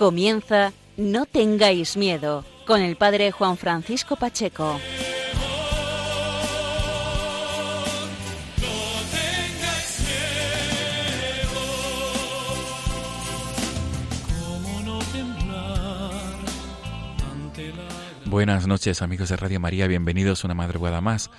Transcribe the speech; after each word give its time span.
Comienza 0.00 0.72
No 0.96 1.26
tengáis 1.26 1.98
miedo 1.98 2.42
con 2.66 2.80
el 2.80 2.96
padre 2.96 3.32
Juan 3.32 3.58
Francisco 3.58 4.16
Pacheco. 4.16 4.80
Buenas 18.24 18.66
noches 18.66 19.02
amigos 19.02 19.28
de 19.28 19.36
Radio 19.36 19.60
María, 19.60 19.86
bienvenidos 19.86 20.44
una 20.44 20.54
madrugada 20.54 21.02
más 21.02 21.30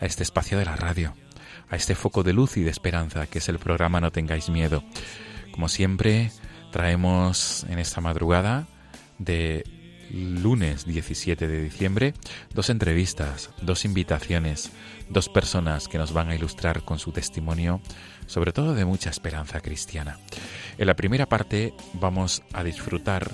a 0.00 0.06
este 0.06 0.24
espacio 0.24 0.58
de 0.58 0.64
la 0.64 0.74
radio, 0.74 1.14
a 1.70 1.76
este 1.76 1.94
foco 1.94 2.24
de 2.24 2.32
luz 2.32 2.56
y 2.56 2.64
de 2.64 2.70
esperanza 2.70 3.28
que 3.28 3.38
es 3.38 3.48
el 3.48 3.60
programa 3.60 4.00
No 4.00 4.10
tengáis 4.10 4.48
miedo. 4.48 4.82
Como 5.52 5.68
siempre, 5.68 6.32
Traemos 6.78 7.66
en 7.68 7.80
esta 7.80 8.00
madrugada 8.00 8.68
de 9.18 9.64
lunes 10.12 10.86
17 10.86 11.48
de 11.48 11.60
diciembre 11.60 12.14
dos 12.54 12.70
entrevistas, 12.70 13.50
dos 13.62 13.84
invitaciones, 13.84 14.70
dos 15.08 15.28
personas 15.28 15.88
que 15.88 15.98
nos 15.98 16.12
van 16.12 16.28
a 16.28 16.36
ilustrar 16.36 16.84
con 16.84 17.00
su 17.00 17.10
testimonio, 17.10 17.80
sobre 18.26 18.52
todo 18.52 18.76
de 18.76 18.84
mucha 18.84 19.10
esperanza 19.10 19.60
cristiana. 19.60 20.20
En 20.78 20.86
la 20.86 20.94
primera 20.94 21.26
parte 21.26 21.74
vamos 21.94 22.44
a 22.52 22.62
disfrutar 22.62 23.28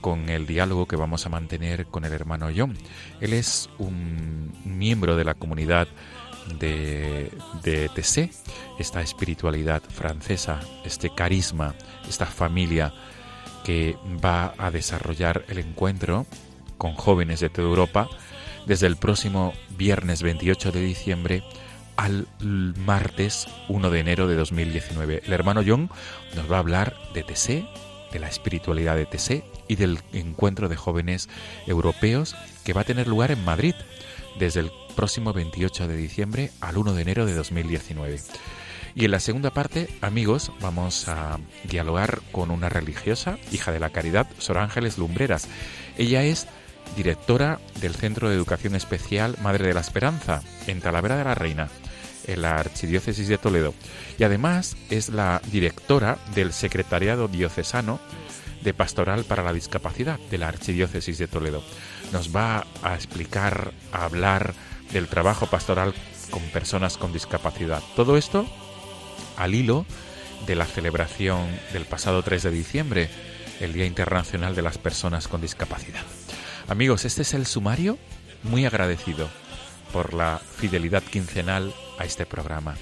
con 0.00 0.28
el 0.28 0.44
diálogo 0.44 0.88
que 0.88 0.96
vamos 0.96 1.26
a 1.26 1.28
mantener 1.28 1.86
con 1.86 2.04
el 2.04 2.12
hermano 2.12 2.48
John. 2.54 2.76
Él 3.20 3.34
es 3.34 3.70
un 3.78 4.52
miembro 4.64 5.14
de 5.14 5.22
la 5.22 5.34
comunidad 5.34 5.86
de, 6.58 7.30
de 7.62 7.88
TC, 7.88 8.30
esta 8.78 9.00
espiritualidad 9.00 9.82
francesa, 9.82 10.60
este 10.84 11.14
carisma, 11.14 11.74
esta 12.08 12.26
familia 12.26 12.92
que 13.64 13.96
va 14.24 14.54
a 14.58 14.70
desarrollar 14.70 15.44
el 15.48 15.58
encuentro 15.58 16.26
con 16.78 16.94
jóvenes 16.94 17.40
de 17.40 17.48
toda 17.48 17.68
Europa 17.68 18.08
desde 18.66 18.86
el 18.86 18.96
próximo 18.96 19.52
viernes 19.76 20.22
28 20.22 20.72
de 20.72 20.80
diciembre 20.80 21.42
al 21.96 22.26
martes 22.76 23.46
1 23.68 23.90
de 23.90 24.00
enero 24.00 24.26
de 24.26 24.34
2019. 24.34 25.22
El 25.24 25.32
hermano 25.32 25.62
John 25.66 25.90
nos 26.34 26.50
va 26.50 26.56
a 26.56 26.60
hablar 26.60 26.94
de 27.14 27.22
TC, 27.22 27.64
de 28.12 28.18
la 28.18 28.28
espiritualidad 28.28 28.96
de 28.96 29.06
TC 29.06 29.44
y 29.68 29.76
del 29.76 29.98
encuentro 30.12 30.68
de 30.68 30.76
jóvenes 30.76 31.28
europeos 31.66 32.36
que 32.64 32.72
va 32.72 32.82
a 32.82 32.84
tener 32.84 33.06
lugar 33.06 33.30
en 33.30 33.44
Madrid 33.44 33.74
desde 34.38 34.60
el 34.60 34.70
próximo 34.94 35.32
28 35.32 35.88
de 35.88 35.96
diciembre 35.96 36.50
al 36.60 36.78
1 36.78 36.94
de 36.94 37.02
enero 37.02 37.26
de 37.26 37.34
2019. 37.34 38.18
Y 38.94 39.04
en 39.04 39.10
la 39.10 39.20
segunda 39.20 39.50
parte, 39.50 39.88
amigos, 40.00 40.52
vamos 40.60 41.08
a 41.08 41.38
dialogar 41.64 42.22
con 42.30 42.50
una 42.50 42.68
religiosa, 42.68 43.38
hija 43.50 43.72
de 43.72 43.80
la 43.80 43.90
caridad, 43.90 44.28
Sor 44.38 44.58
Ángeles 44.58 44.98
Lumbreras. 44.98 45.48
Ella 45.98 46.22
es 46.22 46.46
directora 46.96 47.58
del 47.80 47.94
Centro 47.94 48.28
de 48.28 48.36
Educación 48.36 48.76
Especial 48.76 49.36
Madre 49.42 49.66
de 49.66 49.74
la 49.74 49.80
Esperanza, 49.80 50.42
en 50.68 50.80
Talavera 50.80 51.16
de 51.16 51.24
la 51.24 51.34
Reina, 51.34 51.68
en 52.26 52.42
la 52.42 52.56
Archidiócesis 52.56 53.26
de 53.26 53.38
Toledo. 53.38 53.74
Y 54.16 54.24
además 54.24 54.76
es 54.90 55.08
la 55.08 55.42
directora 55.50 56.18
del 56.34 56.52
Secretariado 56.52 57.26
Diocesano 57.26 57.98
de 58.62 58.74
Pastoral 58.74 59.24
para 59.24 59.42
la 59.42 59.52
Discapacidad 59.52 60.18
de 60.30 60.38
la 60.38 60.48
Archidiócesis 60.48 61.18
de 61.18 61.26
Toledo. 61.26 61.62
Nos 62.12 62.34
va 62.34 62.64
a 62.82 62.94
explicar, 62.94 63.72
a 63.92 64.04
hablar 64.04 64.54
del 64.94 65.08
trabajo 65.08 65.46
pastoral 65.46 65.92
con 66.30 66.40
personas 66.44 66.96
con 66.96 67.12
discapacidad. 67.12 67.82
Todo 67.96 68.16
esto 68.16 68.46
al 69.36 69.54
hilo 69.54 69.84
de 70.46 70.54
la 70.54 70.64
celebración 70.64 71.46
del 71.72 71.84
pasado 71.84 72.22
3 72.22 72.44
de 72.44 72.50
diciembre, 72.50 73.10
el 73.60 73.72
Día 73.72 73.86
Internacional 73.86 74.54
de 74.54 74.62
las 74.62 74.78
Personas 74.78 75.28
con 75.28 75.40
Discapacidad. 75.40 76.02
Amigos, 76.68 77.04
este 77.04 77.22
es 77.22 77.34
el 77.34 77.44
sumario, 77.44 77.98
muy 78.44 78.64
agradecido 78.64 79.28
por 79.92 80.14
la 80.14 80.38
fidelidad 80.38 81.02
quincenal 81.02 81.74
a 81.98 82.04
este 82.04 82.24
programa. 82.24 82.76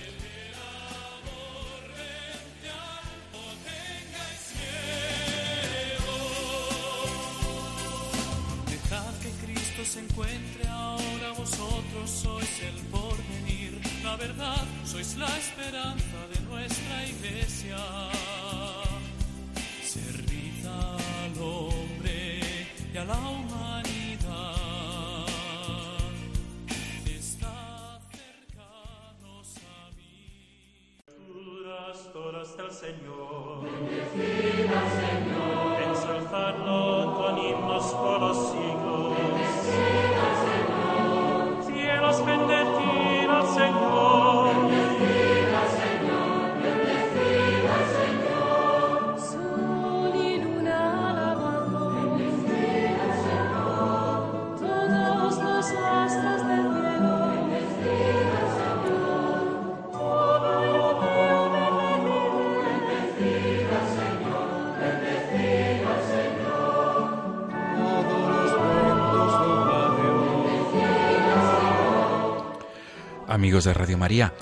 Amigos 73.42 73.64
de 73.64 73.74
Radio 73.74 73.98
María, 73.98 74.32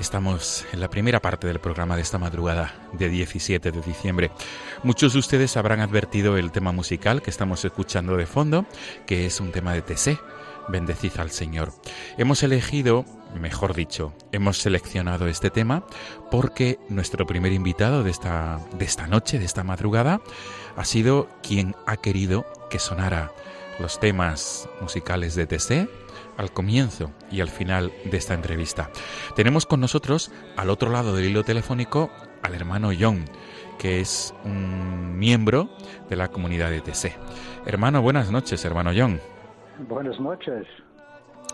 estamos 0.00 0.66
en 0.72 0.80
la 0.80 0.90
primera 0.90 1.22
parte 1.22 1.46
del 1.46 1.60
programa 1.60 1.94
de 1.94 2.02
esta 2.02 2.18
madrugada 2.18 2.74
de 2.92 3.08
17 3.08 3.70
de 3.70 3.80
diciembre. 3.80 4.32
Muchos 4.82 5.12
de 5.12 5.20
ustedes 5.20 5.56
habrán 5.56 5.78
advertido 5.78 6.36
el 6.36 6.50
tema 6.50 6.72
musical 6.72 7.22
que 7.22 7.30
estamos 7.30 7.64
escuchando 7.64 8.16
de 8.16 8.26
fondo, 8.26 8.66
que 9.06 9.26
es 9.26 9.38
un 9.38 9.52
tema 9.52 9.74
de 9.74 9.82
TC, 9.82 10.18
Bendecid 10.66 11.20
al 11.20 11.30
Señor. 11.30 11.72
Hemos 12.16 12.42
elegido, 12.42 13.04
mejor 13.40 13.74
dicho, 13.74 14.12
hemos 14.32 14.58
seleccionado 14.58 15.28
este 15.28 15.50
tema 15.50 15.86
porque 16.28 16.80
nuestro 16.88 17.26
primer 17.26 17.52
invitado 17.52 18.02
de 18.02 18.10
esta, 18.10 18.58
de 18.76 18.84
esta 18.84 19.06
noche, 19.06 19.38
de 19.38 19.44
esta 19.44 19.62
madrugada, 19.62 20.20
ha 20.76 20.84
sido 20.84 21.28
quien 21.44 21.76
ha 21.86 21.96
querido 21.96 22.44
que 22.70 22.80
sonara 22.80 23.30
los 23.78 24.00
temas 24.00 24.68
musicales 24.80 25.36
de 25.36 25.46
TC 25.46 26.07
al 26.38 26.52
comienzo 26.52 27.10
y 27.30 27.42
al 27.42 27.48
final 27.48 27.92
de 28.04 28.16
esta 28.16 28.32
entrevista. 28.32 28.88
Tenemos 29.36 29.66
con 29.66 29.80
nosotros, 29.80 30.32
al 30.56 30.70
otro 30.70 30.90
lado 30.90 31.14
del 31.14 31.26
hilo 31.26 31.42
telefónico, 31.44 32.10
al 32.42 32.54
hermano 32.54 32.90
John, 32.98 33.24
que 33.78 34.00
es 34.00 34.34
un 34.44 35.18
miembro 35.18 35.68
de 36.08 36.16
la 36.16 36.28
comunidad 36.28 36.70
de 36.70 36.80
TC. 36.80 37.14
Hermano, 37.66 38.00
buenas 38.00 38.30
noches, 38.30 38.64
hermano 38.64 38.92
John. 38.96 39.20
Buenas 39.88 40.18
noches. 40.18 40.66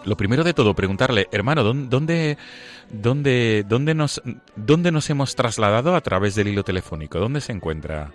Lo 0.05 0.17
primero 0.17 0.45
de 0.45 0.53
todo, 0.53 0.75
preguntarle, 0.75 1.29
hermano, 1.33 1.65
¿dónde, 1.65 2.37
dónde, 2.91 3.65
dónde, 3.67 3.95
nos, 3.95 4.23
¿dónde 4.55 4.93
nos 4.93 5.09
hemos 5.09 5.35
trasladado 5.35 5.97
a 5.97 6.01
través 6.03 6.35
del 6.35 6.49
hilo 6.49 6.63
telefónico? 6.63 7.19
¿Dónde 7.19 7.41
se 7.41 7.53
encuentra? 7.53 8.13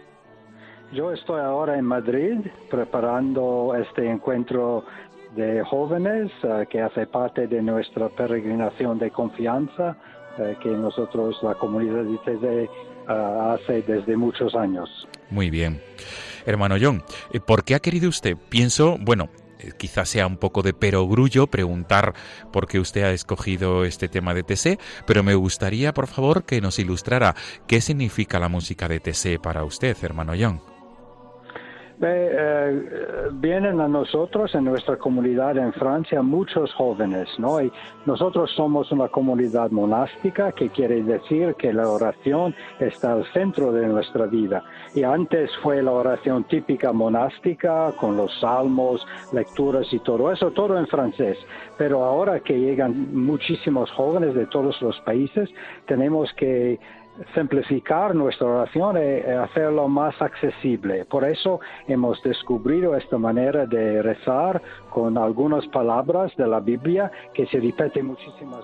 Yo 0.92 1.12
estoy 1.12 1.40
ahora 1.40 1.78
en 1.78 1.86
Madrid 1.86 2.40
preparando 2.70 3.76
este 3.76 4.10
encuentro 4.10 4.86
de 5.36 5.64
jóvenes 5.64 6.32
eh, 6.44 6.66
que 6.70 6.82
hace 6.82 7.06
parte 7.08 7.48
de 7.48 7.62
nuestra 7.62 8.10
peregrinación 8.10 9.00
de 9.00 9.12
confianza 9.12 9.98
eh, 10.38 10.56
que 10.62 10.70
nosotros, 10.70 11.38
la 11.44 11.56
comunidad 11.56 12.04
de 12.04 12.18
TC, 12.18 12.44
eh, 12.44 12.70
hace 13.08 13.82
desde 13.84 14.18
muchos 14.18 14.56
años. 14.56 15.08
Muy 15.30 15.50
bien. 15.50 15.82
Hermano 16.46 16.76
John, 16.82 17.04
¿por 17.46 17.64
qué 17.64 17.76
ha 17.76 17.80
querido 17.80 18.10
usted? 18.10 18.36
Pienso, 18.50 18.98
bueno, 19.00 19.30
quizás 19.78 20.10
sea 20.10 20.26
un 20.26 20.38
poco 20.38 20.62
de 20.62 20.74
perogrullo 20.74 21.48
preguntar 21.48 22.14
por 22.52 22.68
qué 22.68 22.80
usted 22.80 23.04
ha 23.04 23.12
escogido 23.12 23.86
este 23.86 24.08
tema 24.08 24.34
de 24.34 24.44
TC, 24.44 24.80
pero 25.06 25.22
me 25.22 25.36
gustaría, 25.36 25.94
por 25.94 26.08
favor, 26.08 26.44
que 26.44 26.62
nos 26.62 26.80
ilustrara 26.80 27.36
qué 27.68 27.82
significa 27.82 28.40
la 28.40 28.50
música 28.50 28.88
de 28.88 29.00
TC 29.00 29.40
para 29.42 29.64
usted, 29.64 29.96
hermano 30.02 30.34
John. 30.40 30.79
Eh, 32.02 33.30
vienen 33.34 33.82
a 33.82 33.88
nosotros 33.90 34.56
en 34.56 34.64
nuestra 34.64 34.96
comunidad 34.96 35.58
en 35.58 35.74
Francia 35.74 36.22
muchos 36.22 36.74
jóvenes, 36.74 37.28
¿no? 37.38 37.62
Y 37.62 37.70
nosotros 38.06 38.52
somos 38.56 38.90
una 38.94 39.10
comunidad 39.10 39.70
monástica, 39.72 40.54
que 40.54 40.70
quiere 40.70 41.04
decir 41.04 41.56
que 41.56 41.74
la 41.74 41.90
oración 41.90 42.56
está 42.80 43.12
al 43.14 43.26
centro 43.34 43.74
de 43.74 43.86
nuestra 43.88 44.28
vida. 44.28 44.64
Y 44.96 45.04
antes 45.04 45.52
fue 45.62 45.84
la 45.84 45.92
oración 45.92 46.46
típica 46.46 46.94
monástica, 46.94 47.92
con 48.00 48.16
los 48.16 48.32
salmos, 48.40 49.06
lecturas 49.34 49.92
y 49.92 50.00
todo 50.00 50.32
eso, 50.32 50.52
todo 50.52 50.78
en 50.78 50.88
francés. 50.88 51.38
Pero 51.78 52.06
ahora 52.06 52.40
que 52.40 52.58
llegan 52.58 53.14
muchísimos 53.14 53.92
jóvenes 53.92 54.36
de 54.36 54.46
todos 54.46 54.82
los 54.82 54.98
países, 55.02 55.50
tenemos 55.86 56.32
que 56.38 56.80
simplificar 57.34 58.16
nuestra 58.16 58.48
oración 58.48 58.98
y 58.98 59.30
hacerlo 59.32 59.88
más 59.88 60.20
accesible. 60.22 61.06
Por 61.06 61.24
eso 61.24 61.60
hemos 61.88 62.22
descubierto 62.24 62.96
esta 62.96 63.18
manera 63.18 63.66
de 63.66 64.02
rezar 64.02 64.62
con 64.90 65.18
algunas 65.18 65.66
palabras 65.68 66.36
de 66.38 66.48
la 66.48 66.60
Biblia 66.60 67.12
que 67.34 67.46
se 67.48 67.60
repiten 67.60 68.06
muchísimas 68.06 68.64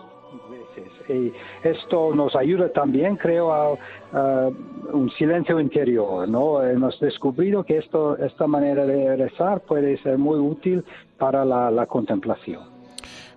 veces. 0.50 0.92
Y 1.10 1.34
esto 1.68 2.14
nos 2.14 2.36
ayuda 2.36 2.70
también, 2.70 3.16
creo, 3.16 3.52
a, 3.52 4.50
un 4.92 5.10
silencio 5.12 5.60
interior. 5.60 6.28
¿no? 6.28 6.62
Hemos 6.64 7.00
descubierto 7.00 7.64
que 7.64 7.78
esto, 7.78 8.18
esta 8.18 8.48
manera 8.48 8.86
de 8.86 9.16
rezar 9.16 9.62
puede 9.62 9.98
ser 9.98 10.18
muy 10.18 10.38
útil 10.38 10.84
para 11.18 11.46
la 11.46 11.86
contemplación. 11.86 12.75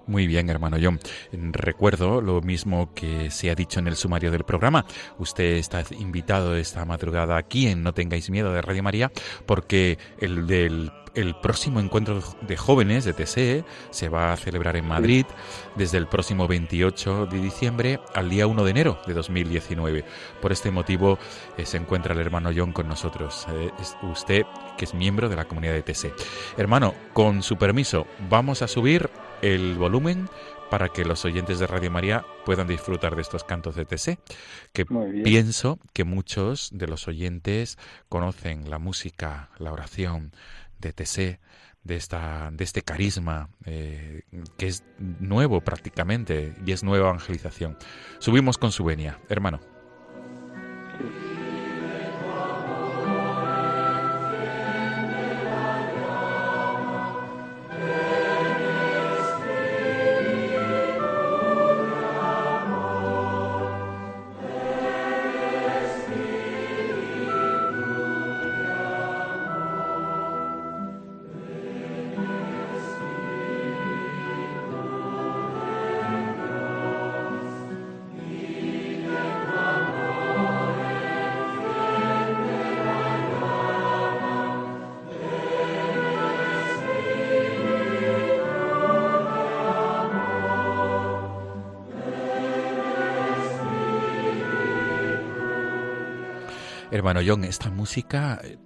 Muy 0.09 0.27
bien, 0.27 0.49
hermano 0.49 0.79
John. 0.83 0.99
Recuerdo 1.53 2.23
lo 2.23 2.41
mismo 2.41 2.95
que 2.95 3.31
se 3.31 3.51
ha 3.51 3.55
dicho 3.55 3.79
en 3.79 3.89
el 3.89 3.97
sumario 3.97 4.31
del 4.31 4.43
programa. 4.43 4.87
Usted 5.19 5.57
está 5.57 5.85
invitado 5.99 6.57
esta 6.57 6.87
madrugada 6.87 7.37
aquí 7.37 7.67
en 7.67 7.83
No 7.83 7.93
tengáis 7.93 8.31
miedo 8.31 8.51
de 8.55 8.63
Radio 8.63 8.83
María 8.83 9.13
porque 9.45 9.99
el 10.19 10.47
del 10.47 10.91
el 11.15 11.35
próximo 11.35 11.81
encuentro 11.81 12.23
de 12.43 12.57
jóvenes 12.57 13.05
de 13.05 13.13
TSE 13.13 13.65
se 13.91 14.09
va 14.09 14.33
a 14.33 14.37
celebrar 14.37 14.77
en 14.77 14.87
Madrid 14.87 15.27
desde 15.75 15.99
el 15.99 16.07
próximo 16.07 16.47
28 16.47 17.27
de 17.27 17.41
diciembre 17.41 18.01
al 18.15 18.31
día 18.31 18.47
1 18.47 18.65
de 18.65 18.71
enero 18.71 19.01
de 19.07 19.15
2019. 19.15 20.05
Por 20.41 20.53
este 20.53 20.71
motivo 20.71 21.19
eh, 21.57 21.67
se 21.67 21.77
encuentra 21.77 22.15
el 22.15 22.21
hermano 22.21 22.51
John 22.55 22.73
con 22.73 22.89
nosotros. 22.89 23.47
Eh, 23.53 23.71
usted 24.03 24.45
que 24.77 24.85
es 24.85 24.95
miembro 24.95 25.29
de 25.29 25.37
la 25.37 25.47
comunidad 25.47 25.73
de 25.73 25.83
TSE. 25.83 26.13
Hermano, 26.57 26.95
con 27.13 27.43
su 27.43 27.57
permiso, 27.57 28.07
vamos 28.31 28.63
a 28.63 28.69
subir 28.69 29.11
el 29.43 29.77
volumen 29.77 30.29
para 30.71 30.89
que 30.91 31.05
los 31.05 31.25
oyentes 31.25 31.59
de 31.59 31.67
Radio 31.67 31.91
María 31.91 32.25
puedan 32.45 32.69
disfrutar 32.69 33.17
de 33.17 33.23
estos 33.23 33.45
cantos 33.45 33.75
de 33.75 33.85
TC, 33.85 34.19
que 34.73 34.85
pienso 35.25 35.79
que 35.93 36.05
muchos 36.05 36.71
de 36.73 36.87
los 36.87 37.09
oyentes 37.09 37.79
conocen 38.09 38.69
la 38.69 38.79
música, 38.79 39.51
la 39.59 39.73
oración 39.73 40.33
de 40.79 40.93
TC, 40.93 41.41
de, 41.85 41.97
esta, 41.97 42.51
de 42.53 42.65
este 42.65 42.83
carisma 42.83 43.49
eh, 43.65 44.23
que 44.59 44.67
es 44.67 44.85
nuevo 44.99 45.63
prácticamente 45.63 46.55
y 46.65 46.73
es 46.73 46.83
nueva 46.85 47.09
evangelización. 47.09 47.79
Subimos 48.19 48.59
con 48.59 48.73
su 48.73 48.85
venia, 48.85 49.21
hermano. 49.29 49.61
Hermano 97.09 97.27
John, 97.27 97.45
esta 97.45 97.71
música 97.71 98.39
eh, 98.45 98.59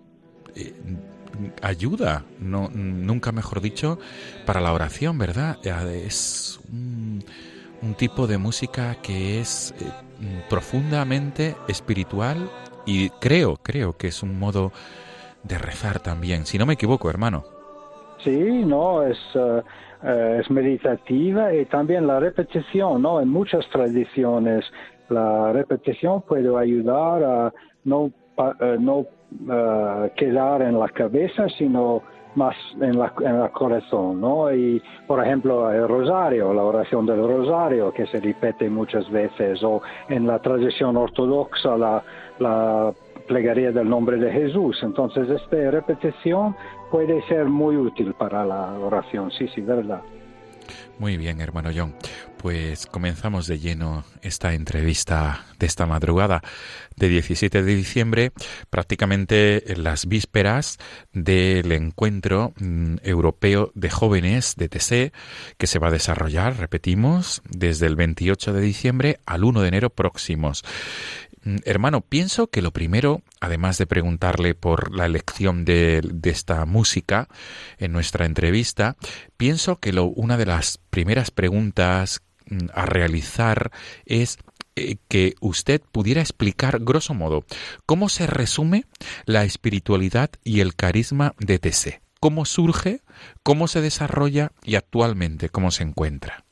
eh, 0.57 0.73
ayuda, 1.63 2.25
no, 2.41 2.69
nunca 2.75 3.31
mejor 3.31 3.61
dicho, 3.61 4.01
para 4.45 4.61
la 4.61 4.73
oración, 4.73 5.17
¿verdad? 5.17 5.65
Es 5.65 6.61
un, 6.69 7.23
tipo 7.97 8.27
de 8.27 8.39
música 8.39 8.97
que 9.01 9.39
es 9.39 9.73
eh, 9.79 9.85
profundamente 10.51 11.55
espiritual 11.69 12.51
y 12.85 13.11
creo, 13.11 13.59
creo 13.63 13.97
que 13.97 14.09
es 14.09 14.25
un 14.25 14.37
modo 14.41 14.73
de 15.45 15.57
rezar 15.57 16.01
también, 16.01 16.45
si 16.45 16.59
no 16.59 16.67
me 16.67 16.73
equivoco, 16.73 17.09
hermano. 17.09 17.45
Sí, 18.25 18.65
no, 18.65 19.05
es, 19.05 19.19
es 20.03 20.51
meditativa 20.51 21.55
y 21.55 21.65
también 21.67 22.09
la 22.09 22.19
repetición, 22.19 23.03
¿no? 23.03 23.21
En 23.21 23.29
muchas 23.29 23.65
tradiciones 23.71 24.65
la 25.09 25.53
repetición 25.53 26.23
puede 26.23 26.57
ayudar 26.59 27.23
a 27.23 27.53
no, 27.85 28.07
eh, 28.07 28.22
no 28.79 29.07
eh, 29.51 30.13
quedar 30.17 30.63
en 30.63 30.79
la 30.79 30.89
cabeza, 30.89 31.49
sino 31.59 32.03
más 32.35 32.57
en, 32.81 32.99
la, 32.99 33.13
en 33.21 33.37
el 33.43 33.51
corazón, 33.51 34.21
¿no? 34.21 34.53
Y, 34.53 34.83
por 35.07 35.25
ejemplo, 35.25 35.71
el 35.71 35.87
rosario, 35.87 36.53
la 36.55 36.63
oración 36.63 37.05
del 37.07 37.27
rosario, 37.27 37.93
que 37.93 38.07
se 38.07 38.21
repite 38.21 38.71
muchas 38.71 39.11
veces, 39.11 39.63
o 39.63 39.83
en 40.09 40.27
la 40.27 40.39
tradición 40.39 40.97
ortodoxa, 40.97 41.77
la, 41.77 42.03
la 42.39 42.93
plegaria 43.27 43.71
del 43.71 43.89
nombre 43.89 44.17
de 44.17 44.33
Jesús. 44.33 44.79
Entonces, 44.83 45.29
esta 45.29 45.71
repetición 45.71 46.57
puede 46.91 47.23
ser 47.23 47.47
muy 47.47 47.77
útil 47.77 48.15
para 48.15 48.45
la 48.45 48.79
oración, 48.79 49.31
sí, 49.31 49.47
sí, 49.49 49.61
verdad. 49.61 50.01
Muy 50.99 51.17
bien, 51.17 51.41
hermano 51.41 51.71
John. 51.75 51.95
Pues 52.37 52.87
comenzamos 52.87 53.47
de 53.47 53.59
lleno 53.59 54.05
esta 54.21 54.55
entrevista 54.55 55.47
de 55.59 55.67
esta 55.67 55.87
madrugada 55.87 56.43
de 56.97 57.09
17 57.09 57.63
de 57.63 57.75
diciembre, 57.75 58.33
prácticamente 58.69 59.73
en 59.73 59.85
las 59.85 60.07
vísperas 60.07 60.79
del 61.13 61.71
encuentro 61.73 62.53
mm, 62.59 62.97
europeo 63.03 63.73
de 63.75 63.91
jóvenes 63.91 64.55
de 64.57 64.69
TC 64.69 65.13
que 65.57 65.67
se 65.67 65.79
va 65.79 65.89
a 65.89 65.93
desarrollar, 65.93 66.59
repetimos, 66.59 67.43
desde 67.49 67.87
el 67.87 67.97
28 67.97 68.53
de 68.53 68.61
diciembre 68.61 69.21
al 69.25 69.45
1 69.45 69.63
de 69.63 69.69
enero 69.69 69.91
próximos. 69.91 70.65
Mm, 71.45 71.57
hermano, 71.65 72.03
pienso 72.03 72.49
que 72.49 72.63
lo 72.63 72.73
primero, 72.73 73.23
además 73.41 73.79
de 73.79 73.87
preguntarle 73.87 74.55
por 74.55 74.95
la 74.95 75.07
elección 75.07 75.65
de, 75.65 76.01
esta 76.25 76.65
música 76.67 77.29
en 77.79 77.93
nuestra 77.93 78.27
entrevista, 78.27 78.97
pienso 79.37 79.79
que 79.79 79.93
lo, 79.93 80.05
una 80.05 80.37
de 80.37 80.47
las 80.47 80.79
primeras 80.91 81.31
preguntas 81.31 82.23
mm, 82.47 82.67
a 82.75 82.87
realizar 82.87 83.73
es 84.07 84.39
eh, 84.77 84.97
que 85.09 85.35
usted 85.41 85.83
pudiera 85.93 86.21
explicar, 86.21 86.79
grosso 86.81 87.13
modo, 87.15 87.45
cómo 87.87 88.09
se 88.09 88.27
resume 88.27 88.87
la 89.27 89.45
espiritualidad 89.45 90.31
y 90.45 90.61
el 90.61 90.77
carisma 90.77 91.35
de 91.39 91.59
TC, 91.59 92.03
cómo 92.21 92.45
surge, 92.45 93.03
cómo 93.43 93.69
se 93.69 93.81
desarrolla 93.81 94.53
y 94.63 94.77
actualmente 94.77 95.49
cómo 95.49 95.71
se 95.73 95.83
encuentra. 95.83 96.45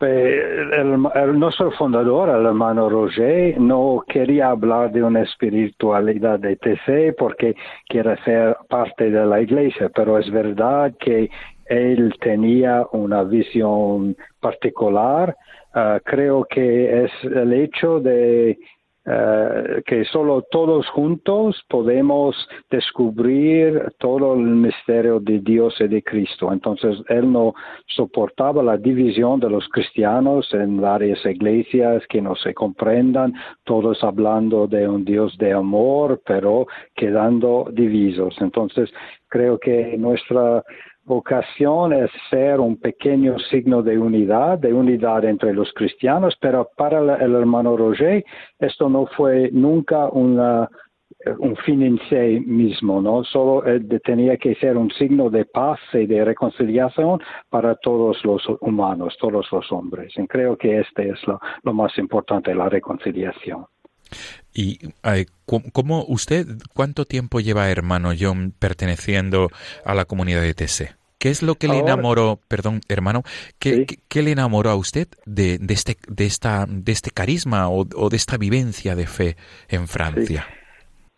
El, 0.00 1.38
nuestro 1.38 1.70
fundador, 1.72 2.28
el 2.28 2.44
hermano 2.44 2.90
Roger, 2.90 3.58
no 3.58 4.04
quería 4.06 4.50
hablar 4.50 4.92
de 4.92 5.02
una 5.02 5.22
espiritualidad 5.22 6.38
de 6.38 6.56
TC 6.56 7.16
porque 7.16 7.54
quiere 7.88 8.16
ser 8.22 8.56
parte 8.68 9.10
de 9.10 9.24
la 9.24 9.40
iglesia, 9.40 9.90
pero 9.94 10.18
es 10.18 10.30
verdad 10.30 10.92
que 11.00 11.30
él 11.64 12.14
tenía 12.20 12.86
una 12.92 13.22
visión 13.22 14.16
particular. 14.40 15.34
Ah, 15.74 15.98
creo 16.04 16.44
que 16.44 17.04
es 17.04 17.10
el 17.24 17.52
hecho 17.54 17.98
de 18.00 18.58
eh, 19.08 19.82
que 19.86 20.04
solo 20.06 20.42
todos 20.50 20.88
juntos 20.88 21.62
podemos 21.68 22.34
descubrir 22.68 23.92
todo 23.98 24.34
el 24.34 24.40
misterio 24.40 25.20
de 25.20 25.38
Dios 25.38 25.76
y 25.78 25.86
de 25.86 26.02
Cristo. 26.02 26.52
Entonces, 26.52 26.98
él 27.08 27.30
no 27.30 27.54
soportaba 27.86 28.64
la 28.64 28.76
división 28.76 29.38
de 29.38 29.48
los 29.48 29.68
cristianos 29.68 30.52
en 30.52 30.80
varias 30.80 31.24
iglesias 31.24 32.02
que 32.08 32.20
no 32.20 32.34
se 32.34 32.52
comprendan, 32.52 33.32
todos 33.62 34.02
hablando 34.02 34.66
de 34.66 34.88
un 34.88 35.04
Dios 35.04 35.38
de 35.38 35.52
amor, 35.52 36.20
pero 36.26 36.66
quedando 36.96 37.68
divisos. 37.72 38.34
Entonces, 38.40 38.90
creo 39.28 39.56
que 39.58 39.96
nuestra 39.96 40.64
vocación 41.06 41.92
es 41.92 42.10
ser 42.30 42.60
un 42.60 42.76
pequeño 42.76 43.38
signo 43.50 43.82
de 43.82 43.96
unidad, 43.96 44.58
de 44.58 44.72
unidad 44.72 45.24
entre 45.24 45.54
los 45.54 45.72
cristianos, 45.72 46.36
pero 46.40 46.68
para 46.76 46.98
el 46.98 47.34
hermano 47.34 47.76
Roger 47.76 48.24
esto 48.58 48.88
no 48.88 49.06
fue 49.06 49.50
nunca 49.52 50.08
una, 50.08 50.68
un 51.38 51.56
fin 51.56 51.82
en 51.82 51.98
sí 52.08 52.40
mismo, 52.40 53.00
¿no? 53.00 53.24
Solo 53.24 53.62
tenía 54.04 54.36
que 54.36 54.54
ser 54.56 54.76
un 54.76 54.90
signo 54.90 55.30
de 55.30 55.44
paz 55.44 55.78
y 55.92 56.06
de 56.06 56.24
reconciliación 56.24 57.20
para 57.48 57.76
todos 57.76 58.24
los 58.24 58.42
humanos, 58.60 59.16
todos 59.20 59.46
los 59.50 59.72
hombres. 59.72 60.12
Creo 60.28 60.56
que 60.56 60.80
este 60.80 61.10
es 61.10 61.18
lo, 61.26 61.72
más 61.72 61.96
importante, 61.98 62.54
la 62.54 62.68
reconciliación. 62.68 63.66
¿Y 64.52 64.78
cómo 65.72 66.04
usted, 66.08 66.46
cuánto 66.74 67.04
tiempo 67.04 67.40
lleva, 67.40 67.70
hermano 67.70 68.10
John, 68.18 68.52
perteneciendo 68.58 69.48
a 69.84 69.94
la 69.94 70.04
comunidad 70.04 70.42
de 70.42 70.54
TC? 70.54 70.95
¿Qué 71.18 71.30
es 71.30 71.42
lo 71.42 71.54
que 71.54 71.68
le 71.68 71.78
enamoró, 71.78 72.38
perdón, 72.48 72.80
hermano, 72.88 73.22
qué, 73.58 73.86
qué, 74.08 74.22
le 74.22 74.32
enamoró 74.32 74.70
a 74.70 74.76
usted 74.76 75.08
de, 75.24 75.58
de, 75.58 75.74
este, 75.74 75.96
de, 76.08 76.26
esta, 76.26 76.66
de 76.68 76.92
este 76.92 77.10
carisma 77.10 77.70
o, 77.70 77.84
de 77.84 78.16
esta 78.16 78.36
vivencia 78.36 78.94
de 78.94 79.06
fe 79.06 79.36
en 79.68 79.88
Francia? 79.88 80.44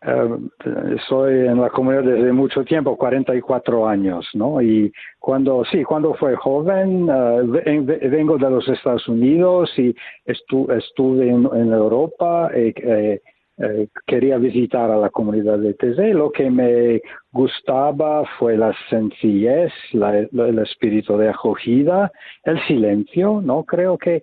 Eh, 0.01 0.97
soy 1.09 1.49
en 1.49 1.61
la 1.61 1.71
comunidad 1.71 2.05
desde 2.05 2.33
mucho 2.33 2.65
tiempo, 2.65 2.97
44 2.97 3.89
años, 3.89 4.29
¿no? 4.35 4.63
Y 4.63 4.93
cuando, 5.19 5.65
sí, 5.65 5.83
cuando 5.83 6.15
fue 6.15 6.37
joven, 6.37 7.11
uh, 7.11 7.45
vengo 7.45 8.39
de 8.39 8.51
los 8.51 8.69
Estados 8.69 9.09
Unidos 9.09 9.71
y 9.77 9.93
estuve 10.25 11.29
en, 11.29 11.49
en 11.53 11.73
Europa. 11.73 12.51
Eh, 12.55 12.73
eh 12.77 13.21
eh, 13.61 13.89
quería 14.07 14.39
visitar 14.39 14.91
a 14.91 14.97
la 14.97 15.11
comunidad 15.11 15.59
de 15.59 15.75
TZ. 15.75 16.15
Lo 16.15 16.31
que 16.31 16.49
me 16.49 17.03
gustaba 17.33 18.25
fue 18.39 18.57
la 18.57 18.73
sencillez, 18.89 19.73
el 19.93 20.59
espíritu 20.61 21.17
de 21.17 21.29
acogida, 21.29 22.11
el 22.45 22.61
silencio, 22.67 23.41
¿no? 23.43 23.65
Creo 23.65 23.99
que, 23.99 24.23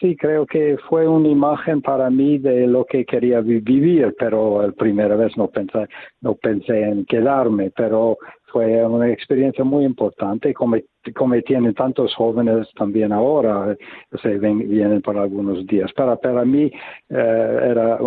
sí, 0.00 0.16
creo 0.16 0.46
que 0.46 0.76
fue 0.88 1.08
una 1.08 1.28
imagen 1.28 1.82
para 1.82 2.10
mí 2.10 2.38
de 2.38 2.66
lo 2.66 2.84
que 2.84 3.04
quería 3.04 3.40
vivir, 3.40 4.14
pero 4.18 4.62
la 4.62 4.72
primera 4.72 5.16
vez 5.16 5.36
no 5.36 5.48
pensé, 5.48 5.86
no 6.20 6.34
pensé 6.34 6.82
en 6.82 7.04
quedarme, 7.06 7.72
pero 7.74 8.18
fue 8.54 8.86
una 8.86 9.10
experiencia 9.10 9.64
muy 9.64 9.84
importante, 9.84 10.54
como, 10.54 10.76
como 11.12 11.34
tienen 11.42 11.74
tantos 11.74 12.14
jóvenes 12.14 12.68
también 12.76 13.12
ahora, 13.12 13.76
se 14.22 14.38
ven, 14.38 14.70
vienen 14.70 15.02
por 15.02 15.18
algunos 15.18 15.66
días. 15.66 15.92
Para, 15.92 16.14
para 16.14 16.44
mí 16.44 16.66
eh, 16.66 16.72
era 17.10 17.98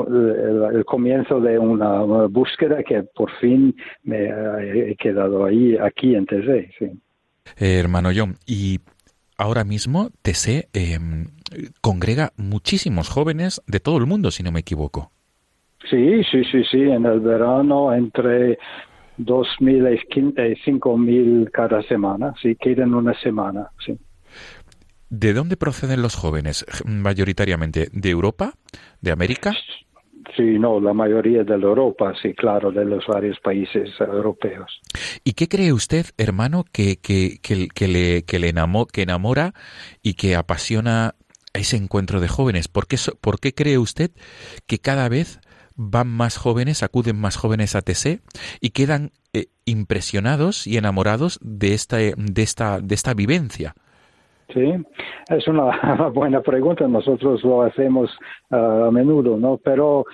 el, 0.71 0.85
comienzo 0.85 1.41
de 1.41 1.59
una, 1.59 1.99
búsqueda 2.27 2.81
que 2.81 3.03
por 3.13 3.29
fin 3.41 3.75
me 4.03 4.29
he 4.89 4.95
quedado 4.95 5.43
ahí, 5.43 5.75
aquí 5.77 6.15
en 6.15 6.25
TC. 6.25 6.71
Sí. 6.79 6.85
Eh, 7.59 7.79
hermano 7.79 8.11
John, 8.15 8.35
y 8.45 8.79
ahora 9.37 9.65
mismo 9.65 10.11
TC 10.21 10.69
em, 10.71 11.25
congrega 11.81 12.31
muchísimos 12.37 13.09
jóvenes 13.09 13.61
de 13.67 13.81
todo 13.81 13.97
el 13.97 14.05
mundo, 14.05 14.31
si 14.31 14.43
no 14.43 14.53
me 14.53 14.61
equivoco. 14.61 15.11
Sí, 15.89 16.23
sí, 16.31 16.43
sí, 16.45 16.63
sí. 16.71 16.81
En 16.83 17.05
el 17.05 17.19
verano 17.19 17.93
entre 17.93 18.57
2.000 19.17 19.93
y 19.93 20.71
5.000 20.71 21.51
cada 21.51 21.81
semana, 21.83 22.33
sí, 22.41 22.55
quedan 22.55 22.93
una 22.93 23.13
semana, 23.19 23.69
sí. 23.85 23.97
¿De 25.09 25.33
dónde 25.33 25.55
proceden 25.55 26.01
los 26.01 26.15
jóvenes 26.15 26.65
mayoritariamente? 26.85 27.87
¿De 27.93 28.09
Europa? 28.09 28.53
¿De 29.01 29.11
América? 29.11 29.53
Sí, 30.35 30.59
no, 30.59 30.79
la 30.79 30.93
mayoría 30.93 31.43
de 31.43 31.53
Europa, 31.53 32.13
sí, 32.21 32.33
claro, 32.33 32.71
de 32.71 32.83
los 32.83 33.07
varios 33.07 33.39
países 33.39 33.89
europeos. 33.99 34.81
¿Y 35.23 35.33
qué 35.33 35.47
cree 35.47 35.71
usted, 35.71 36.05
hermano, 36.17 36.65
que, 36.71 36.97
que, 36.97 37.39
que, 37.41 37.55
le, 37.55 38.23
que 38.23 38.39
le 38.39 38.53
que 38.91 39.01
enamora 39.01 39.53
y 40.03 40.13
que 40.15 40.35
apasiona 40.35 41.15
ese 41.53 41.77
encuentro 41.77 42.19
de 42.19 42.27
jóvenes? 42.27 42.67
¿Por 42.67 42.87
qué, 42.87 42.97
¿Por 43.21 43.39
qué 43.39 43.53
cree 43.53 43.77
usted 43.77 44.11
que 44.67 44.79
cada 44.79 45.07
vez 45.07 45.39
van 45.77 46.07
más 46.07 46.37
jóvenes, 46.37 46.83
acuden 46.83 47.19
más 47.19 47.37
jóvenes 47.37 47.75
a 47.75 47.81
TC 47.81 48.19
y 48.59 48.71
quedan 48.71 49.11
eh, 49.33 49.45
impresionados 49.65 50.67
y 50.67 50.77
enamorados 50.77 51.39
de 51.41 51.73
esta, 51.73 51.97
de 51.97 52.41
esta, 52.41 52.79
de 52.81 52.95
esta 52.95 53.13
vivencia. 53.13 53.73
Sí, 54.53 54.73
es 55.29 55.47
una 55.47 56.09
buena 56.13 56.41
pregunta. 56.41 56.87
Nosotros 56.87 57.43
lo 57.43 57.61
hacemos 57.61 58.09
ah, 58.49 58.85
a 58.87 58.91
menudo, 58.91 59.37
¿no? 59.37 59.57
Pero 59.57 60.05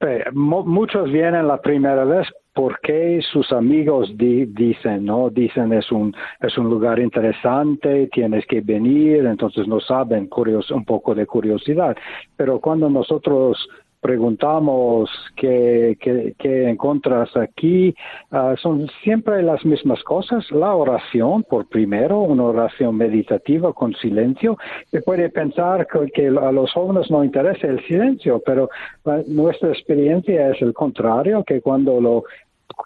eh, 0.00 0.24
muchos 0.32 1.10
vienen 1.10 1.48
la 1.48 1.60
primera 1.60 2.04
vez 2.04 2.26
porque 2.52 3.20
sus 3.32 3.52
amigos 3.52 4.10
dicen, 4.16 5.04
¿no? 5.04 5.30
Dicen 5.30 5.72
es 5.72 5.90
un, 5.90 6.14
es 6.40 6.58
un 6.58 6.68
lugar 6.68 6.98
interesante, 6.98 8.08
tienes 8.12 8.44
que 8.46 8.60
venir, 8.60 9.24
entonces 9.24 9.66
no 9.68 9.80
saben, 9.80 10.26
curios, 10.26 10.70
un 10.70 10.84
poco 10.84 11.14
de 11.14 11.26
curiosidad. 11.26 11.96
Pero 12.36 12.60
cuando 12.60 12.90
nosotros 12.90 13.68
preguntamos 14.00 15.10
qué, 15.36 15.96
qué, 16.00 16.68
encuentras 16.68 17.36
aquí, 17.36 17.94
ah, 18.30 18.54
son 18.60 18.88
siempre 19.02 19.42
las 19.42 19.64
mismas 19.64 20.02
cosas. 20.04 20.50
La 20.50 20.74
oración, 20.74 21.44
por 21.44 21.68
primero, 21.68 22.20
una 22.20 22.44
oración 22.44 22.96
meditativa 22.96 23.72
con 23.72 23.94
silencio. 23.94 24.56
Se 24.90 25.02
puede 25.02 25.28
pensar 25.28 25.86
que, 26.12 26.28
a 26.28 26.52
los 26.52 26.72
jóvenes 26.72 27.10
no 27.10 27.22
interesa 27.22 27.66
el 27.66 27.84
silencio, 27.86 28.42
pero 28.44 28.70
ah, 29.04 29.20
nuestra 29.26 29.68
experiencia 29.68 30.50
es 30.50 30.62
el 30.62 30.72
contrario, 30.72 31.44
que 31.44 31.60
cuando 31.60 32.00
lo 32.00 32.24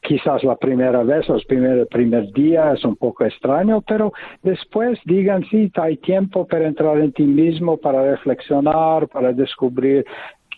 quizás 0.02 0.42
la 0.44 0.56
primera 0.56 1.02
vez, 1.02 1.28
los 1.28 1.44
primer, 1.44 1.87
primer 1.87 2.33
día 2.33 2.73
es 2.73 2.85
un 2.85 2.97
poco 2.97 3.25
extraño, 3.25 3.83
pero 3.83 4.12
después 4.42 4.99
digan, 5.04 5.44
sí, 5.50 5.71
hay 5.76 5.97
tiempo 5.99 6.47
para 6.47 6.66
entrar 6.66 6.99
en 6.99 7.12
ti 7.12 7.25
mismo, 7.25 7.76
para 7.76 8.02
reflexionar, 8.02 9.09
para 9.09 9.33
descubrir 9.33 10.04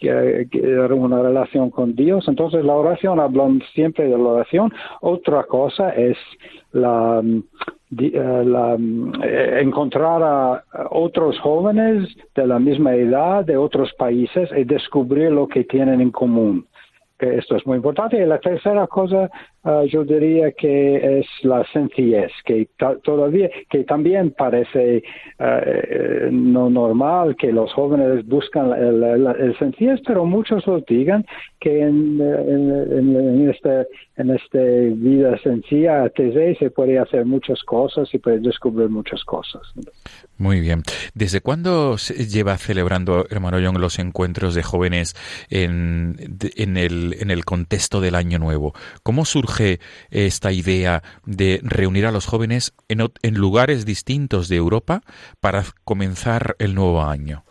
que, 0.01 0.49
una 0.93 1.23
relación 1.23 1.71
con 1.71 1.95
Dios. 1.95 2.27
Entonces 2.29 2.65
la 2.65 2.75
oración, 2.75 3.21
hablan 3.21 3.63
siempre 3.75 4.05
de 4.05 4.17
la 4.17 4.25
oración. 4.25 4.73
Otra 5.01 5.45
cosa 5.45 5.91
es 5.91 6.17
la, 6.73 7.23
eh, 7.99 8.45
eh, 9.23 9.59
encontrar 9.63 10.23
a 10.23 10.65
otros 10.91 11.39
jóvenes 11.41 12.09
de 12.35 12.47
la 12.47 12.59
misma 12.59 12.95
edad, 12.95 13.45
de 13.45 13.57
otros 13.57 13.93
países, 13.95 14.51
y 14.57 14.65
descubrir 14.65 15.31
lo 15.31 15.49
que 15.49 15.65
tienen 15.65 16.01
en 16.01 16.11
común 16.11 16.67
que 17.19 17.37
esto 17.39 17.57
es 17.57 17.67
muy 17.67 17.77
importante. 17.77 18.21
Y 18.21 18.27
la 18.27 18.39
tercera 18.39 18.87
cosa, 18.87 19.31
ah, 19.67 19.83
yo 19.89 20.05
diría 20.05 20.53
que 20.53 21.19
es 21.19 21.27
la 21.43 21.65
sencillez, 21.73 22.33
que 22.45 22.69
todavía, 23.03 23.51
que 23.69 23.85
también 23.85 24.31
parece 24.31 25.03
eh, 25.39 26.29
no 26.31 26.71
normal 26.71 27.37
que 27.37 27.53
los 27.53 27.73
jóvenes 27.73 28.27
buscan 28.27 28.73
el, 28.73 29.57
sencillez, 29.59 30.01
pero 30.07 30.25
muchos 30.25 30.67
lo 30.67 30.81
digan 30.81 31.27
que 31.61 31.81
en, 31.81 32.21
en, 32.21 33.17
en, 33.17 33.51
este, 33.51 33.87
en 34.17 34.31
este 34.31 34.91
vida 34.91 35.37
sencilla, 35.43 36.09
TZ, 36.11 36.59
se 36.59 36.71
puede 36.71 36.99
hacer 36.99 37.25
muchas 37.25 37.63
cosas 37.65 38.09
y 38.13 38.19
puede 38.19 38.39
descubrir 38.39 38.89
muchas 38.89 39.25
cosas. 39.25 39.63
Muy 40.39 40.61
bien. 40.61 40.83
¿Desde 41.15 41.41
cuándo 41.41 41.99
se 41.99 42.27
lleva 42.27 42.57
celebrando, 42.59 43.27
hermano 43.31 43.59
John, 43.63 43.81
los 43.81 43.99
encuentros 43.99 44.55
de 44.55 44.63
jóvenes 44.63 45.15
en, 45.51 46.17
en, 46.57 46.77
el, 46.77 47.17
en 47.21 47.31
el 47.31 47.45
contexto 47.45 48.01
del 48.01 48.15
Año 48.15 48.39
Nuevo? 48.39 48.75
¿Cómo 49.03 49.25
surge 49.25 49.56
esta 50.11 50.53
idea 50.53 51.03
de 51.25 51.61
reunir 51.63 52.07
a 52.07 52.13
los 52.13 52.27
jóvenes 52.27 52.75
en, 52.89 53.01
en 53.23 53.35
lugares 53.35 53.85
distintos 53.87 54.49
de 54.49 54.57
Europa 54.57 55.01
para 55.41 55.63
comenzar 55.85 56.57
el 56.59 56.75
nuevo 56.75 57.03
año? 57.03 57.45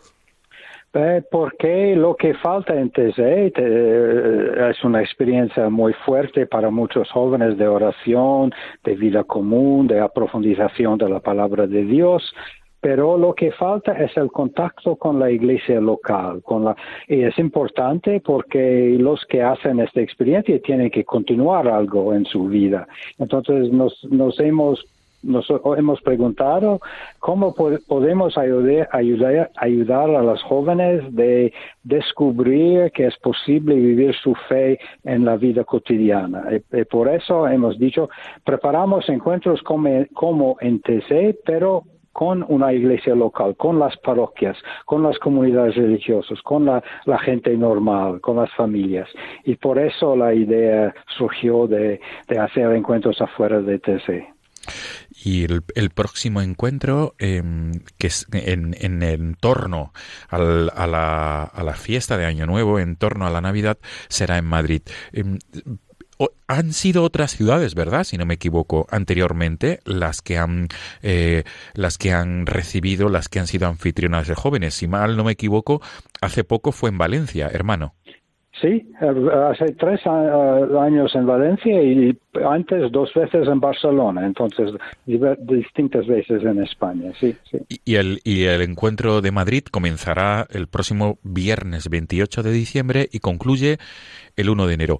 Eh, 0.98 1.22
porque 1.30 1.94
lo 1.94 2.16
que 2.16 2.32
falta 2.34 2.74
en 2.74 2.90
TZ 2.90 3.18
eh, 3.18 4.70
es 4.70 4.82
una 4.82 5.02
experiencia 5.02 5.68
muy 5.68 5.92
fuerte 5.92 6.46
para 6.46 6.70
muchos 6.70 7.10
jóvenes 7.10 7.58
de 7.58 7.68
oración, 7.68 8.54
de 8.82 8.94
vida 8.94 9.22
común, 9.24 9.88
de 9.88 10.00
aprofundización 10.00 10.96
de 10.96 11.10
la 11.10 11.20
palabra 11.20 11.66
de 11.66 11.84
Dios 11.84 12.34
pero 12.86 13.18
lo 13.18 13.34
que 13.34 13.50
falta 13.50 13.94
es 13.94 14.16
el 14.16 14.30
contacto 14.30 14.94
con 14.94 15.18
la 15.18 15.28
iglesia 15.28 15.80
local. 15.80 16.40
Con 16.44 16.66
la, 16.66 16.76
y 17.08 17.22
es 17.22 17.36
importante 17.36 18.20
porque 18.20 18.96
los 18.96 19.26
que 19.26 19.42
hacen 19.42 19.80
esta 19.80 20.00
experiencia 20.00 20.60
tienen 20.62 20.88
que 20.92 21.02
continuar 21.02 21.66
algo 21.66 22.14
en 22.14 22.24
su 22.26 22.44
vida. 22.44 22.86
Entonces 23.18 23.72
nos, 23.72 24.04
nos 24.04 24.38
hemos 24.38 24.84
nos 25.24 25.46
hemos 25.76 26.00
preguntado 26.02 26.78
cómo 27.18 27.52
podemos 27.88 28.38
ayudar, 28.38 28.88
ayudar, 28.92 29.50
ayudar 29.56 30.10
a 30.10 30.22
los 30.22 30.40
jóvenes 30.44 31.02
de 31.12 31.52
descubrir 31.82 32.92
que 32.92 33.06
es 33.06 33.16
posible 33.16 33.74
vivir 33.74 34.14
su 34.14 34.32
fe 34.48 34.78
en 35.02 35.24
la 35.24 35.36
vida 35.36 35.64
cotidiana. 35.64 36.44
Y, 36.52 36.84
por 36.84 37.08
eso 37.08 37.48
hemos 37.48 37.76
dicho, 37.80 38.08
preparamos 38.44 39.08
encuentros 39.08 39.60
como, 39.62 40.06
como 40.14 40.56
en 40.60 40.80
TC, 40.80 41.40
pero 41.44 41.82
con 42.16 42.46
una 42.48 42.72
iglesia 42.72 43.14
local, 43.14 43.54
con 43.58 43.78
las 43.78 43.94
parroquias, 43.98 44.56
con 44.86 45.02
las 45.02 45.18
comunidades 45.18 45.76
religiosas, 45.76 46.40
con 46.40 46.64
la, 46.64 46.82
gente 47.18 47.54
normal, 47.58 48.22
con 48.22 48.36
las 48.36 48.50
familias. 48.54 49.06
Y 49.44 49.56
por 49.56 49.78
eso 49.78 50.16
la 50.16 50.32
idea 50.32 50.94
surgió 51.18 51.66
de, 51.66 52.00
hacer 52.40 52.72
encuentros 52.72 53.20
afuera 53.20 53.60
de 53.60 53.78
TC. 53.78 54.34
Y 55.26 55.44
el, 55.44 55.90
próximo 55.90 56.40
encuentro, 56.40 57.14
em, 57.18 57.72
que 57.98 58.06
es 58.06 58.26
en, 58.32 58.74
en, 58.80 59.34
torno 59.34 59.92
a, 60.30 60.38
la, 60.38 61.42
a, 61.42 61.62
la, 61.62 61.74
fiesta 61.74 62.16
de 62.16 62.24
Año 62.24 62.46
Nuevo, 62.46 62.78
en 62.78 62.96
torno 62.96 63.26
a 63.26 63.30
la 63.30 63.42
Navidad, 63.42 63.76
será 64.08 64.38
en 64.38 64.46
Madrid. 64.46 64.80
Han 66.48 66.72
sido 66.72 67.02
otras 67.02 67.32
ciudades, 67.32 67.74
¿verdad? 67.74 68.04
Si 68.04 68.16
no 68.16 68.24
me 68.24 68.34
equivoco, 68.34 68.86
anteriormente 68.90 69.80
las 69.84 70.22
que 70.22 70.38
han 70.38 70.68
eh, 71.02 71.44
las 71.74 71.98
que 71.98 72.12
han 72.12 72.46
recibido, 72.46 73.08
las 73.08 73.28
que 73.28 73.40
han 73.40 73.46
sido 73.46 73.66
anfitrionas 73.66 74.28
de 74.28 74.34
jóvenes. 74.34 74.74
Si 74.74 74.86
mal 74.86 75.16
no 75.16 75.24
me 75.24 75.32
equivoco, 75.32 75.80
hace 76.20 76.44
poco 76.44 76.72
fue 76.72 76.90
en 76.90 76.98
Valencia, 76.98 77.48
hermano. 77.52 77.94
Sí, 78.60 78.90
hace 78.98 79.74
tres 79.74 80.00
años 80.06 81.14
en 81.14 81.26
Valencia 81.26 81.82
y 81.82 82.18
antes 82.42 82.90
dos 82.90 83.12
veces 83.14 83.46
en 83.48 83.60
Barcelona, 83.60 84.24
entonces 84.24 84.70
distintas 85.04 86.06
veces 86.06 86.42
en 86.42 86.62
España, 86.62 87.12
sí. 87.20 87.36
sí. 87.50 87.58
Y, 87.84 87.96
el, 87.96 88.20
y 88.24 88.44
el 88.44 88.62
encuentro 88.62 89.20
de 89.20 89.30
Madrid 89.30 89.64
comenzará 89.70 90.46
el 90.48 90.68
próximo 90.68 91.18
viernes 91.22 91.90
28 91.90 92.42
de 92.42 92.52
diciembre 92.52 93.08
y 93.12 93.18
concluye 93.18 93.76
el 94.36 94.48
1 94.48 94.66
de 94.66 94.74
enero. 94.74 94.98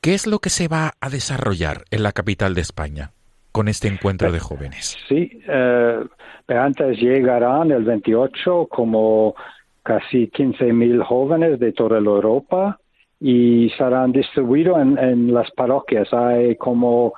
¿Qué 0.00 0.14
es 0.14 0.26
lo 0.26 0.38
que 0.38 0.50
se 0.50 0.68
va 0.68 0.92
a 1.00 1.08
desarrollar 1.08 1.84
en 1.90 2.02
la 2.02 2.12
capital 2.12 2.54
de 2.54 2.60
España 2.60 3.12
con 3.52 3.68
este 3.68 3.88
encuentro 3.88 4.30
de 4.30 4.38
jóvenes? 4.38 4.96
Sí, 5.08 5.30
eh, 5.48 6.04
antes 6.48 6.98
llegarán 6.98 7.70
el 7.70 7.84
28 7.84 8.68
como 8.70 9.34
casi 9.82 10.28
15.000 10.28 11.02
jóvenes 11.04 11.58
de 11.58 11.72
toda 11.72 12.00
la 12.00 12.10
Europa 12.10 12.78
y 13.20 13.70
serán 13.78 14.12
distribuidos 14.12 14.78
en, 14.80 14.98
en 14.98 15.32
las 15.32 15.50
parroquias. 15.52 16.12
Hay 16.12 16.56
como 16.56 17.14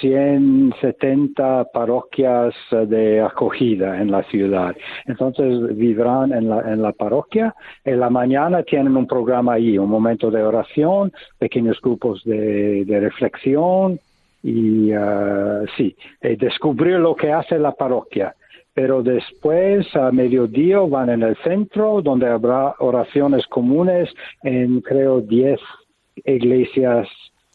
170 0.00 1.64
parroquias 1.72 2.54
eh, 2.70 2.86
de 2.86 3.20
acogida 3.20 4.00
en 4.00 4.10
la 4.10 4.22
ciudad. 4.24 4.76
Entonces 5.06 5.76
vivirán 5.76 6.32
en 6.32 6.48
la, 6.48 6.60
en 6.72 6.82
la 6.82 6.92
parroquia. 6.92 7.54
En 7.84 8.00
la 8.00 8.10
mañana 8.10 8.62
tienen 8.62 8.96
un 8.96 9.06
programa 9.06 9.54
ahí, 9.54 9.78
un 9.78 9.90
momento 9.90 10.30
de 10.30 10.42
oración, 10.42 11.12
pequeños 11.38 11.80
grupos 11.80 12.22
de, 12.24 12.84
reflexión 13.00 13.98
y 14.42 14.92
uh, 14.92 15.66
sí, 15.76 15.94
descubrir 16.20 16.98
lo 16.98 17.14
que 17.14 17.32
hace 17.32 17.58
la 17.58 17.72
parroquia. 17.72 18.34
Pero 18.74 19.02
después, 19.02 19.86
a 19.96 20.12
mediodía, 20.12 20.78
van 20.80 21.10
en 21.10 21.22
el 21.22 21.36
centro, 21.38 22.00
donde 22.00 22.28
habrá 22.28 22.74
oraciones 22.78 23.46
comunes 23.46 24.08
en, 24.42 24.80
creo, 24.80 25.20
10 25.20 25.58
iglesias 26.24 27.08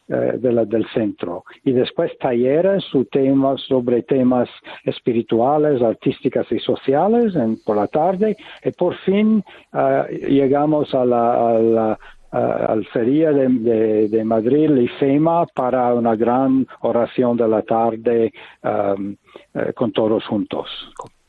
eh, 0.08 0.34
de 0.38 0.52
la, 0.52 0.66
del 0.66 0.86
centro. 0.94 1.44
Y 1.64 1.72
después 1.72 2.12
talleres 2.20 2.84
su 2.92 3.06
tema, 3.06 3.56
sobre 3.58 4.04
temas 4.04 4.50
espirituales, 4.84 5.82
artísticas 5.82 6.46
y 6.52 6.60
sociales 6.60 7.36
en, 7.36 7.58
por 7.64 7.78
la 7.78 7.88
tarde. 7.88 8.36
Y 8.64 8.72
por 8.72 8.96
fin 9.00 9.44
eh, 9.74 10.28
llegamos 10.30 10.94
a 10.94 11.06
la, 11.06 11.98
al 12.34 12.86
Feria 12.88 13.32
de, 13.32 14.08
de, 14.10 14.24
Madrid, 14.24 14.76
IFEMA, 14.76 15.46
para 15.48 15.94
una 15.94 16.16
gran 16.16 16.68
oración 16.82 17.38
de 17.38 17.48
la 17.48 17.62
tarde 17.62 18.34
um, 18.64 19.16
eh, 19.54 19.72
con 19.74 19.92
todos 19.92 20.26
juntos. 20.26 20.68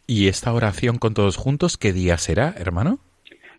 ¿Y 0.07 0.29
esta 0.29 0.53
oración 0.53 0.99
con 0.99 1.15
todos 1.15 1.37
juntos 1.37 1.77
qué 1.77 1.93
día 1.93 2.17
será, 2.19 2.55
hermano? 2.59 2.99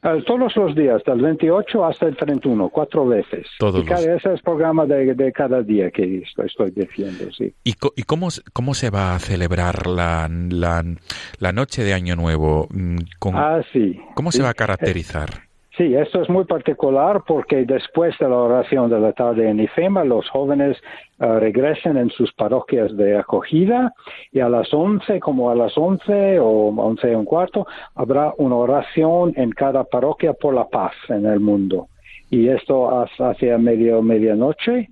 Eh, 0.06 0.24
todos 0.28 0.56
los 0.56 0.76
días, 0.76 1.02
del 1.04 1.20
28 1.20 1.84
hasta 1.84 2.06
el 2.06 2.16
31, 2.16 2.70
cuatro 2.70 3.08
veces. 3.08 3.48
Todos 3.58 3.84
y 3.84 3.88
cada, 3.88 4.02
ese 4.02 4.16
es 4.16 4.26
el 4.26 4.40
programa 4.42 4.86
de, 4.86 5.32
cada 5.34 5.64
día 5.64 5.90
que 5.90 6.22
estoy, 6.22 6.70
diciendo, 6.72 7.26
sí. 7.36 7.52
¿Y, 7.64 7.74
y 7.96 8.04
cómo, 8.04 8.28
cómo, 8.54 8.76
se 8.76 8.92
va 8.92 9.16
a 9.16 9.20
celebrar 9.20 9.88
la, 9.88 10.30
la, 10.30 11.52
noche 11.52 11.84
de 11.84 11.96
Año 11.96 12.16
Nuevo? 12.16 12.68
Mm, 12.70 12.98
ah, 13.34 13.62
sí. 13.74 14.00
¿Cómo 14.14 14.32
se 14.32 14.44
va 14.44 14.50
a 14.50 14.54
caracterizar? 14.54 15.45
Sí, 15.78 15.94
esto 15.94 16.22
es 16.22 16.30
muy 16.30 16.46
particular 16.46 17.24
porque 17.28 17.66
después 17.66 18.18
de 18.18 18.30
la 18.30 18.38
oración 18.38 18.90
de 18.90 18.98
la 18.98 19.12
tarde 19.12 19.50
en 19.50 19.60
IFEMA, 19.60 20.06
los 20.06 20.30
jóvenes 20.30 20.78
uh, 21.20 21.38
regresen 21.40 21.98
en 21.98 22.10
sus 22.12 22.32
parroquias 22.32 22.96
de 22.96 23.18
acogida 23.18 23.94
y 24.32 24.40
a 24.40 24.48
las 24.48 24.74
11, 24.74 25.20
como 25.20 25.50
a 25.50 25.56
las 25.56 25.78
11 25.78 26.40
o 26.40 26.70
11 26.70 27.12
y 27.12 27.16
un 27.16 27.26
cuarto, 27.26 27.68
habrá 27.94 28.34
una 28.38 28.56
oración 28.56 29.34
en 29.36 29.52
cada 29.52 29.84
parroquia 29.84 30.32
por 30.32 30.54
la 30.54 30.70
paz 30.70 30.94
en 31.10 31.26
el 31.26 31.42
mundo. 31.42 31.90
Y 32.30 32.48
esto 32.48 33.06
hacia 33.20 33.58
medio, 33.58 34.02
medianoche 34.02 34.90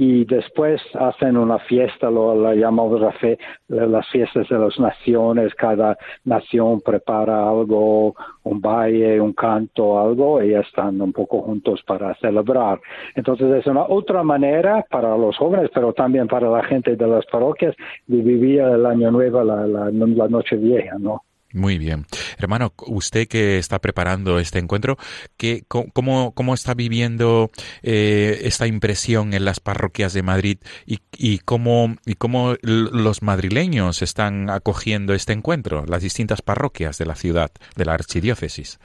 y 0.00 0.24
después 0.26 0.80
hacen 0.94 1.36
una 1.36 1.58
fiesta, 1.58 2.08
lo 2.08 2.32
la 2.40 2.54
llamamos 2.54 3.00
las 3.00 4.08
fiestas 4.10 4.48
de 4.48 4.56
las 4.56 4.78
naciones, 4.78 5.52
cada 5.56 5.98
nación 6.24 6.80
prepara 6.80 7.48
algo, 7.48 8.14
un 8.44 8.60
baile, 8.60 9.20
un 9.20 9.32
canto, 9.32 9.98
algo, 9.98 10.40
y 10.40 10.54
están 10.54 11.00
un 11.00 11.12
poco 11.12 11.42
juntos 11.42 11.82
para 11.84 12.14
celebrar. 12.14 12.80
Entonces 13.16 13.52
es 13.56 13.66
una 13.66 13.82
otra 13.88 14.22
manera 14.22 14.86
para 14.88 15.16
los 15.16 15.36
jóvenes, 15.36 15.68
pero 15.74 15.92
también 15.92 16.28
para 16.28 16.48
la 16.48 16.62
gente 16.62 16.94
de 16.94 17.06
las 17.08 17.26
parroquias 17.26 17.74
de 18.06 18.18
vivir 18.18 18.60
el 18.60 18.86
año 18.86 19.10
nuevo, 19.10 19.42
la, 19.42 19.66
la, 19.66 19.90
la 19.90 20.28
noche 20.28 20.54
vieja, 20.54 20.96
¿no? 21.00 21.22
Muy 21.54 21.78
bien. 21.78 22.06
Hermano, 22.36 22.74
usted 22.86 23.26
que 23.26 23.58
está 23.58 23.78
preparando 23.78 24.38
este 24.38 24.58
encuentro, 24.58 24.98
¿qué, 25.38 25.64
cómo, 25.66 26.32
cómo, 26.34 26.54
está 26.54 26.74
viviendo 26.74 27.50
eh, 27.82 28.40
esta 28.42 28.66
impresión 28.66 29.32
en 29.32 29.46
las 29.46 29.58
parroquias 29.58 30.12
de 30.12 30.22
Madrid 30.22 30.58
y, 30.84 31.00
y, 31.16 31.38
cómo, 31.38 31.96
y 32.04 32.14
cómo 32.16 32.54
los 32.60 33.22
madrileños 33.22 34.02
están 34.02 34.50
acogiendo 34.50 35.14
este 35.14 35.32
encuentro, 35.32 35.86
las 35.86 36.02
distintas 36.02 36.42
parroquias 36.42 36.98
de 36.98 37.06
la 37.06 37.14
ciudad, 37.14 37.50
de 37.76 37.84
la 37.86 37.94
archidiócesis? 37.94 38.78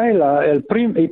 El, 0.00 0.64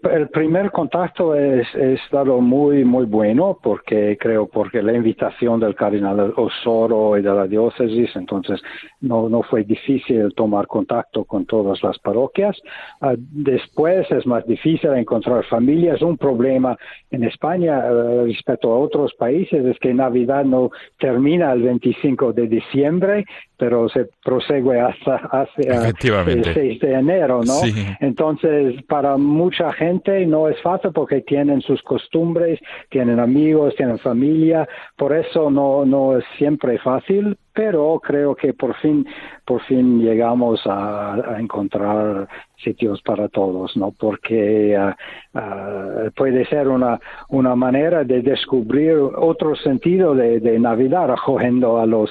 el, 0.05 0.29
primer 0.29 0.71
contacto 0.71 1.35
es, 1.35 1.67
es, 1.75 2.01
dado 2.11 2.41
muy 2.41 2.85
muy 2.85 3.05
bueno 3.05 3.59
porque 3.63 4.17
creo 4.19 4.47
porque 4.49 4.83
la 4.83 4.95
invitación 4.95 5.61
del 5.61 5.75
cardenal 5.75 6.33
Osoro 6.37 7.19
y 7.19 7.23
de 7.23 7.31
la 7.31 7.47
diócesis 7.47 8.11
entonces 8.17 8.61
no, 9.01 9.29
no 9.29 9.43
fue 9.43 9.65
difícil 9.65 10.33
tomar 10.35 10.67
contacto 10.67 11.25
con 11.25 11.45
todas 11.47 11.83
las 11.83 11.99
parroquias. 11.99 12.57
Ah, 13.01 13.15
después 13.17 14.11
es 14.11 14.27
más 14.27 14.47
difícil 14.47 14.91
encontrar 14.95 15.45
familias 15.45 16.03
un 16.03 16.17
problema 16.17 16.77
en 17.11 17.25
España 17.25 17.79
uh, 17.79 18.25
respecto 18.25 18.73
a 18.73 18.79
otros 18.79 19.13
países 19.15 19.65
es 19.65 19.79
que 19.79 19.93
Navidad 19.93 20.45
no 20.45 20.71
termina 20.99 21.53
el 21.53 21.63
25 21.63 22.33
de 22.33 22.47
diciembre 22.47 23.25
pero 23.57 23.89
se 23.89 24.09
prosegue 24.25 24.81
hasta, 24.81 25.17
hacia 25.17 25.89
el 25.89 26.45
6 26.45 26.81
de 26.81 26.93
enero 26.93 27.41
no 27.45 27.61
entonces 28.01 28.70
para 28.89 29.17
mucha 29.17 29.73
gente 29.73 30.27
no 30.27 30.49
es 30.49 30.61
fácil 30.63 30.93
porque 30.93 31.23
tienen 31.23 31.61
sus 31.61 31.83
costumbres, 31.83 32.59
tienen 32.91 33.21
amigos, 33.21 33.75
tienen 33.77 33.99
familia, 33.99 34.69
por 34.97 35.15
eso 35.17 35.51
no, 35.51 35.85
no 35.85 36.19
es 36.19 36.25
siempre 36.39 36.79
fácil, 36.79 37.37
pero 37.53 38.01
creo 38.03 38.35
que 38.35 38.55
por 38.55 38.75
fin, 38.77 39.07
por 39.45 39.61
fin 39.63 40.01
llegamos 40.01 40.61
a, 40.67 41.37
encontrar 41.39 42.29
sitios 42.57 43.03
para 43.03 43.29
todos, 43.29 43.77
¿no? 43.77 43.93
Porque 43.93 44.77
ah, 44.77 44.97
ah, 45.35 46.11
puede 46.17 46.45
ser 46.47 46.69
una, 46.69 47.01
una 47.29 47.55
manera 47.57 48.05
de 48.05 48.23
descubrir 48.23 48.97
otro 49.17 49.57
sentido 49.57 50.15
de, 50.15 50.41
de 50.41 50.59
Navidad, 50.59 51.11
acogiendo 51.11 51.79
a 51.79 51.87
los 51.87 52.11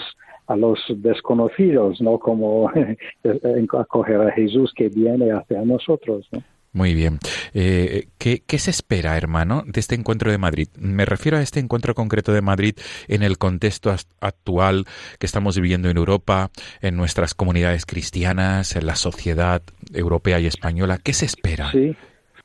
a 0.50 0.56
los 0.56 0.80
desconocidos, 0.98 2.02
¿no? 2.02 2.18
Como 2.18 2.72
acoger 3.80 4.22
a 4.22 4.32
Jesús 4.32 4.74
que 4.76 4.90
viene 4.90 5.32
hacia 5.32 5.62
nosotros, 5.62 6.28
¿no? 6.32 6.44
Muy 6.72 6.94
bien. 6.94 7.18
Eh, 7.54 8.08
¿qué, 8.20 8.44
¿qué, 8.46 8.60
se 8.60 8.70
espera, 8.70 9.18
hermano, 9.18 9.64
de 9.66 9.80
este 9.80 9.96
encuentro 9.96 10.32
de 10.32 10.38
Madrid? 10.38 10.68
Me 10.78 11.06
refiero 11.06 11.38
a 11.38 11.42
este 11.42 11.60
encuentro 11.60 11.96
concreto 11.96 12.32
de 12.32 12.42
Madrid 12.42 12.76
en 13.08 13.24
el 13.24 13.40
contexto 13.40 13.94
actual 14.22 14.86
que 15.18 15.26
estamos 15.26 15.56
viviendo 15.56 15.90
en 15.90 15.98
Europa, 15.98 16.52
en 16.82 16.96
nuestras 16.96 17.34
comunidades 17.34 17.88
cristianas, 17.88 18.76
en 18.76 18.86
la 18.86 18.96
sociedad 18.96 19.64
europea 19.94 20.40
y 20.40 20.46
española. 20.46 21.00
¿Qué 21.04 21.14
se 21.14 21.26
espera? 21.26 21.72
Sí. 21.72 21.96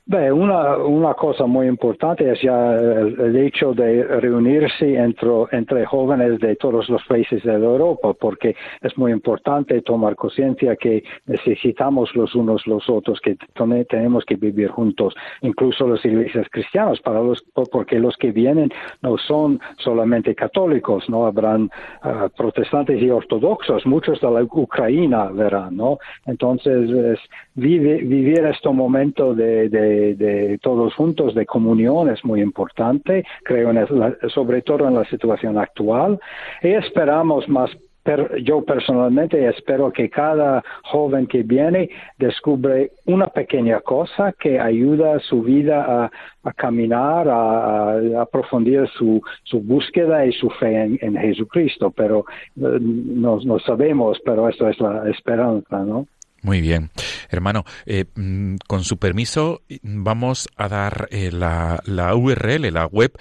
Una, 0.07 0.77
una 0.77 1.15
cosa 1.15 1.47
muy 1.47 1.67
importante 1.67 2.31
es 2.31 2.41
ya 2.43 2.75
el, 2.75 3.37
hecho 3.37 3.73
de 3.73 4.05
reunirse 4.05 4.97
entre, 4.97 5.87
jóvenes 5.87 6.39
de 6.41 6.57
todos 6.57 6.89
los 6.89 7.03
países 7.05 7.43
de 7.43 7.53
Europa, 7.53 8.13
porque 8.15 8.55
es 8.83 8.97
muy 8.99 9.13
importante 9.13 9.81
tomar 9.83 10.15
conciencia 10.15 10.77
que 10.77 11.03
necesitamos 11.27 12.15
los 12.15 12.35
unos 12.35 12.67
los 12.67 12.89
otros, 12.89 13.21
que 13.21 13.37
tenemos 13.89 14.25
que 14.25 14.37
vivir 14.37 14.69
juntos, 14.69 15.15
incluso 15.43 15.89
las 15.89 16.05
iglesias 16.05 16.47
cristianas, 16.51 17.01
para 17.01 17.21
los, 17.21 17.43
porque 17.73 17.99
los 17.99 18.17
que 18.17 18.31
vienen 18.31 18.71
no 19.03 19.17
son 19.19 19.61
solamente 19.79 20.35
católicos, 20.35 21.09
no 21.09 21.27
habrán 21.27 21.71
ah, 22.03 22.29
protestantes 22.37 23.01
y 23.01 23.11
ortodoxos, 23.11 23.87
muchos 23.87 24.21
de 24.21 24.31
la 24.31 24.43
Ucrania 24.43 25.31
verán, 25.33 25.77
¿no? 25.77 25.99
Entonces, 26.27 26.91
es, 26.91 27.19
vivir 27.55 28.45
este 28.45 28.69
momento 28.69 29.35
de 29.35 29.55
de, 29.69 29.94
todos 30.63 30.95
juntos, 30.95 31.35
de 31.35 31.47
comunión, 31.47 32.09
es 32.09 32.25
muy 32.25 32.41
importante, 32.41 33.25
creo, 33.45 33.73
sobre 34.29 34.63
todo 34.63 34.89
en 34.89 34.95
la 34.95 35.05
situación 35.05 35.59
actual. 35.59 36.19
Y 36.63 36.69
esperamos 36.69 37.49
más 37.49 37.71
yo 38.43 38.63
personalmente 38.63 39.49
espero 39.49 39.91
que 39.91 40.11
cada 40.11 40.63
joven 40.85 41.27
que 41.27 41.43
viene 41.43 41.89
descubre 42.19 42.91
una 43.07 43.29
pequeña 43.29 43.81
cosa 43.81 44.33
que 44.39 44.61
ayuda 44.61 45.19
su 45.21 45.43
vida 45.43 46.11
a, 46.43 46.53
caminar, 46.53 47.29
a, 47.29 47.93
a 47.93 48.23
aprofundir 48.23 48.87
su, 48.99 49.23
su, 49.45 49.61
búsqueda 49.61 50.27
y 50.27 50.33
su 50.33 50.51
fe 50.51 50.99
en, 51.01 51.17
Jesucristo. 51.17 51.91
Pero 51.91 52.27
eh, 52.57 52.79
no, 52.81 53.39
no, 53.43 53.59
sabemos, 53.61 54.21
pero 54.25 54.49
esto 54.49 54.69
es 54.69 54.79
la 54.81 55.09
esperanza, 55.09 55.79
¿no? 55.79 56.07
Muy 56.45 56.61
bien. 56.61 56.91
Hermano, 57.31 57.65
eh, 57.87 58.05
mm, 58.15 58.57
con 58.69 58.85
su 58.85 58.99
permiso, 58.99 59.63
vamos 59.83 60.47
a 60.57 60.69
dar 60.69 61.09
eh, 61.11 61.33
la, 61.33 61.81
la 61.87 62.15
URL, 62.15 62.71
la 62.71 62.85
web, 62.85 63.19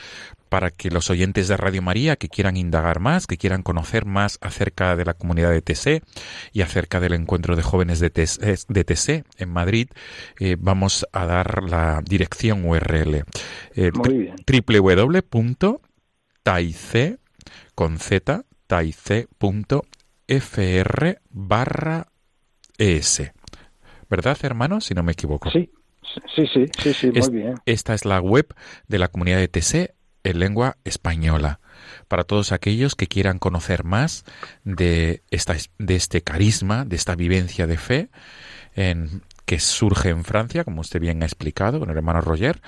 para 0.50 0.72
que 0.72 0.92
los 0.92 1.10
oyentes 1.10 1.48
de 1.48 1.56
Radio 1.56 1.82
María 1.82 2.18
que 2.18 2.28
quieran 2.28 2.58
indagar 2.58 3.00
más, 3.00 3.26
que 3.26 3.38
quieran 3.38 3.64
conocer 3.64 4.06
más 4.06 4.40
acerca 4.42 4.98
de 4.98 5.06
la 5.06 5.14
comunidad 5.14 5.52
de 5.52 5.62
TC 5.62 6.04
y 6.52 6.64
acerca 6.64 7.00
del 7.00 7.14
encuentro 7.14 7.56
de 7.56 7.64
jóvenes 7.64 8.02
de 8.02 8.10
TC, 8.10 8.44
eh, 8.44 9.24
en 9.38 9.50
Madrid, 9.50 9.88
vamos 10.60 11.08
a 11.14 11.26
dar 11.26 11.64
la 11.64 12.02
dirección 12.04 12.66
URL. 12.66 13.24
Eh, 13.74 13.92
www.taice 14.68 15.80
con 17.74 18.00
z, 18.00 18.44
barra 21.32 22.13
ES. 22.78 23.32
¿Verdad, 24.10 24.38
hermano? 24.44 24.82
Si 24.82 24.94
no 24.94 25.04
me 25.04 25.14
equivoco. 25.14 25.50
Sí, 25.50 25.72
sí, 26.36 26.46
sí, 26.54 26.66
sí, 26.80 26.94
sí 26.94 27.12
muy 27.12 27.30
bien. 27.30 27.56
Esta 27.66 27.94
es 27.94 28.06
la 28.06 28.20
web 28.20 28.54
de 28.88 29.00
la 29.00 29.08
comunidad 29.08 29.38
de 29.38 29.48
TC 29.48 29.96
en 30.24 30.40
lengua 30.40 30.78
española. 30.84 31.60
Para 32.08 32.24
todos 32.24 32.52
aquellos 32.52 32.96
que 32.96 33.08
quieran 33.08 33.40
conocer 33.40 33.84
más 33.84 34.26
de, 34.64 35.24
esta, 35.32 35.56
de 35.78 35.96
este 35.96 36.22
carisma, 36.22 36.86
de 36.86 36.96
esta 36.96 37.16
vivencia 37.16 37.68
de 37.68 37.78
fe 37.78 38.10
en, 38.76 39.24
que 39.46 39.60
surge 39.60 40.10
en 40.10 40.24
Francia, 40.24 40.64
como 40.64 40.82
usted 40.82 41.00
bien 41.00 41.24
ha 41.24 41.26
explicado 41.26 41.80
con 41.80 41.90
el 41.90 41.98
hermano 41.98 42.22
Roger, 42.22 42.62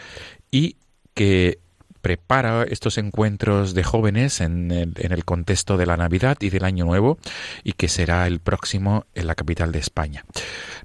y 0.52 0.78
que 1.14 1.60
prepara 2.06 2.66
estos 2.70 3.00
encuentros 3.00 3.74
de 3.74 3.84
jóvenes 3.84 4.40
en 4.40 4.70
el, 4.72 5.26
contexto 5.26 5.76
de 5.76 5.88
la 5.88 5.98
Navidad 5.98 6.38
y 6.40 6.52
del 6.52 6.64
Año 6.64 6.86
Nuevo 6.86 7.18
y 7.64 7.74
que 7.74 7.88
será 7.88 8.28
el 8.28 8.40
próximo 8.42 9.08
en 9.16 9.26
la 9.26 9.34
capital 9.34 9.72
de 9.72 9.80
España. 9.80 10.24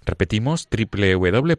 Repetimos 0.06 0.66
www.taice.fr 0.70 1.58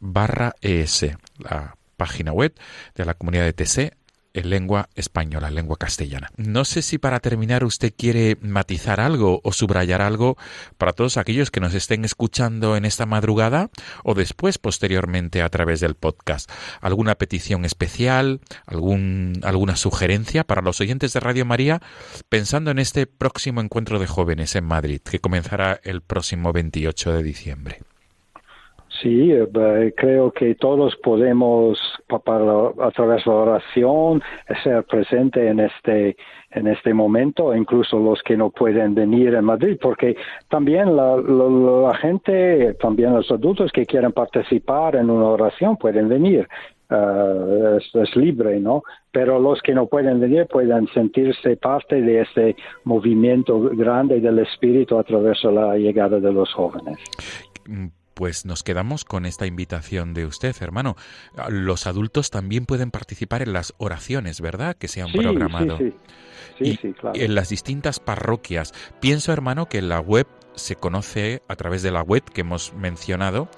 barra 0.00 0.54
es, 0.62 1.06
la 1.38 1.76
página 1.98 2.32
web 2.32 2.54
de 2.94 3.04
la 3.04 3.12
comunidad 3.12 3.44
de 3.44 3.52
TC 3.52 3.94
en 4.36 4.50
lengua 4.50 4.90
española, 4.94 5.50
lengua 5.50 5.78
castellana. 5.78 6.30
No 6.36 6.64
sé 6.64 6.82
si 6.82 6.98
para 6.98 7.20
terminar 7.20 7.64
usted 7.64 7.92
quiere 7.96 8.36
matizar 8.42 9.00
algo 9.00 9.40
o 9.42 9.52
subrayar 9.52 10.02
algo 10.02 10.36
para 10.76 10.92
todos 10.92 11.16
aquellos 11.16 11.50
que 11.50 11.60
nos 11.60 11.74
estén 11.74 12.04
escuchando 12.04 12.76
en 12.76 12.84
esta 12.84 13.06
madrugada 13.06 13.70
o 14.04 14.14
después 14.14 14.58
posteriormente 14.58 15.42
a 15.42 15.48
través 15.48 15.80
del 15.80 15.94
podcast. 15.94 16.50
¿Alguna 16.80 17.14
petición 17.14 17.64
especial? 17.64 18.40
Algún, 18.66 19.40
¿Alguna 19.42 19.76
sugerencia 19.76 20.44
para 20.44 20.62
los 20.62 20.80
oyentes 20.80 21.14
de 21.14 21.20
Radio 21.20 21.46
María 21.46 21.80
pensando 22.28 22.70
en 22.70 22.78
este 22.78 23.06
próximo 23.06 23.62
encuentro 23.62 23.98
de 23.98 24.06
jóvenes 24.06 24.54
en 24.54 24.64
Madrid 24.64 25.00
que 25.00 25.18
comenzará 25.18 25.80
el 25.82 26.02
próximo 26.02 26.52
28 26.52 27.12
de 27.14 27.22
diciembre? 27.22 27.95
Sí, 29.02 29.32
eh, 29.32 29.94
creo 29.96 30.30
que 30.30 30.54
todos 30.54 30.96
podemos, 30.96 31.78
a 32.08 32.90
través 32.90 33.24
de 33.24 33.30
la 33.30 33.36
oración, 33.36 34.22
ser 34.62 34.84
presente 34.84 35.48
en 35.48 35.60
este, 35.60 36.16
en 36.50 36.66
este 36.68 36.94
momento, 36.94 37.54
incluso 37.54 37.98
los 37.98 38.22
que 38.22 38.36
no 38.36 38.50
pueden 38.50 38.94
venir 38.94 39.34
en 39.34 39.44
Madrid, 39.44 39.76
porque 39.80 40.16
también 40.48 40.96
la, 40.96 41.94
gente, 42.00 42.74
también 42.74 43.14
los 43.14 43.30
adultos 43.30 43.70
que 43.72 43.84
quieren 43.84 44.12
participar 44.12 44.96
en 44.96 45.10
una 45.10 45.26
oración 45.26 45.76
pueden 45.76 46.08
venir. 46.08 46.48
Uh, 46.88 47.78
es, 47.78 48.14
libre, 48.14 48.60
¿no? 48.60 48.84
Pero 49.10 49.40
los 49.40 49.60
que 49.60 49.74
no 49.74 49.88
pueden 49.88 50.20
venir 50.20 50.46
pueden 50.46 50.86
sentirse 50.94 51.56
parte 51.56 52.00
de 52.00 52.20
ese 52.20 52.54
movimiento 52.84 53.58
grande 53.60 54.20
del 54.20 54.38
espíritu 54.38 54.96
a 54.96 55.02
través 55.02 55.42
de 55.42 55.50
la 55.50 55.76
llegada 55.76 56.20
de 56.20 56.32
los 56.32 56.52
jóvenes 56.54 56.96
mm, 57.66 57.86
pues 58.16 58.46
nos 58.46 58.62
quedamos 58.62 59.04
con 59.04 59.26
esta 59.26 59.44
invitación 59.46 60.14
de 60.14 60.24
usted, 60.24 60.56
hermano. 60.60 60.96
Los 61.50 61.86
adultos 61.86 62.30
también 62.30 62.64
pueden 62.64 62.90
participar 62.90 63.42
en 63.42 63.52
las 63.52 63.74
oraciones, 63.76 64.40
¿verdad? 64.40 64.74
Que 64.74 64.88
se 64.88 65.02
han 65.02 65.12
programado. 65.12 65.76
Sí, 65.76 65.92
sí. 66.58 66.78
Sí, 66.80 66.92
claro. 66.94 67.20
En 67.20 67.34
las 67.34 67.50
distintas 67.50 68.00
parroquias. 68.00 68.72
Pienso, 69.00 69.34
hermano, 69.34 69.66
que 69.66 69.76
en 69.76 69.90
la 69.90 70.00
web 70.00 70.26
se 70.54 70.76
conoce, 70.76 71.42
a 71.46 71.56
través 71.56 71.82
de 71.82 71.90
la 71.90 72.00
web 72.00 72.24
que 72.24 72.40
hemos 72.40 72.72
mencionado, 72.72 73.50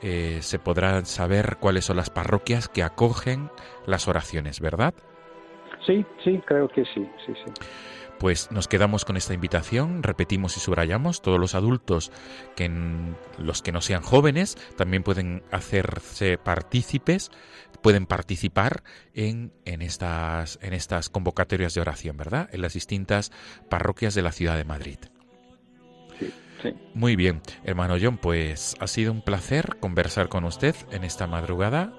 eh, 0.00 0.38
se 0.40 0.58
podrá 0.58 1.04
saber 1.04 1.58
cuáles 1.60 1.84
son 1.84 1.98
las 1.98 2.08
parroquias 2.08 2.68
que 2.68 2.82
acogen 2.82 3.50
las 3.86 4.08
oraciones, 4.08 4.60
¿verdad? 4.60 4.94
Sí, 5.86 6.06
sí, 6.24 6.40
creo 6.46 6.68
que 6.68 6.84
sí, 6.86 7.06
sí, 7.26 7.34
sí. 7.44 7.52
Pues 8.18 8.50
nos 8.50 8.66
quedamos 8.66 9.04
con 9.04 9.16
esta 9.16 9.34
invitación, 9.34 10.02
repetimos 10.02 10.56
y 10.56 10.60
subrayamos, 10.60 11.22
todos 11.22 11.38
los 11.38 11.54
adultos, 11.54 12.10
que 12.56 12.70
los 13.38 13.62
que 13.62 13.72
no 13.72 13.80
sean 13.80 14.02
jóvenes, 14.02 14.56
también 14.76 15.04
pueden 15.04 15.44
hacerse 15.52 16.36
partícipes, 16.36 17.30
pueden 17.80 18.06
participar 18.06 18.82
en, 19.14 19.52
en, 19.64 19.82
estas, 19.82 20.58
en 20.62 20.72
estas 20.72 21.10
convocatorias 21.10 21.74
de 21.74 21.80
oración, 21.80 22.16
¿verdad? 22.16 22.48
En 22.52 22.62
las 22.62 22.74
distintas 22.74 23.30
parroquias 23.68 24.14
de 24.14 24.22
la 24.22 24.32
ciudad 24.32 24.56
de 24.56 24.64
Madrid. 24.64 24.98
Sí, 26.18 26.32
sí. 26.62 26.74
Muy 26.94 27.14
bien, 27.14 27.40
hermano 27.62 27.96
John, 28.00 28.18
pues 28.18 28.74
ha 28.80 28.88
sido 28.88 29.12
un 29.12 29.22
placer 29.22 29.76
conversar 29.78 30.28
con 30.28 30.44
usted 30.44 30.74
en 30.90 31.04
esta 31.04 31.28
madrugada 31.28 31.92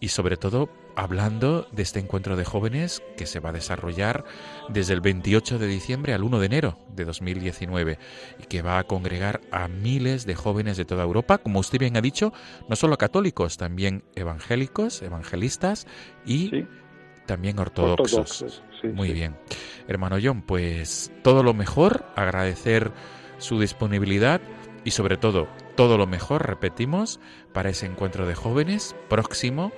y 0.00 0.08
sobre 0.08 0.36
todo 0.36 0.68
hablando 0.96 1.66
de 1.72 1.82
este 1.82 2.00
encuentro 2.00 2.36
de 2.36 2.44
jóvenes 2.44 3.02
que 3.16 3.26
se 3.26 3.40
va 3.40 3.50
a 3.50 3.52
desarrollar 3.52 4.24
desde 4.68 4.94
el 4.94 5.00
28 5.00 5.58
de 5.58 5.66
diciembre 5.66 6.14
al 6.14 6.22
1 6.22 6.38
de 6.38 6.46
enero 6.46 6.78
de 6.94 7.04
2019 7.04 7.98
y 8.42 8.46
que 8.46 8.62
va 8.62 8.78
a 8.78 8.84
congregar 8.84 9.40
a 9.50 9.68
miles 9.68 10.26
de 10.26 10.34
jóvenes 10.34 10.76
de 10.76 10.84
toda 10.84 11.04
Europa, 11.04 11.38
como 11.38 11.60
usted 11.60 11.78
bien 11.78 11.96
ha 11.96 12.00
dicho, 12.00 12.32
no 12.68 12.76
solo 12.76 12.98
católicos, 12.98 13.56
también 13.56 14.04
evangélicos, 14.14 15.02
evangelistas 15.02 15.86
y 16.24 16.66
también 17.26 17.58
ortodoxos. 17.58 18.62
Muy 18.92 19.12
bien. 19.12 19.36
Hermano 19.88 20.16
John, 20.22 20.42
pues 20.42 21.12
todo 21.22 21.42
lo 21.42 21.54
mejor, 21.54 22.04
agradecer 22.16 22.92
su 23.38 23.60
disponibilidad 23.60 24.40
y 24.84 24.90
sobre 24.90 25.16
todo 25.16 25.48
todo 25.76 25.96
lo 25.96 26.06
mejor, 26.06 26.46
repetimos, 26.46 27.18
para 27.52 27.70
ese 27.70 27.86
encuentro 27.86 28.26
de 28.26 28.34
jóvenes 28.34 28.94
próximo 29.08 29.72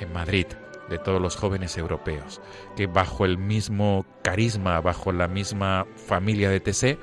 en 0.00 0.12
Madrid 0.12 0.46
de 0.88 0.98
todos 0.98 1.20
los 1.20 1.36
jóvenes 1.36 1.76
europeos, 1.76 2.40
que 2.76 2.86
bajo 2.86 3.24
el 3.24 3.38
mismo 3.38 4.06
carisma, 4.22 4.80
bajo 4.80 5.12
la 5.12 5.28
misma 5.28 5.86
familia 5.96 6.50
de 6.50 6.60
TC, 6.60 6.98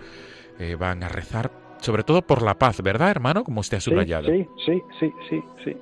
eh, 0.59 0.75
van 0.75 1.03
a 1.03 1.09
rezar, 1.09 1.51
sobre 1.81 2.03
todo 2.03 2.21
por 2.21 2.41
la 2.41 2.55
paz, 2.55 2.81
¿verdad, 2.81 3.11
hermano? 3.11 3.43
Como 3.43 3.59
usted 3.59 3.77
ha 3.77 3.81
subrayado. 3.81 4.27
Sí, 4.27 4.47
sí, 4.65 4.81
sí, 4.99 5.13
sí, 5.29 5.43
sí. 5.63 5.77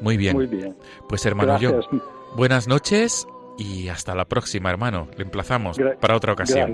Muy 0.00 0.16
bien. 0.16 0.36
Muy 0.36 0.46
bien. 0.46 0.76
Pues 1.08 1.24
hermano, 1.26 1.58
yo, 1.58 1.80
buenas 2.36 2.66
noches 2.66 3.26
y 3.58 3.88
hasta 3.88 4.14
la 4.14 4.24
próxima, 4.24 4.70
hermano. 4.70 5.08
Le 5.16 5.24
emplazamos 5.24 5.76
para 6.00 6.16
otra 6.16 6.32
ocasión. 6.32 6.72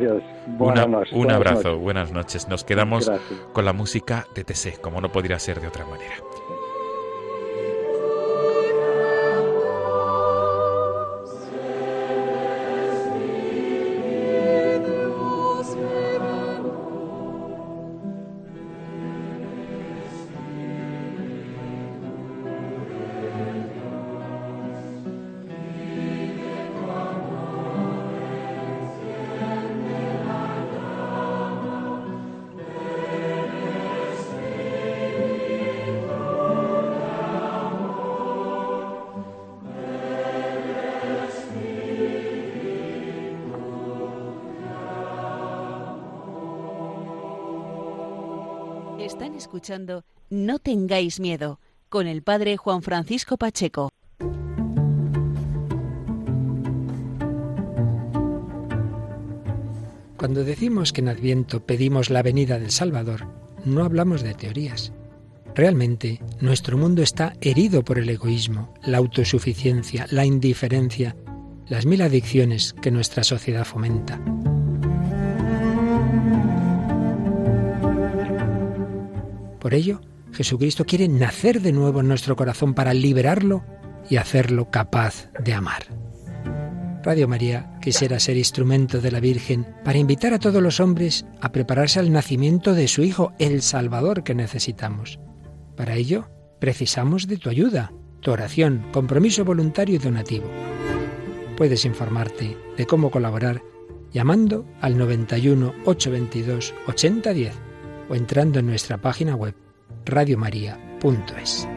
un 1.13 1.31
abrazo, 1.31 1.79
buenas 1.79 2.13
noches. 2.13 2.49
Nos 2.49 2.65
quedamos 2.65 3.11
con 3.53 3.65
la 3.65 3.73
música 3.73 4.27
de 4.35 4.45
TC, 4.45 4.81
como 4.81 5.01
no 5.01 5.11
podría 5.11 5.39
ser 5.39 5.61
de 5.61 5.69
otra 5.69 5.85
manera. 5.87 6.15
Escuchando 49.37 50.05
No 50.31 50.59
tengáis 50.59 51.19
miedo 51.19 51.59
con 51.89 52.07
el 52.07 52.23
padre 52.23 52.57
Juan 52.57 52.83
Francisco 52.83 53.37
Pacheco. 53.37 53.91
Cuando 60.17 60.45
decimos 60.45 60.93
que 60.93 61.01
en 61.01 61.09
Adviento 61.09 61.67
pedimos 61.67 62.11
la 62.11 62.23
venida 62.23 62.59
del 62.59 62.71
Salvador, 62.71 63.27
no 63.65 63.85
hablamos 63.85 64.23
de 64.23 64.35
teorías. 64.35 64.93
Realmente, 65.55 66.21
nuestro 66.41 66.79
mundo 66.79 67.03
está 67.03 67.35
herido 67.41 67.85
por 67.85 67.99
el 67.99 68.09
egoísmo, 68.09 68.73
la 68.83 68.99
autosuficiencia, 68.99 70.07
la 70.11 70.25
indiferencia, 70.25 71.17
las 71.69 71.87
mil 71.87 72.03
adicciones 72.03 72.73
que 72.73 72.91
nuestra 72.91 73.23
sociedad 73.23 73.65
fomenta. 73.65 74.21
Por 79.65 79.73
ello, 79.73 80.03
Jesucristo 80.35 80.85
quiere 80.85 81.09
nacer 81.09 81.63
de 81.63 81.73
nuevo 81.73 82.01
en 82.01 82.09
nuestro 82.09 82.37
corazón 82.37 82.75
para 82.75 82.93
liberarlo 82.93 83.65
y 84.11 84.17
hacerlo 84.17 84.71
capaz 84.71 85.31
de 85.43 85.55
amar. 85.55 85.85
Radio 87.03 87.29
María 87.29 87.79
quisiera 87.81 88.21
ser 88.21 88.37
instrumento 88.37 89.01
de 89.01 89.11
la 89.11 89.21
Virgen 89.21 89.67
para 89.83 89.97
invitar 89.97 90.35
a 90.35 90.39
todos 90.39 90.63
los 90.63 90.81
hombres 90.81 91.25
a 91.41 91.51
prepararse 91.51 91.99
al 91.99 92.13
nacimiento 92.13 92.75
de 92.75 92.89
su 92.89 93.05
Hijo, 93.05 93.33
el 93.39 93.63
Salvador 93.63 94.23
que 94.23 94.35
necesitamos. 94.35 95.19
Para 95.79 95.95
ello, 95.95 96.29
precisamos 96.61 97.27
de 97.27 97.39
tu 97.39 97.49
ayuda, 97.49 97.91
tu 98.21 98.33
oración, 98.33 98.85
compromiso 98.93 99.47
voluntario 99.47 99.95
y 99.95 99.99
donativo. 99.99 100.45
Puedes 101.57 101.87
informarte 101.87 102.59
de 102.77 102.85
cómo 102.85 103.11
colaborar 103.11 103.63
llamando 104.13 104.67
al 104.83 104.99
91 104.99 105.73
822 105.87 106.75
8010 106.87 107.64
o 108.09 108.15
entrando 108.15 108.59
en 108.59 108.67
nuestra 108.67 108.99
página 108.99 109.35
web 109.35 109.55
radiomaria.es. 110.05 111.69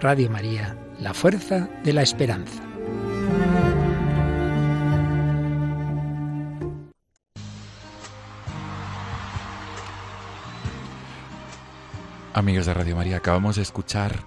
Radio 0.00 0.30
María 0.30 0.76
la 1.00 1.12
fuerza 1.14 1.68
de 1.84 1.92
la 1.92 2.02
esperanza. 2.02 2.62
Amigos 12.32 12.66
de 12.66 12.74
Radio 12.74 12.96
María, 12.96 13.16
acabamos 13.16 13.56
de 13.56 13.62
escuchar 13.62 14.24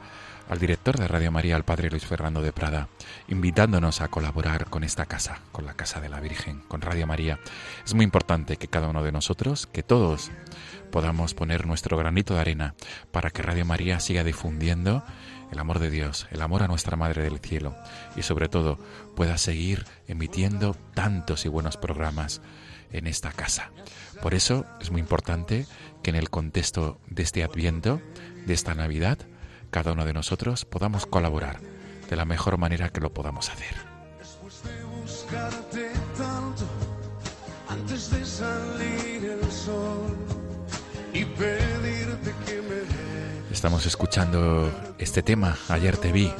al 0.49 0.59
director 0.59 0.97
de 0.97 1.07
Radio 1.07 1.31
María, 1.31 1.55
al 1.55 1.63
Padre 1.63 1.89
Luis 1.89 2.05
Fernando 2.05 2.41
de 2.41 2.51
Prada, 2.51 2.89
invitándonos 3.27 4.01
a 4.01 4.07
colaborar 4.07 4.65
con 4.65 4.83
esta 4.83 5.05
casa, 5.05 5.39
con 5.51 5.65
la 5.65 5.75
Casa 5.75 6.01
de 6.01 6.09
la 6.09 6.19
Virgen, 6.19 6.61
con 6.67 6.81
Radio 6.81 7.05
María. 7.05 7.39
Es 7.85 7.93
muy 7.93 8.03
importante 8.03 8.57
que 8.57 8.67
cada 8.67 8.89
uno 8.89 9.03
de 9.03 9.11
nosotros, 9.11 9.67
que 9.67 9.83
todos, 9.83 10.31
podamos 10.91 11.35
poner 11.35 11.67
nuestro 11.67 11.97
granito 11.97 12.33
de 12.33 12.41
arena 12.41 12.73
para 13.11 13.29
que 13.29 13.43
Radio 13.43 13.63
María 13.63 13.99
siga 13.99 14.23
difundiendo 14.23 15.03
el 15.51 15.59
amor 15.59 15.77
de 15.77 15.91
Dios, 15.91 16.27
el 16.31 16.41
amor 16.41 16.63
a 16.63 16.67
nuestra 16.67 16.97
Madre 16.97 17.23
del 17.23 17.39
Cielo 17.39 17.75
y 18.15 18.23
sobre 18.23 18.49
todo 18.49 18.79
pueda 19.15 19.37
seguir 19.37 19.85
emitiendo 20.07 20.75
tantos 20.95 21.45
y 21.45 21.49
buenos 21.49 21.77
programas 21.77 22.41
en 22.91 23.05
esta 23.05 23.31
casa. 23.31 23.71
Por 24.21 24.33
eso 24.33 24.65
es 24.81 24.89
muy 24.89 24.99
importante 24.99 25.67
que 26.01 26.09
en 26.09 26.15
el 26.15 26.31
contexto 26.31 26.99
de 27.07 27.21
este 27.21 27.43
adviento, 27.43 28.01
de 28.47 28.53
esta 28.53 28.73
Navidad, 28.73 29.19
cada 29.69 29.93
uno 29.93 30.05
de 30.05 30.13
nosotros 30.13 30.65
podamos 30.65 31.05
colaborar 31.05 31.59
de 32.09 32.15
la 32.15 32.25
mejor 32.25 32.57
manera 32.57 32.89
que 32.89 33.01
lo 33.01 33.13
podamos 33.13 33.49
hacer. 33.49 33.75
Estamos 43.51 43.85
escuchando 43.85 44.71
este 44.97 45.21
tema, 45.21 45.57
Ayer 45.67 45.97
te 45.97 46.11
vi, 46.11 46.31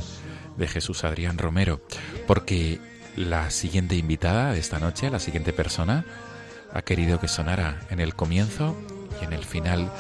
de 0.58 0.68
Jesús 0.68 1.04
Adrián 1.04 1.38
Romero, 1.38 1.82
porque 2.28 2.80
la 3.16 3.52
siguiente 3.52 3.96
invitada 3.96 4.54
de 4.54 4.60
esta 4.60 4.80
noche, 4.80 5.10
la 5.10 5.20
siguiente 5.20 5.54
persona, 5.54 6.06
ha 6.74 6.82
querido 6.82 7.20
que 7.20 7.28
sonara 7.28 7.80
en 7.90 8.00
el 8.00 8.16
comienzo 8.16 8.76
y 9.22 9.26
en 9.26 9.34
el 9.34 9.44
final 9.44 9.92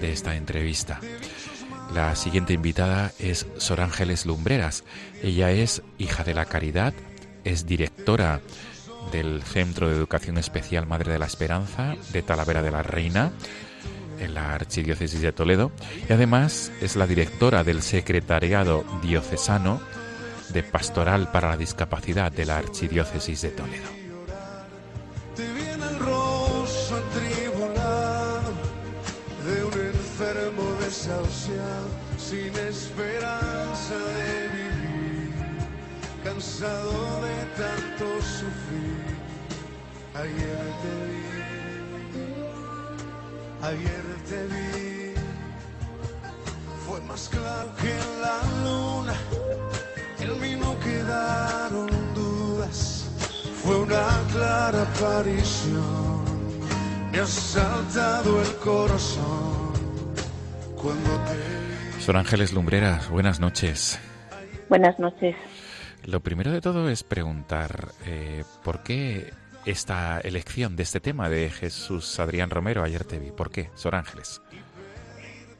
de 0.00 0.12
esta 0.12 0.36
entrevista. 0.36 1.00
La 1.92 2.14
siguiente 2.16 2.52
invitada 2.52 3.12
es 3.18 3.46
Sor 3.58 3.80
Ángeles 3.80 4.26
Lumbreras. 4.26 4.84
Ella 5.22 5.50
es 5.50 5.82
hija 5.98 6.24
de 6.24 6.34
la 6.34 6.46
caridad, 6.46 6.94
es 7.44 7.66
directora 7.66 8.40
del 9.10 9.42
Centro 9.42 9.88
de 9.88 9.96
Educación 9.96 10.38
Especial 10.38 10.86
Madre 10.86 11.12
de 11.12 11.18
la 11.18 11.26
Esperanza 11.26 11.96
de 12.12 12.22
Talavera 12.22 12.62
de 12.62 12.70
la 12.70 12.82
Reina 12.82 13.32
en 14.20 14.34
la 14.34 14.54
Archidiócesis 14.54 15.20
de 15.20 15.32
Toledo 15.32 15.72
y 16.08 16.12
además 16.12 16.70
es 16.80 16.96
la 16.96 17.06
directora 17.06 17.64
del 17.64 17.82
Secretariado 17.82 18.84
Diocesano 19.02 19.80
de 20.50 20.62
Pastoral 20.62 21.30
para 21.32 21.50
la 21.50 21.56
Discapacidad 21.56 22.30
de 22.30 22.46
la 22.46 22.58
Archidiócesis 22.58 23.42
de 23.42 23.50
Toledo. 23.50 24.01
Ayer 43.62 44.02
te 44.28 44.44
vi, 44.48 45.14
fue 46.84 47.00
más 47.02 47.28
claro 47.28 47.72
que 47.80 47.94
la 48.20 48.40
luna, 48.64 49.14
en 50.18 50.40
mí 50.40 50.56
no 50.56 50.76
quedaron 50.80 51.88
dudas, 52.12 53.08
fue 53.62 53.76
una 53.82 54.04
clara 54.32 54.82
aparición, 54.82 56.24
me 57.12 57.20
ha 57.20 57.26
saltado 57.26 58.42
el 58.42 58.56
corazón. 58.56 59.72
Cuando 60.74 61.10
te... 61.24 62.00
Son 62.00 62.16
Ángeles 62.16 62.52
Lumbreras, 62.52 63.08
buenas 63.10 63.38
noches. 63.38 64.00
Buenas 64.68 64.98
noches. 64.98 65.36
Lo 66.04 66.18
primero 66.18 66.50
de 66.50 66.60
todo 66.60 66.88
es 66.88 67.04
preguntar, 67.04 67.92
eh, 68.06 68.42
¿por 68.64 68.82
qué 68.82 69.32
esta 69.66 70.20
elección 70.20 70.76
de 70.76 70.82
este 70.82 71.00
tema 71.00 71.28
de 71.28 71.50
Jesús 71.50 72.18
Adrián 72.18 72.50
Romero, 72.50 72.82
ayer 72.82 73.04
te 73.04 73.18
vi. 73.18 73.30
¿Por 73.30 73.50
qué, 73.50 73.70
Sor 73.74 73.94
Ángeles? 73.94 74.40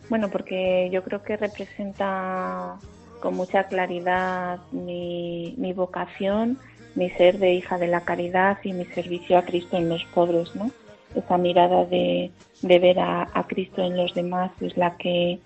Bueno, 0.09 0.29
porque 0.29 0.91
yo 0.93 1.03
creo 1.03 1.23
que 1.23 1.37
representa 1.37 2.77
con 3.21 3.35
mucha 3.35 3.65
claridad 3.65 4.59
mi, 4.73 5.73
vocación, 5.75 6.59
mi 6.95 7.11
ser 7.11 7.39
de 7.39 7.55
hija 7.55 7.79
de 7.79 7.87
la 7.87 8.03
caridad 8.03 8.59
y 8.65 8.73
mi 8.73 8.85
servicio 8.87 9.39
a 9.39 9.43
Cristo 9.43 9.77
en 9.77 9.89
los 9.89 10.05
pobres, 10.07 10.55
¿no? 10.55 10.71
Esa 11.15 11.39
mirada 11.39 11.85
de, 11.85 12.31
ver 12.63 12.99
a, 12.99 13.29
a 13.33 13.47
Cristo 13.47 13.83
en 13.83 13.97
los 13.97 14.13
demás 14.15 14.51
es 14.61 14.77
la 14.77 14.97
que 14.97 15.39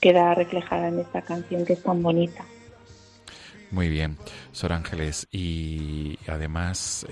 queda 0.00 0.34
reflejada 0.34 0.88
en 0.88 1.00
esta 1.00 1.22
canción 1.22 1.64
que 1.64 1.72
es 1.72 1.82
tan 1.82 2.02
bonita. 2.02 2.44
Muy 3.70 3.88
bien, 3.88 4.16
Sor 4.52 4.72
Ángeles. 4.72 5.28
Y 5.30 6.18
además 6.26 7.06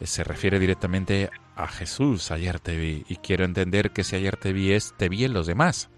se 0.00 0.24
refiere 0.24 0.58
directamente 0.58 1.30
a 1.56 1.66
Jesús, 1.68 2.30
ayer 2.30 2.58
te 2.60 2.76
vi. 2.76 3.04
Y 3.08 3.16
quiero 3.16 3.44
entender 3.44 3.90
que 3.90 4.04
si 4.04 4.16
ayer 4.16 4.36
te 4.36 4.52
vi 4.52 4.72
es 4.72 4.94
te 4.96 5.08
vi 5.08 5.24
en 5.24 5.34
los 5.34 5.46
demás. 5.46 5.90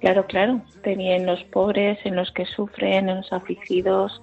Claro, 0.00 0.26
claro. 0.26 0.60
Te 0.82 0.94
vi 0.94 1.10
en 1.10 1.26
los 1.26 1.42
pobres, 1.44 1.98
en 2.04 2.16
los 2.16 2.30
que 2.32 2.46
sufren, 2.46 3.08
en 3.08 3.16
los 3.16 3.32
afligidos. 3.32 4.22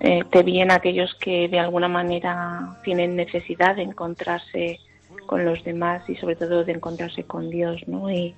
Eh, 0.00 0.22
te 0.30 0.42
vi 0.42 0.60
en 0.60 0.70
aquellos 0.70 1.14
que 1.20 1.48
de 1.48 1.58
alguna 1.58 1.88
manera 1.88 2.78
tienen 2.84 3.16
necesidad 3.16 3.76
de 3.76 3.82
encontrarse 3.82 4.78
con 5.26 5.44
los 5.44 5.64
demás 5.64 6.08
y 6.08 6.16
sobre 6.16 6.36
todo 6.36 6.64
de 6.64 6.72
encontrarse 6.72 7.24
con 7.24 7.50
Dios, 7.50 7.80
¿no? 7.86 8.10
Y, 8.10 8.34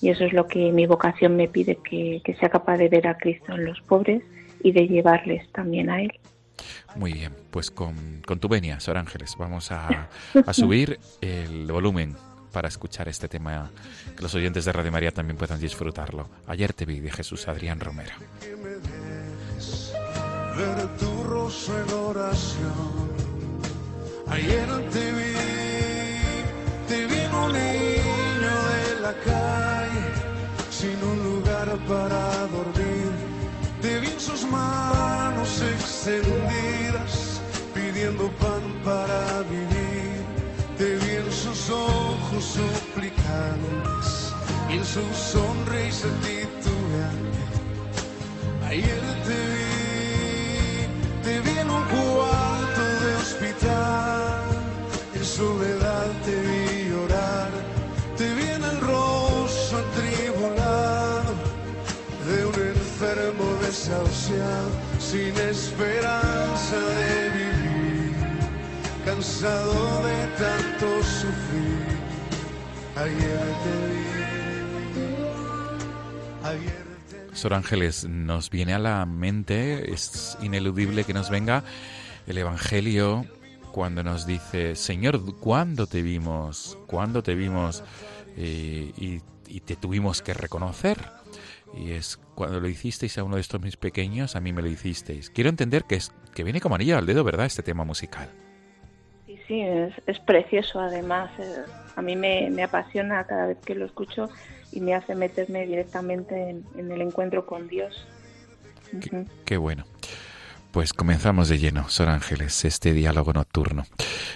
eso 0.00 0.24
es 0.24 0.32
lo 0.32 0.46
que 0.46 0.70
mi 0.70 0.86
vocación 0.86 1.34
me 1.34 1.48
pide, 1.48 1.76
que 1.82 2.36
sea 2.38 2.48
capaz 2.48 2.76
de 2.76 2.88
ver 2.88 3.08
a 3.08 3.16
Cristo 3.16 3.52
en 3.52 3.64
los 3.64 3.80
pobres 3.80 4.22
y 4.62 4.72
de 4.72 4.86
llevarles 4.86 5.50
también 5.52 5.90
a 5.90 6.00
Él. 6.02 6.12
Muy 6.96 7.12
bien, 7.12 7.32
pues 7.50 7.70
con, 7.70 8.22
con 8.26 8.40
tu 8.40 8.48
venia, 8.48 8.80
Sor 8.80 8.96
Ángeles, 8.96 9.36
vamos 9.38 9.70
a, 9.70 10.08
a 10.44 10.52
subir 10.52 10.98
el 11.20 11.70
volumen 11.70 12.16
para 12.52 12.68
escuchar 12.68 13.08
este 13.08 13.28
tema, 13.28 13.70
que 14.16 14.22
los 14.22 14.34
oyentes 14.34 14.64
de 14.64 14.72
Radio 14.72 14.90
María 14.90 15.10
también 15.12 15.36
puedan 15.36 15.60
disfrutarlo. 15.60 16.28
Ayer 16.46 16.72
te 16.72 16.86
vi 16.86 17.00
de 17.00 17.10
Jesús 17.10 17.46
Adrián 17.46 17.78
Romero. 17.78 18.14
Ayer 24.30 24.68
te 24.90 25.12
vi, 25.12 25.34
te 26.88 27.06
vi 27.06 27.20
en 27.20 27.34
un 27.34 27.52
niño 27.52 28.54
de 28.72 29.00
la 29.00 29.14
calle, 29.24 30.04
sin 30.70 31.02
un 31.02 31.22
lugar 31.24 31.68
para 31.86 32.46
dormir 32.48 32.87
en 32.87 32.87
sus 34.28 34.44
manos 34.50 35.62
extendidas, 35.62 37.40
pidiendo 37.74 38.28
pan 38.32 38.62
para 38.84 39.42
vivir. 39.42 40.22
Te 40.76 40.96
vi 40.96 41.12
en 41.16 41.32
sus 41.32 41.70
ojos 41.70 42.44
suplicantes 42.58 44.34
y 44.68 44.74
en 44.74 44.84
su 44.84 45.02
sonrisa 45.14 46.08
titubeante. 46.26 47.42
Ayer 48.66 49.00
te 49.26 49.38
vi, 49.54 49.68
te 51.22 51.40
vi 51.40 51.58
en 51.58 51.70
un 51.70 51.84
cuarto 51.84 52.37
desahuciado, 63.88 64.70
sin 64.98 65.34
esperanza 65.36 66.78
de 66.78 67.30
vivir, 67.30 68.14
cansado 69.04 70.04
de 70.04 70.26
tanto 70.36 71.02
sufrir. 71.02 71.86
Ayer 72.96 73.38
te 73.64 73.88
vi. 73.88 74.08
Sor 77.32 77.54
Ángeles, 77.54 78.04
nos 78.04 78.50
viene 78.50 78.74
a 78.74 78.78
la 78.78 79.06
mente, 79.06 79.92
es 79.92 80.36
ineludible 80.42 81.04
que 81.04 81.14
nos 81.14 81.30
venga 81.30 81.62
el 82.26 82.36
Evangelio 82.38 83.24
cuando 83.72 84.02
nos 84.02 84.26
dice, 84.26 84.74
Señor, 84.74 85.36
¿cuándo 85.36 85.86
te 85.86 86.02
vimos? 86.02 86.76
¿Cuándo 86.86 87.22
te 87.22 87.34
vimos? 87.34 87.84
Eh, 88.36 88.92
y 89.46 89.60
te 89.60 89.76
tuvimos 89.76 90.20
que 90.20 90.34
reconocer. 90.34 91.17
Y 91.74 91.92
es 91.92 92.18
cuando 92.34 92.60
lo 92.60 92.68
hicisteis 92.68 93.18
a 93.18 93.24
uno 93.24 93.36
de 93.36 93.40
estos 93.42 93.60
mis 93.60 93.76
pequeños, 93.76 94.36
a 94.36 94.40
mí 94.40 94.52
me 94.52 94.62
lo 94.62 94.68
hicisteis. 94.68 95.30
Quiero 95.30 95.50
entender 95.50 95.84
que 95.84 95.96
es 95.96 96.12
que 96.34 96.44
viene 96.44 96.60
como 96.60 96.74
anillo 96.74 96.96
al 96.96 97.06
dedo, 97.06 97.24
¿verdad? 97.24 97.46
Este 97.46 97.62
tema 97.62 97.84
musical. 97.84 98.28
Sí, 99.26 99.38
sí, 99.46 99.60
es, 99.60 99.92
es 100.06 100.18
precioso 100.20 100.80
además. 100.80 101.30
eh, 101.38 101.64
a 101.96 102.02
mí 102.02 102.16
me, 102.16 102.48
me 102.50 102.62
apasiona 102.62 103.24
cada 103.24 103.46
vez 103.46 103.58
que 103.64 103.74
lo 103.74 103.84
escucho 103.84 104.28
y 104.72 104.80
me 104.80 104.94
hace 104.94 105.14
meterme 105.14 105.66
directamente 105.66 106.50
en, 106.50 106.64
en 106.76 106.92
el 106.92 107.02
encuentro 107.02 107.44
con 107.44 107.68
Dios. 107.68 108.06
Qué 109.44 109.56
bueno. 109.56 109.84
Pues 110.72 110.92
comenzamos 110.92 111.48
de 111.48 111.58
lleno, 111.58 111.88
Sor 111.88 112.10
Ángeles, 112.10 112.64
este 112.66 112.92
diálogo 112.92 113.32
nocturno 113.32 113.86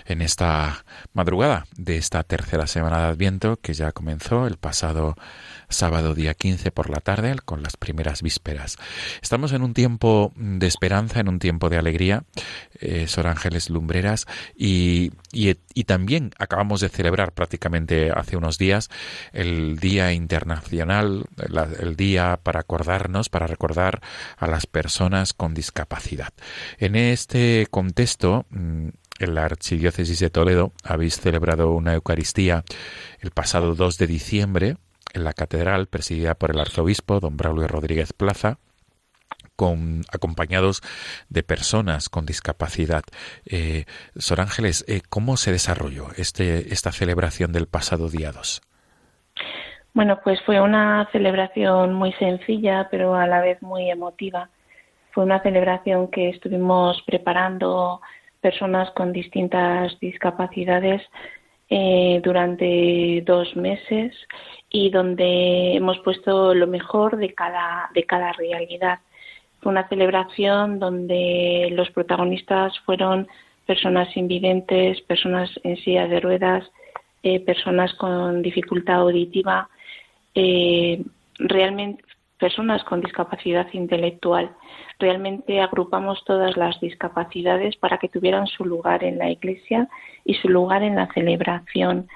en 0.07 0.23
esta 0.23 0.85
madrugada 1.13 1.67
de 1.77 1.99
esta 1.99 2.23
tercera 2.23 2.67
semana 2.67 2.99
de 2.99 3.05
Adviento 3.05 3.59
que 3.61 3.75
ya 3.75 3.93
comenzó 3.93 4.47
el 4.47 4.57
pasado 4.57 5.15
sábado 5.69 6.15
día 6.15 6.35
15 6.35 6.71
por 6.71 6.89
la 6.89 7.01
tarde 7.01 7.37
con 7.45 7.63
las 7.63 7.77
primeras 7.77 8.23
vísperas. 8.23 8.79
Estamos 9.21 9.53
en 9.53 9.63
un 9.63 9.75
tiempo 9.75 10.33
de 10.37 10.67
esperanza, 10.67 11.21
en 11.21 11.29
un 11.29 11.39
tiempo 11.39 11.69
de 11.69 11.79
alegría, 11.79 12.25
eh, 12.81 13.07
Sor 13.09 13.27
Ángeles 13.27 13.69
Lumbreras, 13.69 14.27
y, 14.57 15.13
y, 15.33 15.55
también 15.85 16.31
acabamos 16.39 16.81
de 16.81 16.91
celebrar 16.91 17.33
prácticamente 17.33 18.11
hace 18.15 18.37
unos 18.37 18.59
días 18.59 18.91
el 19.33 19.79
Día 19.79 20.13
Internacional, 20.13 21.25
el 21.81 21.97
día 21.97 22.39
para 22.43 22.61
acordarnos, 22.61 23.31
para 23.31 23.47
recordar 23.47 24.03
a 24.37 24.47
las 24.47 24.67
personas 24.67 25.33
con 25.33 25.55
discapacidad. 25.55 26.33
En 26.79 26.95
este 26.95 27.67
contexto, 27.71 28.47
mm, 28.51 28.89
en 29.19 29.35
la 29.35 29.45
Archidiócesis 29.45 30.19
de 30.19 30.31
Toledo 30.31 30.73
habéis 30.83 31.19
celebrado 31.19 31.73
una 31.73 31.95
Eucaristía 31.95 32.65
el 33.21 33.31
pasado 33.31 33.75
2 33.75 33.99
de 33.99 34.07
diciembre 34.07 34.77
en 35.15 35.25
la 35.25 35.33
catedral 35.33 35.87
presidida 35.87 36.35
por 36.35 36.51
el 36.51 36.61
arzobispo 36.61 37.21
don 37.21 37.37
Braulio 37.37 37.69
Rodríguez 37.69 38.13
Plaza 38.13 38.59
acompañados 40.13 40.83
de 41.29 41.43
personas 41.43 42.09
con 42.09 42.27
discapacidad. 42.27 43.03
Eh, 43.47 43.85
Sor 44.17 44.41
Ángeles, 44.41 44.85
eh, 44.89 45.03
¿cómo 45.09 45.37
se 45.37 45.53
desarrolló 45.53 46.09
este, 46.17 46.73
esta 46.73 46.93
celebración 46.93 47.53
del 47.53 47.67
pasado 47.67 48.09
día 48.09 48.33
2? 48.33 48.63
Bueno, 49.95 50.21
pues 50.25 50.41
fue 50.47 50.61
una 50.61 51.09
celebración 51.13 51.93
muy 51.93 52.13
sencilla, 52.15 52.89
pero 52.91 53.15
a 53.15 53.27
la 53.27 53.41
vez 53.41 53.61
muy 53.63 53.91
emotiva. 53.91 54.49
Fue 55.11 55.25
una 55.25 55.43
celebración 55.43 56.09
que 56.09 56.31
estuvimos 56.31 57.03
preparando 57.07 58.01
personas 58.41 58.91
con 58.93 59.13
distintas 59.13 59.99
discapacidades 60.01 61.03
eh, 61.69 62.21
durante 62.25 63.23
dos 63.27 63.55
meses 63.57 64.15
y 64.71 64.91
donde 64.91 65.75
hemos 65.77 65.99
puesto 66.01 66.55
lo 66.55 66.67
mejor 66.67 67.19
de 67.19 67.35
cada, 67.35 67.91
de 67.95 68.05
cada 68.05 68.33
realidad. 68.33 68.99
Fue 69.63 69.71
una 69.71 69.89
celebración 69.89 70.81
donde 70.81 71.69
los 71.73 71.89
protagonistas 71.91 72.79
fueron 72.81 73.29
personas 73.65 74.15
invidentes, 74.17 75.01
personas 75.03 75.51
en 75.63 75.77
silla 75.77 76.09
de 76.09 76.19
ruedas, 76.19 76.69
eh, 77.23 77.39
personas 77.39 77.95
con 77.95 78.43
dificultad 78.43 78.97
auditiva, 78.97 79.69
eh, 80.35 81.05
realmente 81.39 82.03
personas 82.41 82.83
con 82.83 83.03
discapacidad 83.03 83.69
intelectual. 83.73 84.51
Realmente 84.99 85.61
agrupamos 85.61 86.25
todas 86.25 86.57
las 86.57 86.81
discapacidades 86.81 87.77
para 87.77 87.99
que 87.99 88.09
tuvieran 88.09 88.49
su 88.49 88.65
lugar 88.65 89.05
en 89.05 89.17
la 89.19 89.31
Iglesia 89.31 89.89
y 90.25 90.35
su 90.35 90.49
lugar 90.49 90.83
en 90.83 90.97
la 90.97 91.07
celebración. 91.15 92.09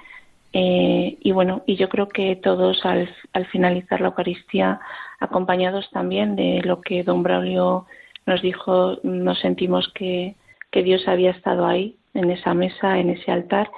Eh, 0.52 1.16
y 1.20 1.30
bueno, 1.30 1.62
y 1.64 1.76
yo 1.76 1.88
creo 1.88 2.08
que 2.08 2.34
todos 2.34 2.84
al, 2.84 3.08
al 3.34 3.46
finalizar 3.46 4.00
la 4.00 4.08
Eucaristía, 4.08 4.80
acompañados 5.20 5.88
también 5.90 6.36
de 6.36 6.62
lo 6.62 6.80
que 6.80 7.02
don 7.02 7.22
Braulio 7.22 7.86
nos 8.26 8.42
dijo, 8.42 8.98
nos 9.02 9.38
sentimos 9.40 9.88
que, 9.94 10.34
Dios 10.72 11.08
había 11.08 11.30
estado 11.30 11.64
ahí, 11.64 11.96
en 12.12 12.30
esa 12.30 12.52
mesa, 12.52 12.98
en 12.98 13.08
ese 13.08 13.32
altar, 13.32 13.70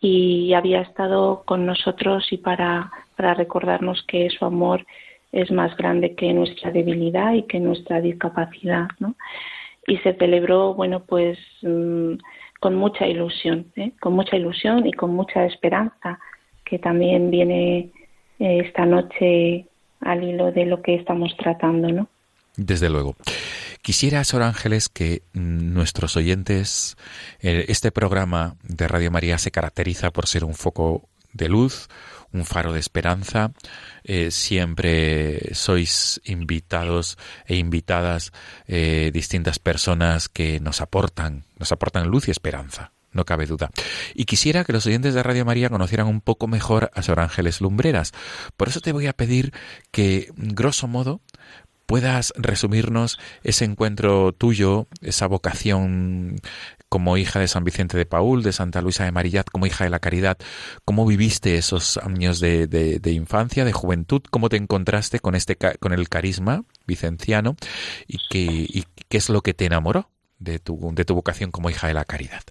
y 0.00 0.52
había 0.54 0.82
estado 0.82 1.42
con 1.44 1.66
nosotros 1.66 2.32
y 2.32 2.36
para, 2.36 2.92
para 3.16 3.34
recordarnos 3.34 4.04
que 4.06 4.30
su 4.30 4.44
amor 4.44 4.86
es 5.32 5.50
más 5.50 5.76
grande 5.76 6.14
que 6.14 6.32
nuestra 6.32 6.70
debilidad 6.70 7.32
y 7.32 7.42
que 7.42 7.58
nuestra 7.58 8.00
discapacidad, 8.00 8.86
¿no? 9.00 9.16
Y 9.88 9.96
se 9.96 10.14
celebró, 10.14 10.74
bueno, 10.74 11.02
pues 11.04 11.36
mm, 11.62 12.12
con 12.60 12.76
mucha 12.76 13.06
ilusión, 13.06 13.66
¿eh? 13.74 13.90
con 14.00 14.14
mucha 14.14 14.36
ilusión 14.36 14.86
y 14.86 14.92
con 14.92 15.10
mucha 15.14 15.44
esperanza, 15.44 16.20
que 16.64 16.78
también 16.78 17.30
viene 17.30 17.90
eh, 18.38 18.62
esta 18.64 18.86
noche 18.86 19.66
al 20.04 20.22
hilo 20.22 20.52
de 20.52 20.66
lo 20.66 20.82
que 20.82 20.94
estamos 20.94 21.36
tratando, 21.36 21.88
¿no? 21.88 22.08
Desde 22.56 22.88
luego. 22.88 23.16
Quisiera, 23.82 24.24
Sor 24.24 24.42
Ángeles, 24.42 24.88
que 24.88 25.22
nuestros 25.34 26.16
oyentes, 26.16 26.96
eh, 27.40 27.66
este 27.68 27.90
programa 27.90 28.56
de 28.62 28.88
Radio 28.88 29.10
María 29.10 29.38
se 29.38 29.50
caracteriza 29.50 30.10
por 30.10 30.26
ser 30.26 30.44
un 30.44 30.54
foco 30.54 31.08
de 31.32 31.48
luz, 31.48 31.88
un 32.32 32.44
faro 32.44 32.72
de 32.72 32.80
esperanza. 32.80 33.52
Eh, 34.04 34.30
siempre 34.30 35.54
sois 35.54 36.20
invitados 36.24 37.18
e 37.46 37.56
invitadas 37.56 38.32
eh, 38.66 39.10
distintas 39.12 39.58
personas 39.58 40.28
que 40.28 40.60
nos 40.60 40.80
aportan, 40.80 41.44
nos 41.58 41.72
aportan 41.72 42.08
luz 42.08 42.28
y 42.28 42.30
esperanza. 42.30 42.92
No 43.14 43.24
cabe 43.24 43.46
duda. 43.46 43.70
Y 44.14 44.26
quisiera 44.26 44.64
que 44.64 44.72
los 44.72 44.84
oyentes 44.86 45.14
de 45.14 45.22
Radio 45.22 45.44
María 45.44 45.70
conocieran 45.70 46.08
un 46.08 46.20
poco 46.20 46.46
mejor 46.46 46.90
a 46.94 47.02
Sor 47.02 47.20
Ángeles 47.20 47.60
Lumbreras. 47.60 48.12
Por 48.56 48.68
eso 48.68 48.80
te 48.80 48.92
voy 48.92 49.06
a 49.06 49.12
pedir 49.14 49.52
que, 49.90 50.30
grosso 50.36 50.88
modo, 50.88 51.20
puedas 51.86 52.32
resumirnos 52.36 53.18
ese 53.42 53.64
encuentro 53.64 54.32
tuyo, 54.32 54.88
esa 55.00 55.26
vocación 55.26 56.36
como 56.88 57.16
hija 57.16 57.40
de 57.40 57.48
San 57.48 57.64
Vicente 57.64 57.96
de 57.96 58.06
Paul, 58.06 58.42
de 58.42 58.52
Santa 58.52 58.80
Luisa 58.80 59.04
de 59.04 59.12
Marillat, 59.12 59.48
como 59.50 59.66
hija 59.66 59.84
de 59.84 59.90
la 59.90 59.98
caridad, 59.98 60.38
cómo 60.84 61.06
viviste 61.06 61.56
esos 61.56 61.98
años 61.98 62.40
de, 62.40 63.00
infancia, 63.06 63.64
de 63.64 63.72
juventud, 63.72 64.22
cómo 64.30 64.48
te 64.48 64.56
encontraste 64.56 65.18
con 65.18 65.34
este 65.34 65.56
con 65.56 65.92
el 65.92 66.08
carisma 66.08 66.64
vicenciano 66.86 67.56
y 68.06 68.18
qué, 68.30 68.44
y 68.44 68.84
qué 69.08 69.18
es 69.18 69.28
lo 69.28 69.42
que 69.42 69.54
te 69.54 69.66
enamoró 69.66 70.10
de 70.38 70.58
tu, 70.58 70.92
de 70.94 71.04
tu 71.04 71.14
vocación 71.14 71.50
como 71.50 71.70
hija 71.70 71.88
de 71.88 71.94
la 71.94 72.04
caridad. 72.04 72.42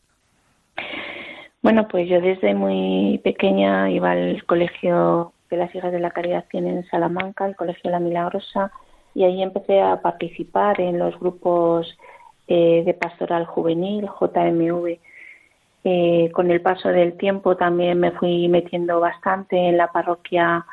Bueno, 1.64 1.88
pues 1.88 2.10
yo 2.10 2.20
desde 2.20 2.54
muy 2.54 3.22
pequeña 3.24 3.90
iba 3.90 4.12
al 4.12 4.44
colegio 4.46 5.32
que 5.50 5.56
las 5.56 5.74
hijas 5.74 5.94
de 5.94 6.00
la 6.00 6.12
caridad 6.12 6.44
tienen 6.52 6.78
en 6.78 6.86
Salamanca, 6.88 7.46
el 7.46 7.56
colegio 7.56 7.90
La 7.90 8.00
Milagrosa, 8.00 8.70
y 9.16 9.24
ahí 9.24 9.42
empecé 9.42 9.82
a 9.82 10.02
participar 10.02 10.82
en 10.82 11.00
los 11.00 11.18
grupos 11.18 11.98
eh, 12.50 12.84
de 12.86 12.94
pastoral 12.94 13.46
juvenil, 13.46 14.10
JMV. 14.20 15.00
Eh, 15.86 16.32
con 16.34 16.52
el 16.52 16.62
paso 16.62 16.90
del 16.90 17.14
tiempo 17.18 17.56
también 17.56 17.98
me 17.98 18.12
fui 18.12 18.50
metiendo 18.50 19.00
bastante 19.00 19.56
en 19.58 19.78
la 19.78 19.92
parroquia 19.92 20.66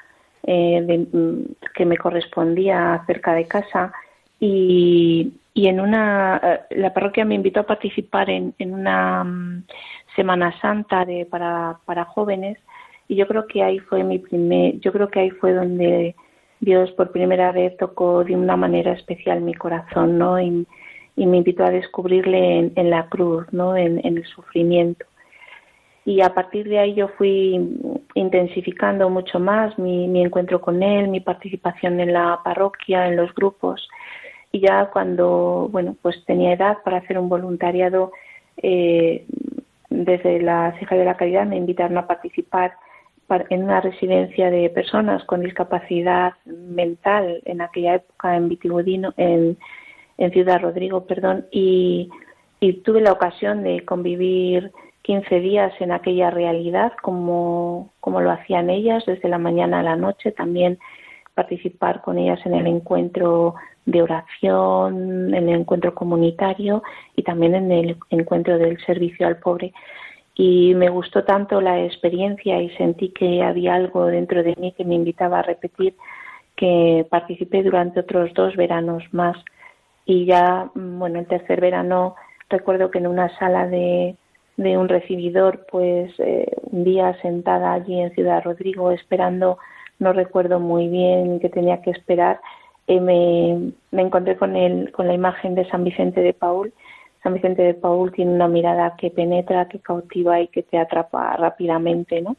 eh, 0.43 0.83
de, 0.83 0.99
mm, 0.99 1.55
que 1.75 1.85
me 1.87 1.99
correspondía 1.99 3.03
cerca 3.07 3.35
de 3.35 3.47
casa 3.47 3.93
y, 4.41 5.35
y 5.53 5.67
en 5.67 5.81
una 5.81 6.41
eh, 6.43 6.61
la 6.77 6.95
parroquia 6.95 7.25
me 7.25 7.35
invitó 7.35 7.61
a 7.61 7.67
participar 7.67 8.31
en, 8.31 8.55
en 8.59 8.73
una 8.73 9.25
mm, 9.25 9.65
Semana 10.21 10.53
Santa 10.61 11.07
de 11.07 11.25
para, 11.25 11.79
para 11.87 12.05
jóvenes 12.05 12.59
y 13.09 13.17
yo 13.17 13.27
creo 13.27 13.47
que 13.47 13.63
ahí 13.63 13.79
fue 13.79 14.05
mi 14.05 14.19
primer 14.19 14.79
yo 14.81 14.93
creo 14.93 15.09
que 15.09 15.21
ahí 15.21 15.31
fue 15.31 15.55
donde 15.55 16.15
Dios 16.61 16.91
por 16.91 17.11
primera 17.11 17.53
vez 17.53 17.75
tocó 17.79 18.23
de 18.23 18.37
una 18.37 18.55
manera 18.55 18.93
especial 18.93 19.41
mi 19.41 19.55
corazón 19.55 20.19
no 20.19 20.39
y, 20.39 20.67
y 21.17 21.25
me 21.25 21.39
invitó 21.39 21.65
a 21.65 21.71
descubrirle 21.71 22.59
en, 22.59 22.73
en 22.77 22.91
la 22.91 23.09
cruz 23.09 23.47
no 23.51 23.79
en, 23.79 23.99
en 24.07 24.19
el 24.19 24.27
sufrimiento. 24.27 25.07
Y 26.05 26.21
a 26.21 26.35
partir 26.35 26.69
de 26.69 26.79
ahí 26.79 26.93
yo 26.95 27.09
fui 27.17 27.79
intensificando 28.15 29.09
mucho 29.09 29.39
más 29.39 29.79
mi, 29.79 30.07
mi 30.07 30.23
encuentro 30.23 30.61
con 30.61 30.83
él, 30.83 31.09
mi 31.09 31.21
participación 31.21 31.99
en 31.99 32.13
la 32.13 32.41
parroquia, 32.45 33.07
en 33.07 33.17
los 33.17 33.35
grupos. 33.35 33.89
Y 34.53 34.61
ya 34.61 34.91
cuando 34.93 35.69
bueno 35.71 35.97
pues 36.03 36.23
tenía 36.27 36.53
edad 36.53 36.77
para 36.85 36.99
hacer 36.99 37.19
un 37.19 37.31
voluntariado 37.31 38.13
eh, 38.63 39.25
desde 39.91 40.41
la 40.41 40.75
Ceja 40.79 40.97
de 40.97 41.05
la 41.05 41.17
Caridad 41.17 41.47
me 41.47 41.57
invitaron 41.57 41.99
a 41.99 42.07
participar 42.07 42.73
en 43.49 43.63
una 43.63 43.81
residencia 43.81 44.51
de 44.51 44.71
personas 44.71 45.25
con 45.25 45.43
discapacidad 45.43 46.33
mental 46.47 47.43
en 47.45 47.61
aquella 47.61 47.97
época 47.97 48.37
en 48.37 48.49
Vitigudino, 48.49 49.15
en, 49.17 49.57
en 50.19 50.33
Ciudad 50.33 50.61
Rodrigo, 50.61 51.07
perdón, 51.07 51.47
y, 51.53 52.11
y 52.59 52.73
tuve 52.83 53.01
la 53.01 53.13
ocasión 53.13 53.63
de 53.63 53.85
convivir 53.85 54.73
15 55.03 55.41
días 55.41 55.73
en 55.81 55.93
aquella 55.93 56.31
realidad 56.31 56.93
como, 57.03 57.91
como 58.01 58.21
lo 58.21 58.31
hacían 58.31 58.69
ellas 58.69 59.05
desde 59.07 59.29
la 59.29 59.39
mañana 59.39 59.81
a 59.81 59.85
la 59.85 59.97
noche, 59.97 60.33
también 60.33 60.79
participar 61.35 62.03
con 62.03 62.19
ellas 62.19 62.41
en 62.45 62.55
el 62.55 62.67
encuentro 62.67 63.55
de 63.91 64.03
oración, 64.03 65.35
en 65.35 65.49
el 65.49 65.61
encuentro 65.61 65.95
comunitario 65.95 66.83
y 67.17 67.23
también 67.23 67.55
en 67.55 67.73
el 67.73 67.97
encuentro 68.11 68.59
del 68.59 68.79
servicio 68.85 69.27
al 69.27 69.39
pobre. 69.39 69.73
Y 70.35 70.75
me 70.75 70.89
gustó 70.89 71.25
tanto 71.25 71.61
la 71.61 71.85
experiencia 71.85 72.63
y 72.63 72.71
sentí 72.77 73.11
que 73.11 73.43
había 73.43 73.75
algo 73.75 74.07
dentro 74.07 74.43
de 74.43 74.57
mí 74.57 74.73
que 74.73 74.85
me 74.85 74.95
invitaba 74.95 75.41
a 75.41 75.43
repetir 75.43 75.95
que 76.57 77.07
participé 77.09 77.63
durante 77.63 78.01
otros 78.01 78.33
dos 78.35 78.57
veranos 78.57 79.03
más. 79.13 79.37
Y 80.05 80.27
ya, 80.27 80.71
bueno, 80.75 81.19
el 81.19 81.27
tercer 81.27 81.61
verano 81.61 82.17
recuerdo 82.49 82.91
que 82.91 82.99
en 82.99 83.07
una 83.07 83.29
sala 83.39 83.67
de, 83.67 84.17
de 84.57 84.77
un 84.77 84.89
recibidor, 84.89 85.67
pues 85.71 86.13
eh, 86.19 86.55
un 86.63 86.85
día 86.85 87.17
sentada 87.23 87.73
allí 87.73 87.99
en 87.99 88.13
Ciudad 88.15 88.43
Rodrigo 88.45 88.91
esperando, 88.91 89.59
no 89.99 90.13
recuerdo 90.13 90.61
muy 90.61 90.89
bien 90.89 91.41
qué 91.41 91.49
tenía 91.49 91.81
que 91.81 91.91
esperar, 91.91 92.41
eh, 92.91 93.01
me, 93.01 94.03
encontré 94.03 94.37
con, 94.37 94.57
el, 94.57 94.91
con 94.91 95.07
la 95.07 95.15
imagen 95.15 95.55
de 95.55 95.69
San 95.69 95.85
Vicente 95.85 96.23
de 96.23 96.33
Paul. 96.33 96.73
San 97.23 97.35
Vicente 97.35 97.63
de 97.63 97.75
Paul 97.75 98.11
tiene 98.11 98.33
una 98.33 98.49
mirada 98.49 98.97
que 98.99 99.11
penetra, 99.11 99.69
que 99.69 99.79
cautiva 99.79 100.41
y 100.41 100.49
que 100.49 100.65
te 100.65 100.77
atrapa 100.77 101.37
rápidamente, 101.37 102.21
¿no? 102.21 102.37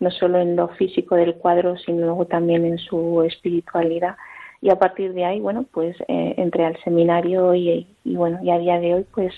No 0.00 0.10
solo 0.10 0.40
en 0.40 0.56
lo 0.56 0.68
físico 0.68 1.14
del 1.14 1.36
cuadro, 1.36 1.78
sino 1.78 2.04
luego 2.04 2.26
también 2.26 2.66
en 2.66 2.76
su 2.76 3.22
espiritualidad. 3.22 4.16
Y 4.60 4.68
a 4.68 4.78
partir 4.78 5.14
de 5.14 5.24
ahí, 5.24 5.40
bueno, 5.40 5.64
pues 5.72 5.96
eh, 6.08 6.34
entré 6.36 6.66
al 6.66 6.76
seminario 6.84 7.54
y, 7.54 7.86
bueno, 8.04 8.40
y 8.42 8.50
a 8.50 8.58
día 8.58 8.78
de 8.80 8.94
hoy, 8.94 9.06
pues 9.14 9.32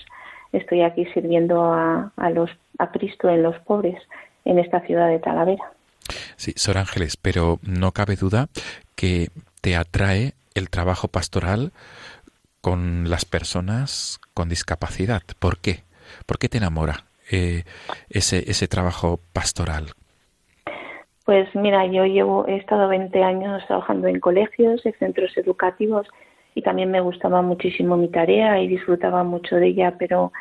estoy 0.51 0.81
aquí 0.81 1.05
sirviendo 1.13 1.63
a, 1.63 2.11
a 2.17 2.91
Cristo 2.91 3.29
en 3.29 3.43
los 3.43 3.57
pobres 3.59 4.01
en 4.43 4.59
esta 4.59 4.81
ciudad 4.81 5.07
de 5.07 5.19
Talavera. 5.19 5.71
Sí, 6.35 6.51
Sor 6.57 6.77
Ángeles, 6.77 7.15
pero 7.15 7.59
no 7.61 7.93
cabe 7.93 8.17
duda 8.17 8.47
que 8.95 9.29
te 9.61 9.77
atrae 9.77 10.33
el 10.57 10.69
trabajo 10.69 11.07
pastoral 11.07 11.71
con 12.61 13.09
las 13.09 13.25
personas 13.25 14.19
con 14.33 14.49
discapacidad. 14.49 15.21
¿Por 15.39 15.59
qué? 15.59 15.83
¿Por 16.25 16.37
qué 16.37 16.49
te 16.49 16.57
enamora 16.57 17.05
eh, 17.31 17.63
ese, 18.09 18.49
ese 18.49 18.67
trabajo 18.67 19.19
pastoral? 19.33 19.87
Pues 21.25 21.53
mira, 21.55 21.85
yo 21.85 22.05
llevo, 22.05 22.47
he 22.47 22.55
estado 22.55 22.87
20 22.87 23.21
años 23.21 23.61
trabajando 23.67 24.07
en 24.07 24.19
colegios, 24.19 24.85
en 24.85 24.93
centros 24.93 25.35
educativos 25.35 26.07
y 26.55 26.61
también 26.61 26.89
me 26.89 27.01
gustaba 27.01 27.41
muchísimo 27.41 27.97
mi 27.97 28.07
tarea 28.07 28.59
y 28.61 28.67
disfrutaba 28.67 29.23
mucho 29.23 29.57
de 29.57 29.67
ella, 29.67 29.95
pero 29.99 30.31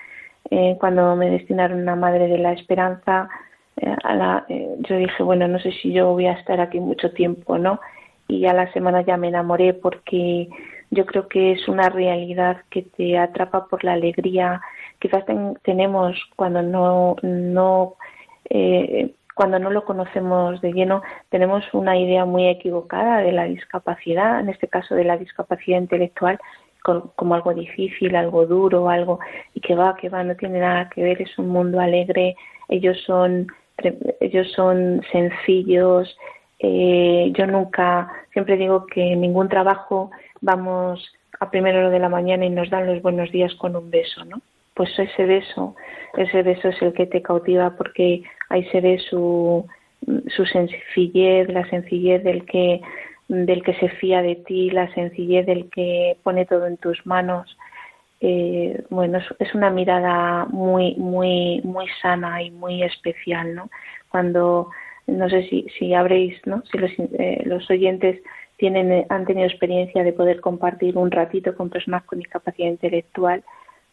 eh, 0.51 0.77
cuando 0.79 1.17
me 1.17 1.29
destinaron 1.29 1.89
a 1.89 1.97
Madre 1.97 2.29
de 2.29 2.39
la 2.39 2.53
Esperanza, 2.53 3.29
eh, 3.77 3.95
a 4.03 4.15
la, 4.15 4.47
eh, 4.49 4.77
yo 4.89 4.97
dije, 4.97 5.23
bueno, 5.23 5.49
no 5.49 5.59
sé 5.59 5.73
si 5.73 5.93
yo 5.93 6.13
voy 6.13 6.27
a 6.27 6.33
estar 6.33 6.61
aquí 6.61 6.81
mucho 6.81 7.11
tiempo, 7.13 7.59
¿no? 7.59 7.81
Y 8.29 8.47
a 8.47 8.53
la 8.53 8.73
semana 8.73 9.03
ya 9.03 9.17
me 9.17 9.29
enamoré 9.29 9.75
porque 9.75 10.49
yo 10.91 11.07
creo 11.07 11.29
que 11.29 11.53
es 11.53 11.69
una 11.69 11.89
realidad 11.89 12.59
que 12.71 12.83
te 12.83 13.19
atrapa 13.19 13.67
por 13.67 13.85
la 13.85 13.93
alegría. 13.93 14.61
Quizás 14.99 15.25
tenemos 15.63 16.17
cuando 16.37 16.63
no, 16.63 17.17
no 17.23 17.97
eh, 18.49 19.15
cuando 19.35 19.59
no 19.59 19.71
lo 19.71 19.85
conocemos 19.85 20.61
de 20.63 20.73
lleno, 20.73 21.03
tenemos 21.29 21.63
una 21.75 21.99
idea 21.99 22.25
muy 22.25 22.49
equivocada 22.49 23.19
de 23.19 23.33
la 23.33 23.45
discapacidad, 23.45 24.41
en 24.41 24.49
este 24.49 24.67
caso 24.67 24.95
de 24.95 25.05
la 25.05 25.19
discapacidad 25.19 25.79
intelectual, 25.79 26.39
como 26.83 27.35
algo 27.35 27.53
difícil, 27.53 28.17
algo 28.17 28.47
duro, 28.47 28.89
algo 28.89 29.19
y 29.53 29.61
que 29.61 29.75
va, 29.75 29.97
que 29.97 30.09
va, 30.09 30.25
no 30.25 30.37
tiene 30.37 30.61
nada 30.61 30.89
que 30.89 31.03
ver, 31.03 31.21
es 31.21 31.37
un 31.39 31.49
mundo 31.49 31.81
alegre, 31.81 32.35
ellos 32.69 32.97
son 33.05 33.49
ellos 34.21 34.51
son 34.53 35.03
sencillos, 35.13 36.17
eh, 36.59 37.33
yo 37.37 37.47
nunca, 37.47 38.09
siempre 38.33 38.57
digo 38.57 38.87
que 38.87 39.13
en 39.13 39.21
ningún 39.21 39.49
trabajo 39.49 40.11
vamos 40.41 41.13
a 41.41 41.51
primera 41.51 41.79
hora 41.79 41.91
de 41.91 41.99
la 41.99 42.09
mañana 42.09 42.47
y 42.47 42.51
nos 42.51 42.71
dan 42.71 42.87
los 42.87 43.03
buenos 43.03 43.31
días 43.31 43.55
con 43.57 43.77
un 43.77 43.91
beso, 43.91 44.25
¿no? 44.25 44.41
Pues 44.75 44.91
ese 44.99 45.25
beso, 45.25 45.75
ese 46.17 46.43
beso 46.43 46.69
es 46.69 46.81
el 46.83 46.93
que 46.93 47.07
te 47.07 47.23
cautiva 47.23 47.77
porque 47.77 48.23
ahí 48.49 48.65
se 48.67 48.81
ve 48.81 48.99
su, 48.99 49.67
su 50.29 50.47
sencillez, 50.47 51.49
la 51.49 51.69
sencillez 51.69 52.23
del 52.23 52.45
que, 52.45 52.81
del 53.29 53.63
que 53.63 53.75
se 53.75 53.89
fía 53.89 54.23
de 54.23 54.37
ti, 54.37 54.71
la 54.71 54.93
sencillez 54.95 55.47
del 55.47 55.71
que 55.71 56.17
pone 56.23 56.47
todo 56.47 56.67
en 56.67 56.77
tus 56.77 57.05
manos. 57.07 57.57
Eh, 58.21 58.83
bueno, 58.89 59.19
es, 59.39 59.55
una 59.55 59.71
mirada 59.71 60.47
muy, 60.47 60.95
muy, 60.97 61.61
muy 61.65 61.87
sana 62.01 62.43
y 62.43 62.51
muy 62.51 62.83
especial, 62.83 63.55
¿no? 63.55 63.71
Cuando 64.09 64.71
no 65.07 65.29
sé 65.29 65.49
si, 65.49 65.67
si 65.79 65.95
habréis, 65.95 66.35
¿no? 66.47 66.63
si 66.71 66.79
los, 66.79 66.91
eh, 66.99 67.43
los 67.45 67.69
oyentes 67.71 68.21
tienen, 68.57 68.93
eh, 68.93 69.07
han 69.09 69.27
tenido 69.27 69.47
experiencia 69.47 70.03
de 70.03 70.13
poder 70.13 70.41
compartir 70.41 70.97
un 70.97 71.11
ratito 71.11 71.55
con 71.57 71.71
personas 71.71 72.05
con 72.05 72.19
discapacidad 72.19 72.69
intelectual, 72.69 73.45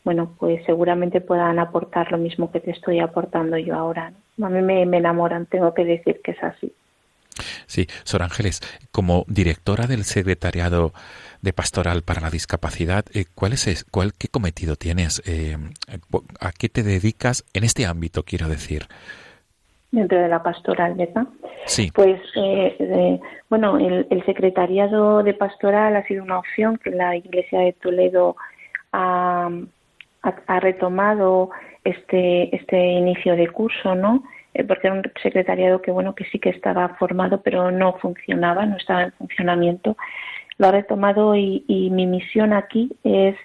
bueno, 0.04 0.36
pues 0.38 0.64
seguramente 0.66 1.22
puedan 1.22 1.60
aportar 1.60 2.12
lo 2.12 2.18
mismo 2.18 2.52
que 2.52 2.60
te 2.60 2.72
estoy 2.72 3.00
aportando 3.00 3.58
yo 3.58 3.76
ahora. 3.76 4.12
A 4.42 4.50
mí 4.50 4.62
me, 4.62 4.86
me 4.86 4.98
enamoran, 4.98 5.46
tengo 5.46 5.74
que 5.74 5.86
decir 5.86 6.20
que 6.24 6.32
es 6.32 6.44
así. 6.44 6.74
Sí, 7.66 7.88
Sor 8.04 8.24
Ángeles, 8.24 8.62
como 8.92 9.26
directora 9.28 9.88
del 9.88 10.04
Secretariado 10.04 10.94
de 11.42 11.54
Pastoral 11.54 12.04
para 12.04 12.22
la 12.22 12.30
Discapacidad, 12.30 13.06
eh, 13.14 13.26
¿cuál 13.34 13.54
es, 13.54 13.86
cuál, 13.90 14.14
¿qué 14.14 14.28
cometido 14.28 14.76
tienes? 14.76 15.22
Eh, 15.26 15.58
¿A 16.40 16.52
qué 16.52 16.70
te 16.70 16.84
dedicas 16.84 17.44
en 17.54 17.64
este 17.64 17.86
ámbito, 17.86 18.24
quiero 18.24 18.48
decir? 18.48 18.88
Dentro 19.94 20.20
de 20.20 20.28
la 20.28 20.42
pastoral, 20.42 20.96
¿verdad? 20.96 21.28
Sí. 21.66 21.92
Pues, 21.94 22.20
eh, 22.36 22.76
eh, 22.80 23.20
bueno, 23.50 23.78
el, 23.78 24.08
el, 24.10 24.26
secretariado 24.26 25.22
de 25.22 25.36
pastoral 25.36 25.96
ha 25.96 26.06
sido 26.08 26.24
una 26.24 26.40
opción 26.40 26.78
que 26.78 26.90
la 26.90 27.16
Iglesia 27.16 27.60
de 27.60 27.74
Toledo 27.74 28.36
ha, 28.92 29.50
ha, 30.24 30.34
ha 30.48 30.60
retomado 30.60 31.52
este, 31.84 32.56
este 32.56 32.78
inicio 32.78 33.36
de 33.36 33.48
curso, 33.50 33.94
¿no? 33.94 34.24
Eh, 34.56 34.64
porque 34.64 34.88
era 34.88 34.96
un 34.96 35.04
secretariado 35.22 35.80
que, 35.82 35.92
bueno, 35.92 36.16
que 36.16 36.26
sí 36.26 36.40
que 36.40 36.50
estaba 36.50 36.90
formado, 36.96 37.42
pero 37.42 37.70
no 37.70 37.94
funcionaba, 37.94 38.66
no 38.66 38.78
estaba 38.78 39.04
en 39.04 39.12
funcionamiento. 39.14 39.96
Lo 40.58 40.68
ha 40.68 40.72
retomado 40.72 41.36
y, 41.36 41.66
y 41.68 41.92
mi 41.92 42.08
misión 42.08 42.52
aquí 42.52 42.92
es 43.04 43.36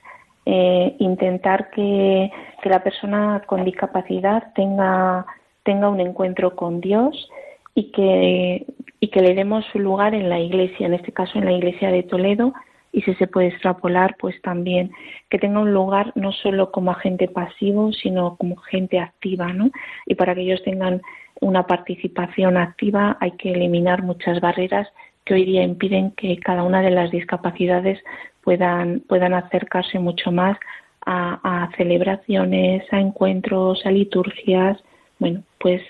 eh, 0.47 0.97
intentar 0.99 1.69
que, 1.73 2.33
que 2.63 2.69
la 2.71 2.83
persona 2.83 3.43
con 3.45 3.67
discapacidad 3.67 4.55
tenga 4.55 5.27
tenga 5.69 5.91
un 5.91 6.01
encuentro 6.01 6.57
con 6.57 6.81
Dios 6.81 7.29
y 7.75 7.93
que, 7.93 8.65
y 9.01 9.09
que 9.09 9.21
le 9.21 9.35
demos 9.35 9.67
su 9.71 9.79
lugar 9.79 10.15
en 10.15 10.31
la 10.31 10.41
iglesia, 10.41 10.87
en 10.87 10.95
este 10.95 11.13
caso 11.13 11.37
en 11.37 11.45
la 11.45 11.53
iglesia 11.53 11.91
de 11.91 12.05
Toledo, 12.05 12.55
y 12.91 13.03
si 13.03 13.13
se 13.17 13.27
puede 13.27 13.49
extrapolar, 13.49 14.17
pues 14.19 14.41
también 14.41 14.93
que 15.29 15.39
tenga 15.39 15.61
un 15.61 15.75
lugar 15.75 16.11
no 16.15 16.33
solo 16.33 16.71
como 16.73 16.91
agente 16.91 17.29
pasivo, 17.29 17.93
sino 17.93 18.37
como 18.37 18.57
gente 18.57 18.99
activa, 18.99 19.53
¿no? 19.53 19.71
Y 20.07 20.15
para 20.15 20.35
que 20.35 20.41
ellos 20.41 20.63
tengan 20.63 21.03
una 21.43 21.67
participación 21.67 22.57
activa 22.57 23.19
hay 23.21 23.33
que 23.33 23.53
eliminar 23.53 24.03
muchas 24.03 24.41
barreras 24.41 24.89
que 25.27 25.35
hoy 25.35 25.45
día 25.45 25.63
impiden 25.63 26.13
que 26.13 26.39
cada 26.39 26.63
una 26.63 26.81
de 26.81 26.93
las 26.93 27.11
discapacidades 27.11 28.03
puedan, 28.43 29.01
puedan 29.01 29.35
acercarse 29.35 29.99
mucho 29.99 30.33
más 30.33 30.57
a, 31.05 31.41
a 31.45 31.71
celebraciones, 31.77 32.91
a 32.91 33.01
encuentros, 33.01 33.85
a 33.85 33.91
liturgias, 33.91 34.83
bueno, 35.19 35.43
pues 35.59 35.83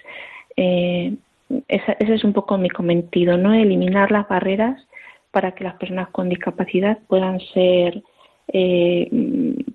eh, 0.56 1.14
ese 1.68 1.96
es 1.98 2.24
un 2.24 2.32
poco 2.32 2.58
mi 2.58 2.68
cometido, 2.68 3.36
¿no? 3.36 3.54
Eliminar 3.54 4.10
las 4.10 4.28
barreras 4.28 4.86
para 5.30 5.52
que 5.52 5.64
las 5.64 5.74
personas 5.74 6.08
con 6.10 6.28
discapacidad 6.28 6.98
puedan 7.06 7.40
ser, 7.52 8.02
eh, 8.48 9.08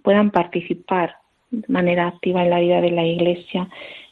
puedan 0.03 0.31
participar 0.31 1.15
de 1.51 1.65
manera 1.67 2.07
activa 2.07 2.43
en 2.43 2.49
la 2.49 2.59
vida 2.59 2.81
de 2.81 2.91
la 2.91 3.05
Iglesia 3.05 3.69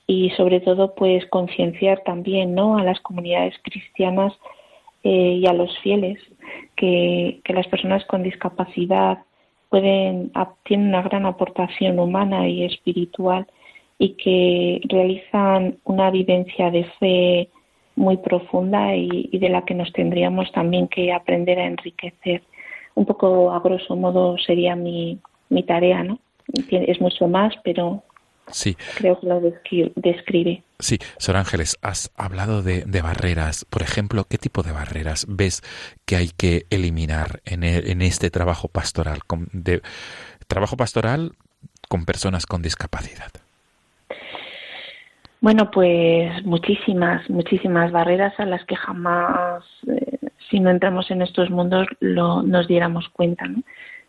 y 0.07 0.29
sobre 0.31 0.59
todo 0.59 0.93
pues 0.95 1.25
concienciar 1.27 2.03
también 2.03 2.53
¿no? 2.55 2.77
a 2.77 2.83
las 2.83 2.99
comunidades 3.01 3.55
cristianas 3.63 4.33
eh, 5.03 5.39
y 5.41 5.47
a 5.47 5.53
los 5.53 5.77
fieles 5.79 6.19
que, 6.75 7.41
que, 7.43 7.53
las 7.53 7.67
personas 7.67 8.05
con 8.05 8.23
discapacidad 8.23 9.19
pueden 9.69 10.31
tienen 10.63 10.89
una 10.89 11.01
gran 11.01 11.25
aportación 11.25 11.97
humana 11.99 12.47
y 12.47 12.65
espiritual 12.65 13.47
y 14.01 14.13
que 14.13 14.81
realizan 14.89 15.77
una 15.83 16.09
vivencia 16.09 16.71
de 16.71 16.85
fe 16.99 17.49
muy 17.95 18.17
profunda 18.17 18.95
y, 18.95 19.29
de 19.31 19.47
la 19.47 19.63
que 19.63 19.75
nos 19.75 19.93
tendríamos 19.93 20.51
también 20.53 20.87
que 20.87 21.13
aprender 21.13 21.59
a 21.59 21.67
enriquecer. 21.67 22.41
Un 22.95 23.05
poco 23.05 23.51
a 23.51 23.59
grosso 23.59 23.95
modo 23.95 24.39
sería 24.39 24.75
mi, 24.75 25.19
mi 25.49 25.61
tarea, 25.61 26.03
¿no? 26.03 26.17
Es 26.71 26.99
mucho 26.99 27.27
más, 27.27 27.53
pero 27.63 28.01
Sí. 28.49 28.75
Creo 28.95 29.19
que 29.19 29.27
lo 29.27 29.39
describe. 29.39 30.63
Sí, 30.79 30.97
Sor 31.19 31.37
Ángeles, 31.37 31.77
has 31.83 32.11
hablado 32.17 32.63
de, 32.63 32.83
barreras. 33.03 33.65
Por 33.65 33.83
ejemplo, 33.83 34.25
¿qué 34.27 34.39
tipo 34.39 34.63
de 34.63 34.71
barreras 34.71 35.27
ves 35.29 35.61
que 36.05 36.15
hay 36.15 36.29
que 36.35 36.65
eliminar 36.71 37.41
en, 37.45 37.63
e, 37.63 37.91
en 37.91 38.01
este 38.01 38.31
trabajo 38.31 38.67
pastoral? 38.67 39.19
de, 39.53 39.83
trabajo 40.47 40.75
pastoral 40.75 41.33
con 41.87 42.05
personas 42.05 42.47
con 42.47 42.63
discapacidad. 42.63 43.31
Bueno, 45.41 45.71
pues 45.71 46.45
muchísimas, 46.45 47.27
muchísimas 47.27 47.91
barreras 47.91 48.39
a 48.39 48.45
las 48.45 48.63
que 48.65 48.75
jamás, 48.75 49.63
eh, 49.87 50.19
si 50.51 50.59
no 50.59 50.69
entramos 50.69 51.09
en 51.09 51.23
estos 51.23 51.49
mundos, 51.49 51.87
lo, 51.99 52.43
nos 52.43 52.67
diéramos 52.67 53.09
cuenta. 53.09 53.47
¿no? 53.47 53.63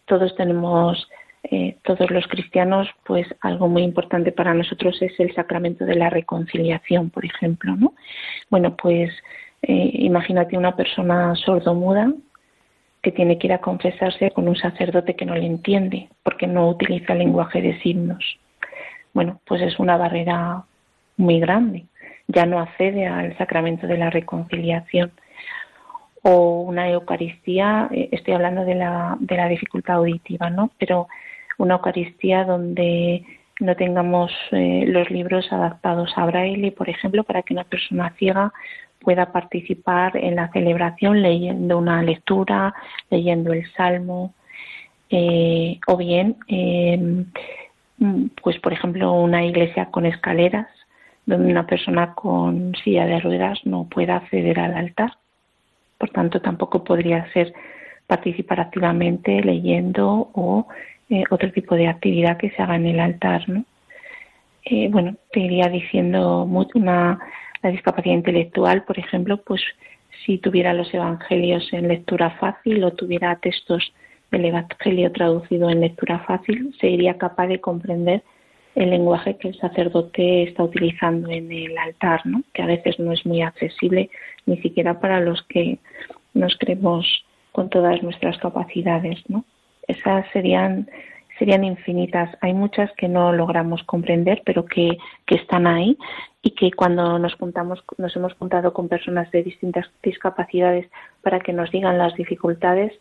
Todos 0.05 0.37
tenemos, 0.37 1.09
eh, 1.45 1.79
todos 1.85 2.11
los 2.11 2.27
cristianos, 2.27 2.87
pues 3.07 3.27
algo 3.41 3.67
muy 3.67 3.83
importante 3.83 4.31
para 4.31 4.53
nosotros 4.53 5.01
es 5.01 5.19
el 5.19 5.35
sacramento 5.35 5.87
de 5.87 5.95
la 5.95 6.11
reconciliación, 6.11 7.09
por 7.09 7.25
ejemplo. 7.25 7.77
¿no? 7.77 7.95
Bueno, 8.51 8.77
pues 8.77 9.11
eh, 9.63 9.91
imagínate 9.95 10.59
una 10.59 10.77
persona 10.77 11.35
sordomuda 11.35 12.13
que 13.03 13.11
tiene 13.11 13.39
que 13.39 13.47
ir 13.47 13.55
a 13.55 13.63
confesarse 13.63 14.33
con 14.33 14.49
un 14.49 14.57
sacerdote 14.57 15.17
que 15.17 15.25
no 15.25 15.35
le 15.35 15.47
entiende 15.47 16.11
porque 16.23 16.47
no 16.47 16.69
utiliza 16.69 17.15
el 17.15 17.21
lenguaje 17.21 17.63
de 17.63 17.81
signos. 17.81 18.39
Bueno, 19.15 19.41
pues 19.47 19.63
es 19.63 19.79
una 19.79 19.97
barrera 19.97 20.65
muy 21.17 21.41
grande, 21.41 21.87
ya 22.29 22.47
no 22.47 22.61
accede 22.61 23.07
al 23.07 23.37
sacramento 23.39 23.87
de 23.87 23.99
la 23.99 24.11
reconciliación. 24.11 25.13
O 26.23 26.63
una 26.63 26.89
Eucaristía, 26.89 27.89
eh, 27.91 28.09
estoy 28.13 28.35
hablando 28.35 28.65
de 28.65 28.77
la, 28.77 29.17
de 29.19 29.37
la 29.37 29.49
dificultad 29.49 29.97
auditiva, 29.97 30.51
¿no? 30.51 30.71
Pero 30.79 31.09
una 31.59 31.75
Eucaristía 31.75 32.45
donde 32.45 33.25
no 33.61 33.77
tengamos 33.77 34.33
eh, 34.53 34.85
los 34.87 35.11
libros 35.11 35.53
adaptados 35.53 36.13
a 36.17 36.27
braille, 36.27 36.73
por 36.73 36.89
ejemplo, 36.89 37.25
para 37.25 37.43
que 37.43 37.55
una 37.55 37.65
persona 37.65 38.15
ciega 38.19 38.53
pueda 39.01 39.33
participar 39.33 40.17
en 40.17 40.37
la 40.37 40.49
celebración 40.53 41.23
leyendo 41.23 41.77
una 41.79 42.03
lectura, 42.03 42.73
leyendo 43.11 43.53
el 43.53 43.71
salmo, 43.73 44.33
eh, 45.11 45.79
o 45.89 45.97
bien, 45.97 46.37
pues 48.43 48.59
por 48.61 48.73
ejemplo, 48.73 49.13
una 49.13 49.45
iglesia 49.45 49.87
con 49.87 50.07
escaleras 50.07 50.69
donde 51.27 51.51
una 51.51 51.67
persona 51.67 52.15
con 52.15 52.75
silla 52.83 53.07
de 53.07 53.21
ruedas 53.21 53.61
no 53.65 53.85
pueda 53.85 54.17
acceder 54.17 54.59
al 54.59 54.75
altar. 54.75 55.13
Por 55.99 56.11
tanto, 56.11 56.41
tampoco 56.41 56.83
podría 56.83 57.31
ser 57.33 57.53
participar 58.07 58.61
activamente 58.61 59.41
leyendo 59.43 60.31
o 60.35 60.67
eh, 61.09 61.25
otro 61.31 61.53
tipo 61.53 61.75
de 61.77 61.89
actividad 61.89 62.37
que 62.37 62.51
se 62.51 62.63
haga 62.63 62.77
en 62.77 62.87
el 62.87 63.01
altar. 63.01 63.49
¿no? 63.49 63.65
Eh, 64.65 64.89
bueno, 64.91 65.17
te 65.33 65.41
iría 65.41 65.69
diciendo 65.69 66.45
una, 66.75 67.19
la 67.63 67.71
discapacidad 67.71 68.15
intelectual, 68.15 68.85
por 68.85 68.99
ejemplo, 68.99 69.39
pues 69.39 69.63
si 70.25 70.39
tuviera 70.39 70.75
los 70.75 70.93
evangelios 70.95 71.73
en 71.73 71.89
lectura 71.89 72.31
fácil 72.31 72.83
o 72.85 72.93
tuviera 72.93 73.37
textos 73.37 73.93
del 74.31 74.47
evangelio 74.47 75.13
traducido 75.13 75.69
en 75.71 75.81
lectura 75.81 76.21
fácil, 76.21 76.75
sería 76.81 77.19
capaz 77.19 77.47
de 77.49 77.61
comprender 77.61 78.23
el 78.75 78.91
lenguaje 78.91 79.37
que 79.37 79.49
el 79.49 79.59
sacerdote 79.59 80.45
está 80.45 80.63
utilizando 80.65 81.29
en 81.31 81.53
el 81.53 81.77
altar, 81.77 82.23
¿no? 82.25 82.43
que 82.55 82.63
a 82.63 82.67
veces 82.67 82.99
no 82.99 83.13
es 83.13 83.25
muy 83.27 83.43
accesible 83.43 84.11
ni 84.47 84.57
siquiera 84.59 84.99
para 85.01 85.21
los 85.21 85.43
que 85.43 85.79
nos 86.35 86.57
creemos 86.59 87.25
con 87.53 87.69
todas 87.69 88.03
nuestras 88.03 88.39
capacidades. 88.39 89.19
¿no? 89.29 89.45
Esas 89.87 90.25
serían, 90.33 90.89
serían 91.39 91.65
infinitas. 91.65 92.31
Hay 92.41 92.55
muchas 92.55 92.91
que 92.97 93.09
no 93.09 93.33
logramos 93.33 93.83
comprender, 93.85 94.43
pero 94.45 94.65
que, 94.65 94.97
que 95.27 95.35
están 95.35 95.67
ahí 95.67 95.99
y 96.43 96.53
que 96.53 96.73
cuando 96.73 97.19
nos 97.19 97.35
juntamos, 97.35 97.85
nos 97.99 98.17
hemos 98.17 98.33
juntado 98.35 98.73
con 98.73 98.89
personas 98.89 99.31
de 99.33 99.43
distintas 99.43 99.87
discapacidades 100.03 100.89
para 101.23 101.41
que 101.41 101.53
nos 101.53 101.71
digan 101.71 101.99
las 101.99 102.15
dificultades, 102.15 102.93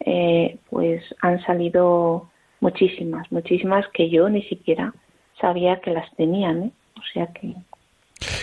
eh, 0.00 0.58
pues 0.68 1.02
han 1.22 1.40
salido 1.44 2.28
muchísimas, 2.60 3.30
muchísimas 3.30 3.86
que 3.88 4.10
yo 4.10 4.28
ni 4.28 4.42
siquiera 4.42 4.92
sabía 5.40 5.80
que 5.80 5.90
las 5.90 6.10
tenían, 6.16 6.64
¿eh? 6.64 6.70
o 6.96 7.02
sea 7.12 7.26
que 7.28 7.54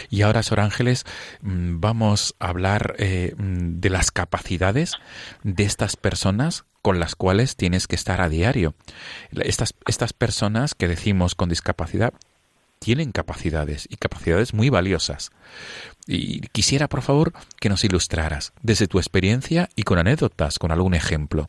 y 0.09 0.21
ahora, 0.21 0.43
Sor 0.43 0.59
Ángeles, 0.59 1.05
mm, 1.41 1.79
vamos 1.79 2.35
a 2.39 2.49
hablar 2.49 2.95
eh, 2.97 3.33
mm, 3.37 3.79
de 3.79 3.89
las 3.89 4.11
capacidades 4.11 4.95
de 5.43 5.63
estas 5.63 5.95
personas 5.95 6.65
con 6.81 6.99
las 6.99 7.15
cuales 7.15 7.55
tienes 7.55 7.87
que 7.87 7.95
estar 7.95 8.21
a 8.21 8.29
diario. 8.29 8.73
Estas, 9.31 9.75
estas 9.85 10.13
personas 10.13 10.73
que 10.73 10.87
decimos 10.87 11.35
con 11.35 11.49
discapacidad 11.49 12.13
tienen 12.79 13.11
capacidades 13.11 13.87
y 13.89 13.97
capacidades 13.97 14.53
muy 14.53 14.69
valiosas. 14.69 15.31
Y 16.05 16.41
quisiera, 16.49 16.87
por 16.87 17.01
favor, 17.01 17.33
que 17.59 17.69
nos 17.69 17.83
ilustraras 17.83 18.53
desde 18.61 18.87
tu 18.87 18.99
experiencia 18.99 19.69
y 19.75 19.83
con 19.83 19.99
anécdotas, 19.99 20.59
con 20.59 20.71
algún 20.71 20.93
ejemplo. 20.93 21.47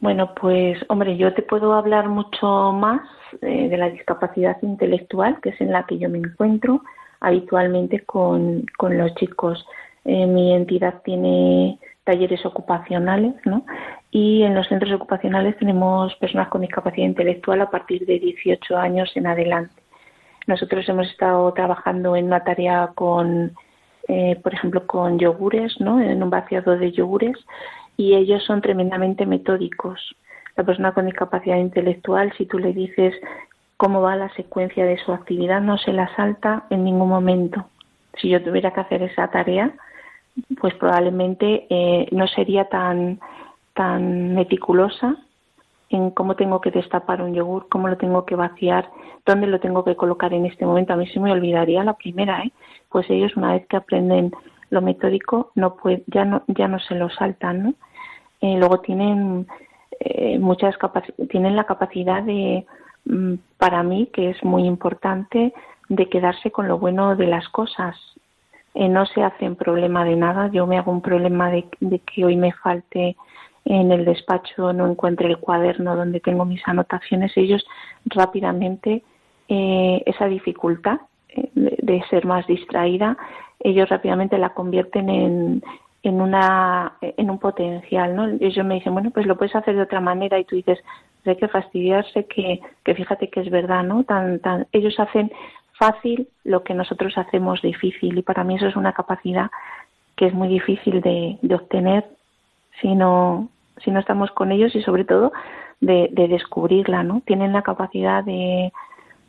Bueno, 0.00 0.32
pues 0.34 0.78
hombre, 0.88 1.16
yo 1.16 1.34
te 1.34 1.42
puedo 1.42 1.74
hablar 1.74 2.08
mucho 2.08 2.72
más 2.72 3.02
eh, 3.42 3.68
de 3.68 3.76
la 3.76 3.90
discapacidad 3.90 4.56
intelectual, 4.62 5.40
que 5.40 5.50
es 5.50 5.60
en 5.60 5.72
la 5.72 5.84
que 5.86 5.98
yo 5.98 6.08
me 6.08 6.18
encuentro 6.18 6.82
habitualmente 7.20 8.04
con, 8.04 8.64
con 8.76 8.96
los 8.96 9.12
chicos. 9.16 9.66
Eh, 10.04 10.26
mi 10.26 10.54
entidad 10.54 11.02
tiene 11.02 11.80
talleres 12.04 12.46
ocupacionales, 12.46 13.34
¿no? 13.44 13.66
Y 14.12 14.42
en 14.44 14.54
los 14.54 14.68
centros 14.68 14.92
ocupacionales 14.92 15.58
tenemos 15.58 16.14
personas 16.16 16.48
con 16.48 16.60
discapacidad 16.60 17.06
intelectual 17.06 17.60
a 17.60 17.70
partir 17.70 18.06
de 18.06 18.20
18 18.20 18.76
años 18.78 19.10
en 19.16 19.26
adelante. 19.26 19.82
Nosotros 20.46 20.88
hemos 20.88 21.08
estado 21.10 21.52
trabajando 21.52 22.14
en 22.14 22.26
una 22.26 22.44
tarea 22.44 22.92
con, 22.94 23.52
eh, 24.06 24.38
por 24.42 24.54
ejemplo, 24.54 24.86
con 24.86 25.18
yogures, 25.18 25.78
¿no? 25.80 26.00
En 26.00 26.22
un 26.22 26.30
vaciado 26.30 26.78
de 26.78 26.92
yogures 26.92 27.36
y 27.98 28.14
ellos 28.14 28.44
son 28.44 28.62
tremendamente 28.62 29.26
metódicos. 29.26 30.16
La 30.56 30.64
persona 30.64 30.92
con 30.92 31.06
discapacidad 31.06 31.56
intelectual, 31.56 32.32
si 32.38 32.46
tú 32.46 32.58
le 32.58 32.72
dices 32.72 33.14
cómo 33.76 34.00
va 34.00 34.16
la 34.16 34.32
secuencia 34.34 34.86
de 34.86 34.96
su 34.98 35.12
actividad, 35.12 35.60
no 35.60 35.76
se 35.78 35.92
la 35.92 36.08
salta 36.14 36.64
en 36.70 36.84
ningún 36.84 37.08
momento. 37.08 37.66
Si 38.16 38.28
yo 38.28 38.42
tuviera 38.42 38.72
que 38.72 38.80
hacer 38.80 39.02
esa 39.02 39.28
tarea, 39.28 39.74
pues 40.60 40.74
probablemente 40.74 41.66
eh, 41.68 42.08
no 42.12 42.28
sería 42.28 42.68
tan, 42.68 43.18
tan 43.74 44.34
meticulosa 44.34 45.16
en 45.90 46.10
cómo 46.12 46.36
tengo 46.36 46.60
que 46.60 46.70
destapar 46.70 47.20
un 47.20 47.34
yogur, 47.34 47.68
cómo 47.68 47.88
lo 47.88 47.96
tengo 47.96 48.24
que 48.24 48.36
vaciar, 48.36 48.88
dónde 49.26 49.48
lo 49.48 49.58
tengo 49.58 49.84
que 49.84 49.96
colocar 49.96 50.32
en 50.32 50.46
este 50.46 50.64
momento. 50.64 50.92
A 50.92 50.96
mí 50.96 51.08
se 51.08 51.18
me 51.18 51.32
olvidaría 51.32 51.82
la 51.82 51.94
primera, 51.94 52.42
¿eh? 52.42 52.52
Pues 52.90 53.10
ellos 53.10 53.36
una 53.36 53.54
vez 53.54 53.66
que 53.66 53.76
aprenden 53.76 54.30
lo 54.70 54.82
metódico 54.82 55.50
no 55.54 55.74
puede, 55.76 56.04
ya 56.06 56.24
no 56.24 56.42
ya 56.46 56.68
no 56.68 56.78
se 56.78 56.94
lo 56.94 57.08
saltan, 57.10 57.62
¿no? 57.62 57.74
Eh, 58.40 58.56
luego 58.58 58.80
tienen 58.80 59.46
eh, 60.00 60.38
muchas 60.38 60.76
tienen 61.28 61.56
la 61.56 61.64
capacidad 61.64 62.22
de, 62.22 62.66
mm, 63.04 63.34
para 63.58 63.82
mí, 63.82 64.08
que 64.12 64.30
es 64.30 64.42
muy 64.44 64.64
importante, 64.64 65.52
de 65.88 66.08
quedarse 66.08 66.50
con 66.50 66.68
lo 66.68 66.78
bueno 66.78 67.16
de 67.16 67.26
las 67.26 67.48
cosas. 67.48 67.96
Eh, 68.74 68.88
no 68.88 69.06
se 69.06 69.22
hacen 69.22 69.56
problema 69.56 70.04
de 70.04 70.16
nada. 70.16 70.48
Yo 70.52 70.66
me 70.66 70.78
hago 70.78 70.92
un 70.92 71.02
problema 71.02 71.50
de, 71.50 71.64
que 72.06 72.24
hoy 72.24 72.36
me 72.36 72.52
falte 72.52 73.16
en 73.64 73.90
el 73.90 74.04
despacho, 74.04 74.72
no 74.72 74.88
encuentre 74.88 75.28
el 75.28 75.38
cuaderno 75.38 75.96
donde 75.96 76.20
tengo 76.20 76.44
mis 76.44 76.66
anotaciones. 76.66 77.36
Ellos 77.36 77.66
rápidamente 78.06 79.02
esa 79.50 80.26
dificultad 80.26 81.00
de, 81.54 82.02
ser 82.10 82.26
más 82.26 82.46
distraída, 82.46 83.16
ellos 83.60 83.88
rápidamente 83.88 84.36
la 84.36 84.50
convierten 84.50 85.08
en, 85.08 85.62
en 86.08 86.20
una 86.20 86.94
en 87.00 87.30
un 87.30 87.38
potencial, 87.38 88.16
¿no? 88.16 88.26
Ellos 88.40 88.64
me 88.64 88.74
dicen, 88.74 88.92
bueno, 88.92 89.10
pues 89.10 89.26
lo 89.26 89.36
puedes 89.36 89.54
hacer 89.54 89.76
de 89.76 89.82
otra 89.82 90.00
manera 90.00 90.38
y 90.38 90.44
tú 90.44 90.56
dices, 90.56 90.78
hay 91.28 91.36
que 91.36 91.48
fastidiarse 91.48 92.24
que, 92.26 92.60
que 92.84 92.94
fíjate 92.94 93.28
que 93.28 93.40
es 93.40 93.50
verdad, 93.50 93.84
¿no? 93.84 94.04
Tan, 94.04 94.40
tan, 94.40 94.66
ellos 94.72 94.98
hacen 94.98 95.30
fácil 95.72 96.28
lo 96.44 96.64
que 96.64 96.74
nosotros 96.74 97.16
hacemos 97.16 97.62
difícil 97.62 98.18
y 98.18 98.22
para 98.22 98.44
mí 98.44 98.56
eso 98.56 98.66
es 98.66 98.76
una 98.76 98.92
capacidad 98.92 99.50
que 100.16 100.26
es 100.26 100.34
muy 100.34 100.48
difícil 100.48 101.00
de, 101.00 101.38
de 101.40 101.54
obtener 101.54 102.04
si 102.80 102.94
no, 102.94 103.48
si 103.84 103.90
no 103.90 104.00
estamos 104.00 104.30
con 104.32 104.50
ellos 104.50 104.74
y 104.74 104.82
sobre 104.82 105.04
todo 105.04 105.32
de, 105.80 106.08
de 106.12 106.26
descubrirla, 106.26 107.04
¿no? 107.04 107.22
Tienen 107.24 107.52
la 107.52 107.62
capacidad 107.62 108.24
de, 108.24 108.72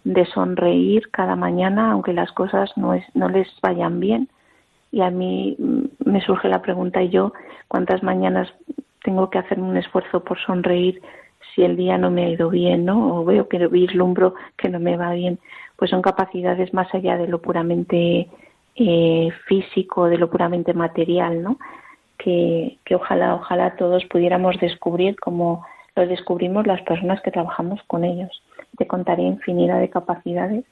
de 0.03 0.25
sonreír 0.25 1.09
cada 1.11 1.35
mañana 1.35 1.91
aunque 1.91 2.13
las 2.13 2.31
cosas 2.31 2.71
no, 2.75 2.93
es, 2.95 3.03
no 3.13 3.29
les 3.29 3.47
vayan 3.61 3.99
bien 3.99 4.29
y 4.91 5.01
a 5.01 5.09
mí 5.09 5.55
me 6.05 6.21
surge 6.21 6.49
la 6.49 6.61
pregunta 6.61 7.03
yo 7.03 7.33
cuántas 7.67 8.03
mañanas 8.03 8.51
tengo 9.03 9.29
que 9.29 9.37
hacer 9.37 9.59
un 9.59 9.77
esfuerzo 9.77 10.23
por 10.23 10.39
sonreír 10.39 11.01
si 11.53 11.63
el 11.63 11.77
día 11.77 11.97
no 11.97 12.11
me 12.11 12.25
ha 12.25 12.29
ido 12.29 12.49
bien, 12.49 12.85
¿no? 12.85 13.19
O 13.19 13.25
veo 13.25 13.47
que 13.47 13.67
vislumbro 13.67 14.35
que 14.57 14.69
no 14.69 14.79
me 14.79 14.97
va 14.97 15.13
bien, 15.13 15.39
pues 15.75 15.91
son 15.91 16.01
capacidades 16.01 16.73
más 16.73 16.93
allá 16.93 17.17
de 17.17 17.27
lo 17.27 17.39
puramente 17.39 18.27
eh, 18.75 19.29
físico, 19.47 20.05
de 20.05 20.17
lo 20.17 20.29
puramente 20.29 20.73
material, 20.73 21.41
¿no? 21.41 21.57
Que, 22.17 22.77
que 22.85 22.95
ojalá, 22.95 23.35
ojalá 23.35 23.75
todos 23.77 24.05
pudiéramos 24.05 24.59
descubrir 24.59 25.19
como 25.19 25.65
lo 25.95 26.05
descubrimos 26.07 26.67
las 26.67 26.81
personas 26.81 27.21
que 27.21 27.31
trabajamos 27.31 27.81
con 27.87 28.03
ellos. 28.03 28.43
Te 28.77 28.87
contaré 28.87 29.23
infinidad 29.23 29.79
de 29.79 29.89
capacidades 29.89 30.65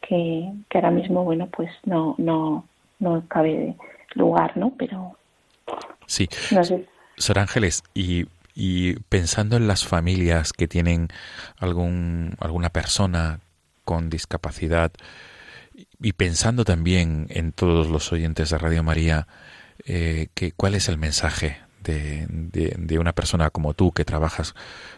que, 0.00 0.52
que 0.68 0.78
ahora 0.78 0.90
mismo, 0.90 1.24
bueno, 1.24 1.48
pues 1.50 1.70
no, 1.84 2.14
no, 2.18 2.64
no 3.00 3.24
cabe 3.28 3.76
lugar, 4.14 4.56
¿no? 4.56 4.72
Pero 4.78 5.16
Sí. 6.10 6.28
Sor 7.16 7.38
Ángeles, 7.38 7.84
y, 7.94 8.26
y 8.52 8.94
pensando 9.08 9.56
en 9.56 9.68
las 9.68 9.86
familias 9.86 10.52
que 10.52 10.66
tienen 10.66 11.06
algún, 11.58 12.36
alguna 12.40 12.70
persona 12.70 13.38
con 13.84 14.10
discapacidad 14.10 14.90
y 16.00 16.12
pensando 16.14 16.64
también 16.64 17.28
en 17.30 17.52
todos 17.52 17.88
los 17.88 18.12
oyentes 18.12 18.50
de 18.50 18.58
Radio 18.58 18.82
María, 18.82 19.28
eh, 19.84 20.28
que, 20.34 20.50
¿cuál 20.50 20.74
es 20.74 20.88
el 20.88 20.98
mensaje 20.98 21.58
de, 21.84 22.26
de, 22.28 22.98
una 22.98 23.12
persona 23.12 23.50
como 23.50 23.74
tú 23.74 23.92
que 23.92 24.04
trabajas 24.04 24.54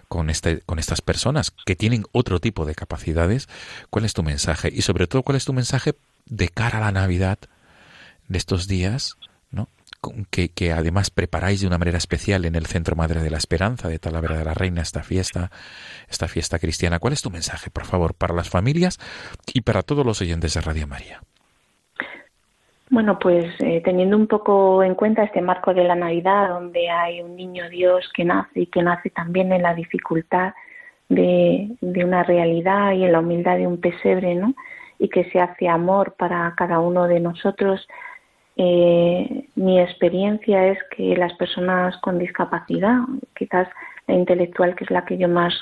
con, 0.08 0.30
este, 0.30 0.60
con 0.60 0.78
estas 0.78 1.02
personas 1.02 1.52
que 1.66 1.76
tienen 1.76 2.04
otro 2.12 2.40
tipo 2.40 2.64
de 2.64 2.74
capacidades? 2.74 3.50
¿Cuál 3.90 4.06
es 4.06 4.14
tu 4.14 4.22
mensaje? 4.22 4.70
Y 4.72 4.80
sobre 4.80 5.06
todo, 5.06 5.22
¿cuál 5.22 5.36
es 5.36 5.44
tu 5.44 5.52
mensaje 5.52 5.94
de 6.24 6.48
cara 6.48 6.78
a 6.78 6.80
la 6.80 6.92
Navidad 6.92 7.38
de 8.32 8.38
estos 8.38 8.66
días? 8.66 9.16
¿no? 9.50 9.68
que, 10.30 10.72
además 10.72 11.10
preparáis 11.10 11.60
de 11.60 11.66
una 11.66 11.78
manera 11.78 11.98
especial 11.98 12.44
en 12.44 12.56
el 12.56 12.66
Centro 12.66 12.96
Madre 12.96 13.20
de 13.22 13.30
la 13.30 13.36
Esperanza 13.36 13.88
de 13.88 13.98
Talavera 13.98 14.36
de 14.36 14.44
la 14.44 14.54
Reina 14.54 14.82
esta 14.82 15.02
fiesta, 15.02 15.50
esta 16.08 16.26
fiesta 16.26 16.58
cristiana. 16.58 16.98
¿Cuál 16.98 17.12
es 17.12 17.22
tu 17.22 17.30
mensaje, 17.30 17.70
por 17.70 17.84
favor, 17.84 18.14
para 18.14 18.34
las 18.34 18.50
familias 18.50 18.98
y 19.54 19.60
para 19.60 19.82
todos 19.82 20.04
los 20.04 20.20
oyentes 20.20 20.54
de 20.54 20.60
Radio 20.60 20.86
María? 20.86 21.20
Bueno, 22.90 23.18
pues 23.18 23.46
eh, 23.60 23.80
teniendo 23.82 24.16
un 24.16 24.26
poco 24.26 24.82
en 24.82 24.94
cuenta 24.94 25.22
este 25.22 25.40
marco 25.40 25.72
de 25.72 25.84
la 25.84 25.94
Navidad, 25.94 26.48
donde 26.48 26.90
hay 26.90 27.22
un 27.22 27.36
niño 27.36 27.70
Dios 27.70 28.10
que 28.14 28.24
nace 28.24 28.60
y 28.60 28.66
que 28.66 28.82
nace 28.82 29.08
también 29.08 29.50
en 29.52 29.62
la 29.62 29.74
dificultad 29.74 30.52
de, 31.08 31.68
de 31.80 32.04
una 32.04 32.22
realidad 32.22 32.92
y 32.92 33.04
en 33.04 33.12
la 33.12 33.20
humildad 33.20 33.56
de 33.56 33.66
un 33.66 33.80
pesebre, 33.80 34.34
¿no? 34.34 34.54
Y 34.98 35.08
que 35.08 35.24
se 35.30 35.40
hace 35.40 35.68
amor 35.68 36.16
para 36.18 36.52
cada 36.54 36.80
uno 36.80 37.06
de 37.06 37.20
nosotros, 37.20 37.88
eh, 38.56 39.48
mi 39.54 39.80
experiencia 39.80 40.68
es 40.68 40.78
que 40.94 41.16
las 41.16 41.32
personas 41.34 41.96
con 41.98 42.18
discapacidad, 42.18 42.98
quizás 43.34 43.68
la 44.06 44.14
intelectual 44.14 44.74
que 44.74 44.84
es 44.84 44.90
la 44.90 45.04
que 45.04 45.16
yo 45.16 45.28
más, 45.28 45.54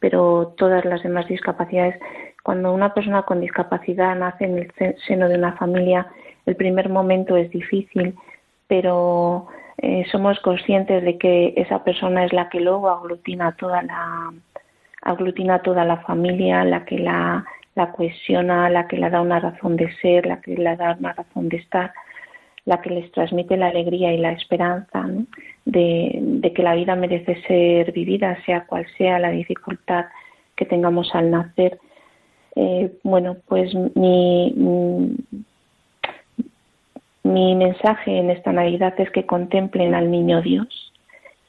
pero 0.00 0.54
todas 0.56 0.84
las 0.84 1.02
demás 1.02 1.28
discapacidades, 1.28 1.98
cuando 2.42 2.72
una 2.72 2.92
persona 2.92 3.22
con 3.22 3.40
discapacidad 3.40 4.16
nace 4.16 4.44
en 4.44 4.58
el 4.58 4.96
seno 5.06 5.28
de 5.28 5.36
una 5.36 5.52
familia, 5.52 6.08
el 6.46 6.56
primer 6.56 6.88
momento 6.88 7.36
es 7.36 7.50
difícil, 7.50 8.16
pero 8.66 9.46
eh, 9.78 10.04
somos 10.10 10.40
conscientes 10.40 11.04
de 11.04 11.18
que 11.18 11.54
esa 11.56 11.84
persona 11.84 12.24
es 12.24 12.32
la 12.32 12.48
que 12.48 12.60
luego 12.60 12.88
aglutina 12.88 13.54
toda 13.56 13.82
la 13.82 14.32
aglutina 15.02 15.62
toda 15.62 15.84
la 15.84 15.98
familia, 15.98 16.64
la 16.64 16.84
que 16.84 16.98
la, 16.98 17.44
la 17.74 17.92
cohesiona, 17.92 18.70
la 18.70 18.86
que 18.86 18.96
le 18.96 19.10
da 19.10 19.20
una 19.20 19.40
razón 19.40 19.76
de 19.76 19.92
ser, 19.96 20.26
la 20.26 20.40
que 20.40 20.54
le 20.54 20.76
da 20.76 20.96
una 20.98 21.12
razón 21.12 21.48
de 21.48 21.56
estar 21.56 21.92
la 22.64 22.80
que 22.80 22.90
les 22.90 23.10
transmite 23.12 23.56
la 23.56 23.68
alegría 23.68 24.12
y 24.12 24.18
la 24.18 24.32
esperanza 24.32 25.08
de, 25.64 26.52
que 26.54 26.62
la 26.62 26.74
vida 26.74 26.94
merece 26.94 27.42
ser 27.42 27.92
vivida, 27.92 28.38
sea 28.44 28.66
cual 28.66 28.86
sea 28.96 29.18
la 29.18 29.30
dificultad 29.30 30.06
que 30.56 30.64
tengamos 30.64 31.14
al 31.14 31.30
nacer. 31.30 31.78
Eh, 32.54 32.92
bueno, 33.02 33.36
pues 33.48 33.74
mi, 33.94 34.54
mi 37.24 37.54
mensaje 37.54 38.18
en 38.18 38.30
esta 38.30 38.52
Navidad 38.52 38.94
es 38.98 39.10
que 39.10 39.26
contemplen 39.26 39.94
al 39.94 40.10
niño 40.10 40.42
Dios 40.42 40.92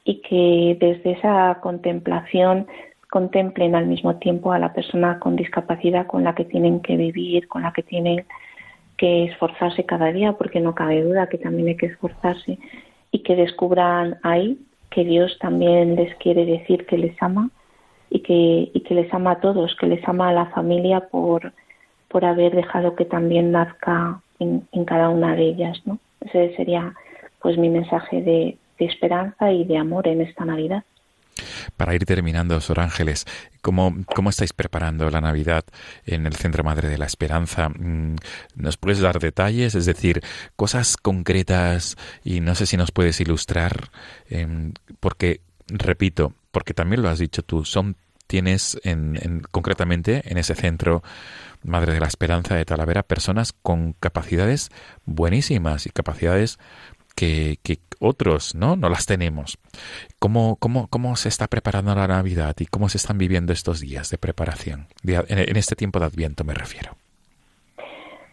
y 0.04 0.16
que 0.16 0.76
desde 0.80 1.12
esa 1.12 1.58
contemplación 1.60 2.66
contemplen 3.10 3.76
al 3.76 3.86
mismo 3.86 4.16
tiempo 4.16 4.52
a 4.52 4.58
la 4.58 4.72
persona 4.72 5.20
con 5.20 5.36
discapacidad 5.36 6.06
con 6.06 6.24
la 6.24 6.34
que 6.34 6.44
tienen 6.44 6.80
que 6.80 6.96
vivir, 6.96 7.46
con 7.46 7.62
la 7.62 7.72
que 7.72 7.82
tienen 7.84 8.24
que 8.96 9.24
esforzarse 9.24 9.84
cada 9.84 10.12
día, 10.12 10.32
porque 10.34 10.60
no 10.60 10.74
cabe 10.74 11.02
duda 11.02 11.28
que 11.28 11.38
también 11.38 11.68
hay 11.68 11.76
que 11.76 11.86
esforzarse, 11.86 12.58
y 13.10 13.20
que 13.20 13.36
descubran 13.36 14.18
ahí 14.22 14.58
que 14.90 15.04
Dios 15.04 15.36
también 15.40 15.96
les 15.96 16.14
quiere 16.16 16.44
decir 16.44 16.86
que 16.86 16.98
les 16.98 17.20
ama 17.22 17.50
y 18.10 18.20
que, 18.20 18.70
y 18.72 18.80
que 18.80 18.94
les 18.94 19.12
ama 19.12 19.32
a 19.32 19.40
todos, 19.40 19.76
que 19.76 19.86
les 19.86 20.06
ama 20.08 20.28
a 20.28 20.32
la 20.32 20.46
familia 20.46 21.00
por, 21.10 21.52
por 22.08 22.24
haber 22.24 22.54
dejado 22.54 22.94
que 22.94 23.04
también 23.04 23.52
nazca 23.52 24.20
en, 24.38 24.84
cada 24.84 25.08
una 25.10 25.34
de 25.34 25.42
ellas. 25.42 25.80
¿no? 25.84 25.98
Ese 26.20 26.54
sería 26.56 26.94
pues 27.40 27.58
mi 27.58 27.68
mensaje 27.68 28.22
de, 28.22 28.56
de 28.78 28.84
esperanza 28.84 29.52
y 29.52 29.64
de 29.64 29.78
amor 29.78 30.06
en 30.08 30.20
esta 30.20 30.44
Navidad. 30.44 30.84
Para 31.76 31.94
ir 31.94 32.04
terminando, 32.04 32.60
Sor 32.60 32.80
Ángeles, 32.80 33.26
¿cómo, 33.60 33.96
¿cómo 34.14 34.30
estáis 34.30 34.52
preparando 34.52 35.10
la 35.10 35.20
Navidad 35.20 35.64
en 36.06 36.26
el 36.26 36.34
Centro 36.34 36.64
Madre 36.64 36.88
de 36.88 36.98
la 36.98 37.06
Esperanza? 37.06 37.68
Mm, 37.68 38.16
¿Nos 38.56 38.76
puedes 38.76 39.00
dar 39.00 39.18
detalles? 39.18 39.74
Es 39.74 39.86
decir, 39.86 40.22
cosas 40.56 40.96
concretas 40.96 41.96
y 42.22 42.40
no 42.40 42.54
sé 42.54 42.66
si 42.66 42.76
nos 42.76 42.92
puedes 42.92 43.20
ilustrar, 43.20 43.90
em, 44.28 44.72
porque, 45.00 45.40
repito, 45.68 46.34
porque 46.50 46.74
también 46.74 47.02
lo 47.02 47.08
has 47.08 47.18
dicho 47.18 47.42
tú, 47.42 47.64
son 47.64 47.96
tienes 48.26 48.78
en, 48.84 49.42
concretamente 49.50 50.22
en 50.30 50.38
ese 50.38 50.54
centro 50.54 51.02
Madre 51.62 51.94
de 51.94 52.00
la 52.00 52.08
Esperanza 52.08 52.54
de 52.56 52.64
Talavera 52.66 53.02
personas 53.02 53.52
con 53.52 53.94
capacidades 53.94 54.70
buenísimas 55.06 55.86
y 55.86 55.90
capacidades 55.90 56.58
que, 57.14 57.58
otros 58.00 58.54
no 58.54 58.76
no 58.76 58.88
las 58.88 59.06
tenemos. 59.06 59.58
¿Cómo, 60.18 60.56
cómo, 60.56 60.88
cómo 60.88 61.16
se 61.16 61.28
está 61.28 61.46
preparando 61.46 61.94
la 61.94 62.06
Navidad 62.06 62.54
y 62.58 62.66
cómo 62.66 62.88
se 62.88 62.98
están 62.98 63.18
viviendo 63.18 63.52
estos 63.52 63.80
días 63.80 64.10
de 64.10 64.18
preparación 64.18 64.88
en 65.04 65.56
este 65.56 65.76
tiempo 65.76 66.00
de 66.00 66.06
Adviento 66.06 66.44
me 66.44 66.54
refiero. 66.54 66.92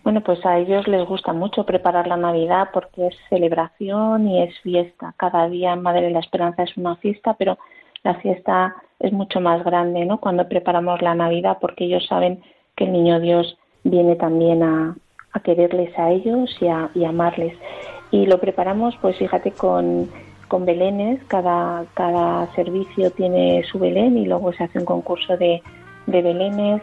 Bueno 0.03 0.21
pues 0.21 0.43
a 0.45 0.57
ellos 0.57 0.87
les 0.87 1.07
gusta 1.07 1.31
mucho 1.31 1.65
preparar 1.65 2.07
la 2.07 2.17
Navidad 2.17 2.69
porque 2.73 3.07
es 3.07 3.15
celebración 3.29 4.27
y 4.27 4.43
es 4.43 4.59
fiesta. 4.61 5.13
Cada 5.17 5.47
día 5.47 5.75
Madre 5.75 6.07
de 6.07 6.11
la 6.11 6.19
Esperanza 6.19 6.63
es 6.63 6.75
una 6.75 6.95
fiesta 6.97 7.35
pero 7.35 7.57
la 8.03 8.15
fiesta 8.15 8.75
es 8.99 9.13
mucho 9.13 9.39
más 9.39 9.63
grande 9.63 10.05
no 10.05 10.19
cuando 10.19 10.49
preparamos 10.49 11.01
la 11.01 11.15
Navidad 11.15 11.59
porque 11.61 11.85
ellos 11.85 12.05
saben 12.07 12.41
que 12.75 12.85
el 12.85 12.93
Niño 12.93 13.19
Dios 13.19 13.57
viene 13.83 14.15
también 14.15 14.63
a, 14.63 14.95
quererles 15.43 15.97
a 15.97 16.11
ellos 16.11 16.49
y 16.59 16.67
a 16.67 16.89
amarles 17.07 17.53
y 18.11 18.25
lo 18.25 18.39
preparamos, 18.39 18.95
pues 19.01 19.17
fíjate, 19.17 19.51
con, 19.51 20.09
con 20.47 20.65
belenes, 20.65 21.23
cada, 21.27 21.85
cada 21.93 22.53
servicio 22.53 23.09
tiene 23.11 23.63
su 23.63 23.79
belén 23.79 24.17
y 24.17 24.25
luego 24.25 24.51
se 24.53 24.65
hace 24.65 24.79
un 24.79 24.85
concurso 24.85 25.37
de, 25.37 25.61
de 26.07 26.21
belenes. 26.21 26.81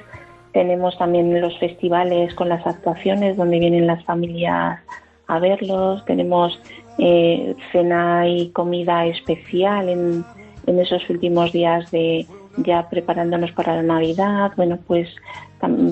Tenemos 0.52 0.96
también 0.96 1.40
los 1.40 1.56
festivales 1.58 2.34
con 2.34 2.48
las 2.48 2.66
actuaciones 2.66 3.36
donde 3.36 3.58
vienen 3.58 3.86
las 3.86 4.02
familias 4.04 4.80
a 5.26 5.38
verlos. 5.38 6.02
Tenemos 6.06 6.58
eh, 6.98 7.54
cena 7.70 8.26
y 8.26 8.48
comida 8.50 9.04
especial 9.04 9.90
en, 9.90 10.24
en 10.66 10.80
esos 10.80 11.08
últimos 11.10 11.52
días 11.52 11.90
de 11.90 12.26
ya 12.56 12.88
preparándonos 12.88 13.52
para 13.52 13.76
la 13.76 13.82
Navidad. 13.82 14.52
Bueno, 14.56 14.78
pues 14.86 15.08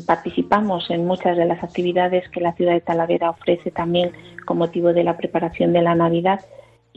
participamos 0.06 0.90
en 0.90 1.06
muchas 1.06 1.36
de 1.36 1.44
las 1.44 1.62
actividades 1.62 2.28
que 2.30 2.40
la 2.40 2.54
ciudad 2.54 2.72
de 2.72 2.80
Talavera 2.80 3.30
ofrece 3.30 3.70
también 3.70 4.12
con 4.46 4.56
motivo 4.56 4.94
de 4.94 5.04
la 5.04 5.18
preparación 5.18 5.74
de 5.74 5.82
la 5.82 5.94
Navidad 5.94 6.40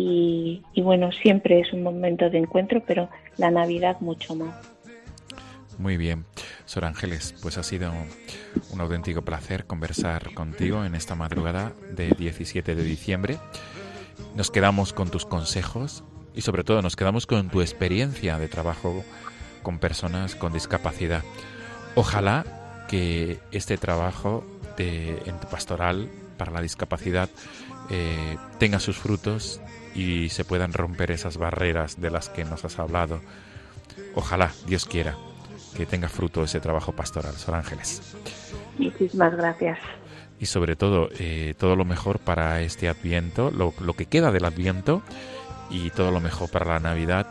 y, 0.01 0.61
bueno, 0.77 1.11
siempre 1.11 1.59
es 1.59 1.73
un 1.73 1.83
momento 1.83 2.29
de 2.29 2.37
encuentro, 2.37 2.81
pero 2.87 3.09
la 3.35 3.51
Navidad 3.51 3.97
mucho 3.99 4.33
más. 4.33 4.55
Muy 5.77 5.97
bien, 5.97 6.23
Sor 6.63 6.85
Ángeles, 6.85 7.35
pues 7.41 7.57
ha 7.57 7.63
sido 7.63 7.91
un 8.71 8.79
auténtico 8.79 9.23
placer 9.23 9.65
conversar 9.65 10.33
contigo 10.33 10.85
en 10.85 10.95
esta 10.95 11.15
madrugada 11.15 11.73
de 11.93 12.11
17 12.17 12.75
de 12.75 12.83
diciembre. 12.83 13.37
Nos 14.35 14.51
quedamos 14.51 14.93
con 14.93 15.09
tus 15.09 15.25
consejos 15.25 16.05
y 16.33 16.41
sobre 16.41 16.63
todo 16.63 16.81
nos 16.81 16.95
quedamos 16.95 17.27
con 17.27 17.49
tu 17.49 17.59
experiencia 17.59 18.39
de 18.39 18.47
trabajo 18.47 19.03
con 19.63 19.79
personas 19.79 20.35
con 20.35 20.53
discapacidad. 20.53 21.23
Ojalá 21.95 22.85
que 22.87 23.39
este 23.51 23.77
trabajo 23.77 24.45
de, 24.77 25.21
en 25.25 25.39
tu 25.39 25.47
pastoral 25.47 26.09
para 26.39 26.51
la 26.51 26.61
discapacidad 26.61 27.29
eh, 27.91 28.37
tenga 28.57 28.79
sus 28.79 28.97
frutos 28.97 29.61
y 29.93 30.29
se 30.29 30.45
puedan 30.45 30.73
romper 30.73 31.11
esas 31.11 31.37
barreras 31.37 31.99
de 31.99 32.09
las 32.09 32.29
que 32.29 32.45
nos 32.45 32.63
has 32.65 32.79
hablado. 32.79 33.21
Ojalá, 34.15 34.51
Dios 34.65 34.85
quiera, 34.85 35.17
que 35.75 35.85
tenga 35.85 36.07
fruto 36.07 36.43
ese 36.43 36.59
trabajo 36.59 36.93
pastoral. 36.93 37.33
Sor 37.33 37.55
Ángeles. 37.55 38.15
Muchísimas 38.77 39.35
gracias. 39.35 39.77
Y 40.39 40.45
sobre 40.45 40.75
todo, 40.77 41.09
eh, 41.19 41.53
todo 41.57 41.75
lo 41.75 41.83
mejor 41.83 42.19
para 42.19 42.61
este 42.61 42.87
Adviento, 42.87 43.51
lo, 43.51 43.73
lo 43.81 43.93
que 43.93 44.05
queda 44.05 44.31
del 44.31 44.45
Adviento 44.45 45.01
y 45.69 45.89
todo 45.89 46.11
lo 46.11 46.21
mejor 46.21 46.49
para 46.49 46.65
la 46.65 46.79
Navidad 46.79 47.27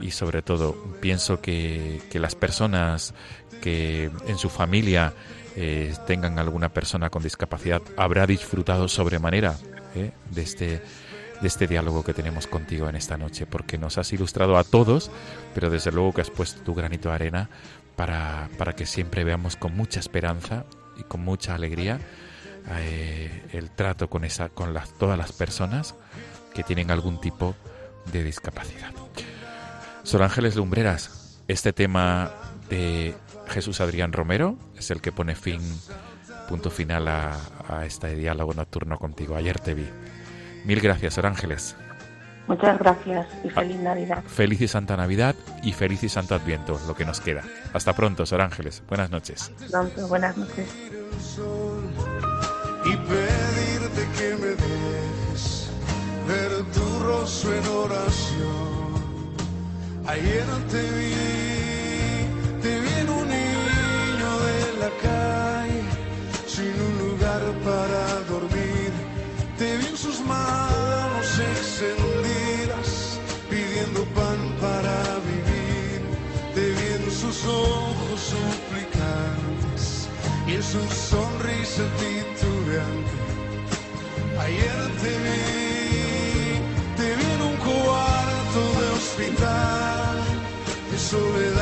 y 0.00 0.12
sobre 0.12 0.42
todo 0.42 0.74
pienso 1.00 1.40
que, 1.40 2.00
que 2.10 2.18
las 2.18 2.34
personas 2.34 3.14
que 3.60 4.10
en 4.26 4.38
su 4.38 4.48
familia 4.50 5.14
eh, 5.56 5.94
tengan 6.06 6.38
alguna 6.38 6.70
persona 6.70 7.10
con 7.10 7.22
discapacidad 7.22 7.82
habrá 7.96 8.26
disfrutado 8.26 8.88
sobremanera 8.88 9.56
eh, 9.94 10.12
de 10.30 10.42
este 10.42 10.82
de 11.40 11.48
este 11.48 11.66
diálogo 11.66 12.04
que 12.04 12.14
tenemos 12.14 12.46
contigo 12.46 12.88
en 12.88 12.96
esta 12.96 13.16
noche, 13.16 13.44
porque 13.44 13.76
nos 13.76 13.98
has 13.98 14.12
ilustrado 14.12 14.56
a 14.56 14.64
todos, 14.64 15.10
pero 15.52 15.68
desde 15.68 15.92
luego 15.92 16.12
que 16.12 16.22
has 16.22 16.30
puesto 16.30 16.62
tu 16.62 16.74
granito 16.74 17.08
de 17.08 17.14
arena 17.16 17.50
para, 17.96 18.48
para 18.56 18.74
que 18.74 18.86
siempre 18.86 19.24
veamos 19.24 19.56
con 19.56 19.76
mucha 19.76 20.00
esperanza 20.00 20.64
y 20.96 21.02
con 21.02 21.22
mucha 21.22 21.54
alegría 21.54 22.00
eh, 22.78 23.42
el 23.52 23.70
trato 23.70 24.08
con, 24.08 24.24
esa, 24.24 24.48
con 24.48 24.72
las, 24.72 24.92
todas 24.94 25.18
las 25.18 25.32
personas 25.32 25.94
que 26.54 26.62
tienen 26.62 26.90
algún 26.90 27.20
tipo 27.20 27.54
de 28.10 28.22
discapacidad. 28.22 28.92
Sor 30.02 30.22
Ángeles 30.22 30.56
Lumbreras, 30.56 31.42
este 31.48 31.72
tema 31.72 32.30
de 32.68 33.14
Jesús 33.48 33.80
Adrián 33.80 34.12
Romero 34.12 34.56
es 34.76 34.90
el 34.90 35.00
que 35.00 35.12
pone 35.12 35.34
fin, 35.34 35.60
punto 36.48 36.70
final 36.70 37.08
a, 37.08 37.38
a 37.68 37.86
este 37.86 38.14
diálogo 38.14 38.54
nocturno 38.54 38.98
contigo. 38.98 39.36
Ayer 39.36 39.58
te 39.60 39.74
vi. 39.74 39.86
Mil 40.64 40.80
gracias, 40.80 41.14
Sor 41.14 41.26
Ángeles. 41.26 41.76
Muchas 42.46 42.78
gracias 42.78 43.26
y 43.42 43.48
feliz 43.48 43.76
Navidad. 43.78 44.22
Feliz 44.26 44.60
y 44.60 44.68
Santa 44.68 44.96
Navidad 44.96 45.34
y 45.62 45.72
feliz 45.72 46.02
y 46.02 46.08
Santo 46.10 46.34
Adviento, 46.34 46.78
lo 46.86 46.94
que 46.94 47.04
nos 47.06 47.20
queda. 47.20 47.42
Hasta 47.72 47.94
pronto, 47.94 48.26
Sor 48.26 48.42
Ángeles. 48.42 48.82
Buenas 48.86 49.10
noches. 49.10 49.50
Pronto, 49.70 50.06
buenas 50.08 50.36
noches. 50.36 50.68
y 52.84 52.96
pedirte 52.96 54.08
que 54.18 54.34
me 54.36 54.48
dejes 54.48 55.70
ver 56.28 56.64
tu 56.72 56.98
rostro 57.04 57.54
en 57.54 57.66
oración. 57.66 59.34
Ayer 60.06 60.44
te 60.70 60.82
vi, 60.98 61.63
te 62.64 62.80
vi 62.80 62.92
en 63.02 63.10
un 63.10 63.26
niño 63.28 64.30
de 64.48 64.60
la 64.82 64.90
calle, 65.06 65.82
sin 66.46 66.74
un 66.88 66.94
lugar 67.04 67.42
para 67.68 68.02
dormir. 68.32 68.90
Te 69.58 69.76
vi 69.78 69.86
en 69.92 69.98
sus 70.04 70.18
manos 70.20 71.26
extendidas, 71.52 73.20
pidiendo 73.50 74.00
pan 74.18 74.40
para 74.64 74.96
vivir. 75.30 76.00
Te 76.54 76.64
vi 76.76 76.86
en 76.98 77.04
sus 77.20 77.36
ojos 77.44 78.18
suplicantes 78.32 80.08
y 80.48 80.52
en 80.58 80.62
su 80.72 80.80
sonrisa 81.12 81.84
titubeante. 82.00 83.18
Ayer 84.44 84.80
te 85.02 85.12
vi, 85.24 85.42
te 86.98 87.06
vi 87.16 87.26
en 87.36 87.42
un 87.50 87.56
cuarto 87.68 88.60
de 88.80 88.86
hospital, 88.98 90.16
de 90.90 90.98
soledad 90.98 91.53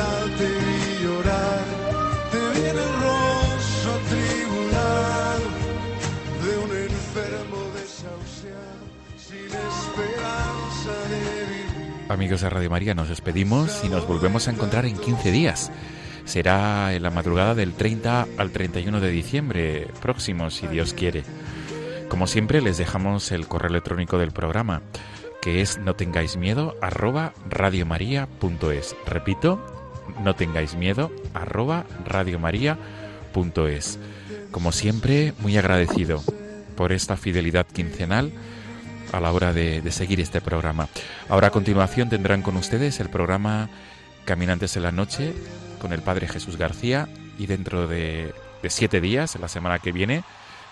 Amigos 12.13 12.41
de 12.41 12.49
Radio 12.51 12.69
María, 12.69 12.93
nos 12.93 13.09
despedimos 13.09 13.83
y 13.83 13.89
nos 13.89 14.07
volvemos 14.07 14.47
a 14.47 14.51
encontrar 14.51 14.85
en 14.85 14.95
15 14.95 15.31
días. 15.31 15.71
Será 16.25 16.93
en 16.93 17.01
la 17.01 17.09
madrugada 17.09 17.55
del 17.55 17.73
30 17.73 18.27
al 18.37 18.51
31 18.51 19.01
de 19.01 19.09
diciembre 19.09 19.87
próximo, 19.99 20.51
si 20.51 20.67
Dios 20.67 20.93
quiere. 20.93 21.23
Como 22.09 22.27
siempre, 22.27 22.61
les 22.61 22.77
dejamos 22.77 23.31
el 23.31 23.47
correo 23.47 23.71
electrónico 23.71 24.19
del 24.19 24.31
programa, 24.31 24.83
que 25.41 25.61
es 25.61 25.79
no 25.79 25.95
tengáis 25.95 26.37
miedo 26.37 26.75
arroba 26.81 27.33
radiomaria.es. 27.49 28.95
Repito, 29.07 29.59
no 30.23 30.35
tengáis 30.35 30.75
miedo 30.75 31.11
arroba 31.33 31.83
radiomaria.es. 32.05 33.97
Como 34.51 34.71
siempre, 34.71 35.33
muy 35.39 35.57
agradecido 35.57 36.21
por 36.77 36.91
esta 36.91 37.17
fidelidad 37.17 37.65
quincenal 37.65 38.31
a 39.13 39.21
la 39.21 39.31
hora 39.31 39.53
de, 39.53 39.89
seguir 39.91 40.19
este 40.19 40.41
programa. 40.41 40.89
Ahora 41.29 41.47
a 41.47 41.51
continuación 41.51 42.09
tendrán 42.09 42.41
con 42.41 42.57
ustedes 42.57 42.99
el 42.99 43.09
programa 43.09 43.69
Caminantes 44.25 44.75
en 44.75 44.83
la 44.83 44.91
Noche 44.91 45.33
con 45.79 45.93
el 45.93 46.01
Padre 46.01 46.27
Jesús 46.27 46.57
García 46.57 47.07
y 47.37 47.45
dentro 47.45 47.87
de, 47.87 48.33
siete 48.67 49.01
días, 49.01 49.37
la 49.39 49.47
semana 49.47 49.79
que 49.79 49.91
viene, 49.91 50.23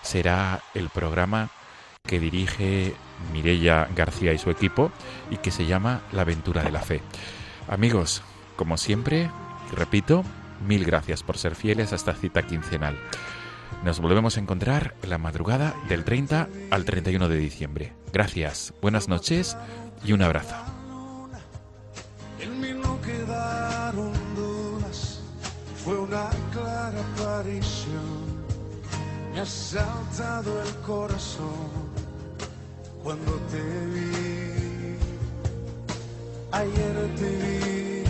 será 0.02 0.60
el 0.74 0.88
programa 0.88 1.50
que 2.04 2.18
dirige 2.18 2.94
Mirella 3.32 3.88
García 3.94 4.32
y 4.32 4.38
su 4.38 4.50
equipo 4.50 4.90
y 5.30 5.36
que 5.36 5.52
se 5.52 5.66
llama 5.66 6.02
La 6.10 6.22
aventura 6.22 6.64
de 6.64 6.72
la 6.72 6.80
fe. 6.80 7.00
Amigos, 7.68 8.22
como 8.56 8.76
siempre, 8.76 9.30
repito, 9.76 10.24
mil 10.66 10.84
gracias 10.84 11.22
por 11.22 11.38
ser 11.38 11.54
fieles 11.54 11.92
a 11.92 11.96
esta 11.96 12.14
cita 12.14 12.42
quincenal. 12.42 12.98
Nos 13.84 14.00
volvemos 14.00 14.36
a 14.36 14.40
encontrar 14.40 14.94
en 15.02 15.10
la 15.10 15.18
madrugada 15.18 15.74
del 15.88 16.04
30 16.04 16.48
al 16.70 16.84
31 16.84 17.28
de 17.28 17.36
diciembre. 17.36 18.01
Gracias, 18.12 18.74
buenas 18.82 19.08
noches 19.08 19.56
y 20.04 20.12
un 20.12 20.20
abrazo. 20.20 20.54
En 22.38 22.82
no 22.82 23.00
quedaron 23.00 24.12
dudas, 24.36 25.20
fue 25.82 25.98
una 25.98 26.28
clara 26.52 27.00
aparición. 27.14 28.42
Me 29.32 29.40
ha 29.40 29.46
saltado 29.46 30.60
el 30.62 30.74
corazón 30.86 31.70
cuando 33.02 33.32
te 33.50 33.62
vi. 33.86 34.98
Ayer 36.52 37.14
te 37.16 37.30
vi, 37.30 38.04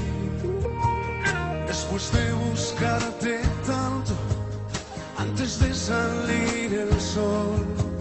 después 1.64 2.12
de 2.12 2.32
buscarte 2.32 3.40
tanto, 3.64 4.14
antes 5.16 5.61
de 5.61 5.72
salir 5.72 6.74
el 6.74 7.00
sol 7.00 7.91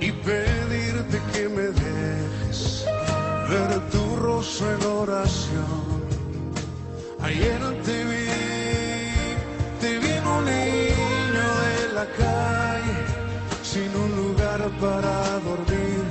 y 0.00 0.12
pedirte 0.12 1.20
que 1.32 1.48
me 1.48 1.62
dejes 1.62 2.84
ver 3.48 3.90
tu 3.90 4.16
rostro 4.16 4.74
en 4.74 4.86
oración. 4.86 6.00
Ayer 7.20 7.60
te 7.84 8.04
vi, 8.04 8.26
te 9.80 9.98
vi 9.98 10.12
un 10.36 10.44
niño 10.44 11.48
de 11.66 11.92
la 11.94 12.06
calle, 12.16 12.96
sin 13.62 13.94
un 13.94 14.16
lugar 14.16 14.60
para 14.80 15.38
dormir. 15.40 16.02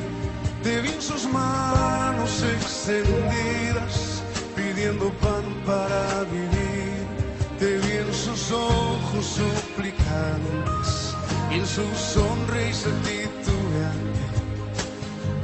Te 0.62 0.82
vi 0.82 0.90
en 0.90 1.02
sus 1.02 1.26
manos 1.26 2.44
extendidas, 2.44 4.22
pidiendo 4.56 5.10
pan 5.14 5.46
para 5.66 6.24
vivir. 6.32 7.08
Te 7.58 7.78
vi 7.80 7.98
en 7.98 8.14
sus 8.14 8.52
ojos 8.52 9.26
suplicantes 9.26 11.16
y 11.52 11.56
en 11.56 11.66
su 11.66 11.84
sonrisa 11.96 12.90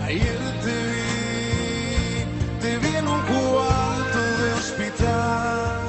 Ayer 0.05 0.39
te 0.63 0.75
vi, 0.91 2.61
te 2.61 2.77
vi 2.77 2.95
en 2.95 3.07
un 3.07 3.21
cuarto 3.21 4.19
de 4.41 4.53
hospital, 4.53 5.79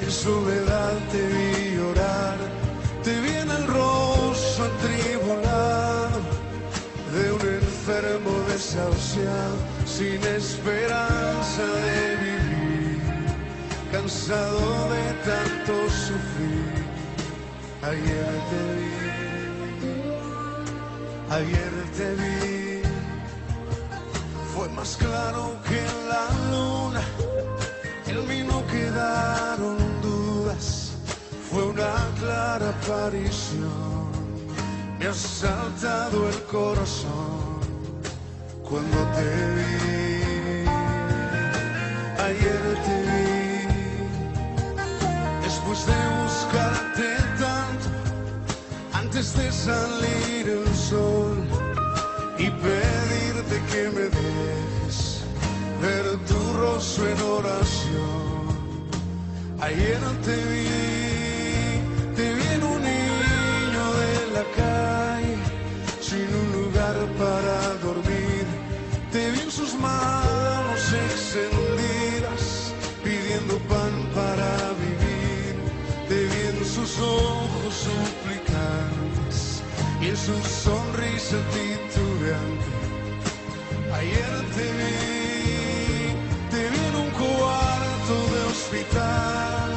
en 0.00 0.10
soledad 0.10 0.94
te 1.12 1.22
vi 1.34 1.76
llorar, 1.76 2.36
te 3.04 3.20
vi 3.20 3.32
en 3.44 3.50
el 3.50 3.66
rostro 3.68 4.64
atribulado 4.64 6.20
de 7.14 7.32
un 7.32 7.40
enfermo 7.62 8.32
desahuciado, 8.48 9.56
sin 9.86 10.20
esperanza 10.24 11.64
de 11.86 12.16
vivir, 12.26 13.00
cansado 13.92 14.90
de 14.94 15.04
tanto 15.30 15.74
sufrir. 15.90 16.84
Ayer 17.82 18.34
te 18.50 18.62
vi, 18.76 18.94
ayer 21.30 21.73
te 21.96 22.14
vi 22.14 22.82
fue 24.54 24.68
más 24.70 24.96
claro 24.96 25.56
que 25.68 25.80
la 26.08 26.26
luna. 26.50 27.02
En 28.06 28.28
mí 28.28 28.42
no 28.42 28.64
quedaron 28.66 29.76
dudas, 30.00 30.92
fue 31.50 31.62
una 31.64 31.92
clara 32.18 32.68
aparición. 32.70 34.08
Me 34.98 35.06
ha 35.06 35.14
saltado 35.14 36.28
el 36.28 36.42
corazón 36.44 37.60
cuando 38.68 38.98
te 39.16 39.30
vi. 39.56 40.64
Ayer 42.28 42.64
te 42.86 42.96
vi, 43.10 43.66
después 45.42 45.86
de 45.86 46.00
buscarte 46.22 47.08
tanto, 47.42 47.88
antes 48.92 49.36
de 49.36 49.52
salir 49.52 50.48
el 50.48 50.74
sol 50.74 51.33
en 56.98 57.20
oración. 57.22 58.44
Ayer 59.60 59.98
te 60.22 60.36
vi, 60.50 60.68
te 62.14 62.34
vi 62.34 62.46
en 62.54 62.62
un 62.62 62.80
niño 62.82 63.84
de 64.02 64.14
la 64.36 64.44
calle, 64.54 65.36
sin 66.00 66.28
un 66.42 66.52
lugar 66.52 66.94
para 67.18 67.74
dormir. 67.82 68.46
Te 69.10 69.30
vi 69.32 69.40
en 69.40 69.50
sus 69.50 69.74
manos 69.74 70.80
extendidas, 71.08 72.72
pidiendo 73.02 73.58
pan 73.70 73.92
para 74.14 74.50
vivir. 74.84 75.54
Te 76.08 76.26
vi 76.26 76.40
en 76.56 76.64
sus 76.64 76.98
ojos 77.00 77.74
suplicantes 77.88 79.62
y 80.00 80.08
en 80.10 80.16
su 80.16 80.34
sonrisa 80.64 81.38
titubeante. 81.54 82.70
Ayer 83.92 84.44
te 84.54 84.62
vi. 84.62 85.23
Hospital, 88.74 89.70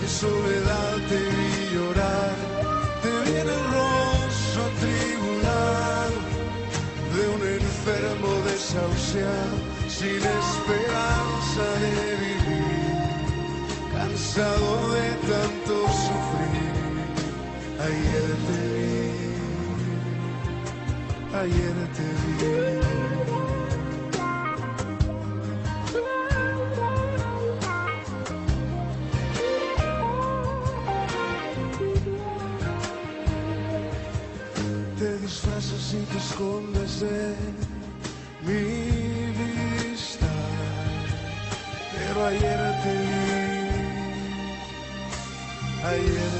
de 0.00 0.08
soledad 0.08 0.94
te 1.08 1.18
vi 1.18 1.74
llorar, 1.74 2.34
te 3.02 3.10
vi 3.24 3.36
en 3.38 3.48
el 3.48 3.64
rostro 3.74 4.60
atribulado 4.70 6.18
de 7.14 7.22
un 7.34 7.42
enfermo 7.60 8.30
desahuciado, 8.46 9.56
sin 9.88 10.22
esperanza 10.38 11.64
de 11.82 11.92
vivir, 12.24 12.96
cansado 13.92 14.70
de 14.94 15.06
tanto 15.30 15.74
sufrir. 16.04 16.72
Ayer 17.80 18.30
te 18.46 18.60
vi, 18.74 18.94
ayer 21.34 21.76
te 21.96 22.04
vi. 22.04 22.79
Escondes 36.16 37.00
de 37.00 37.34
mi 38.42 39.32
vista, 39.90 40.26
pero 41.92 42.26
ayer 42.26 42.60
te 42.82 42.92
vi, 42.98 43.70
ayer 45.84 46.39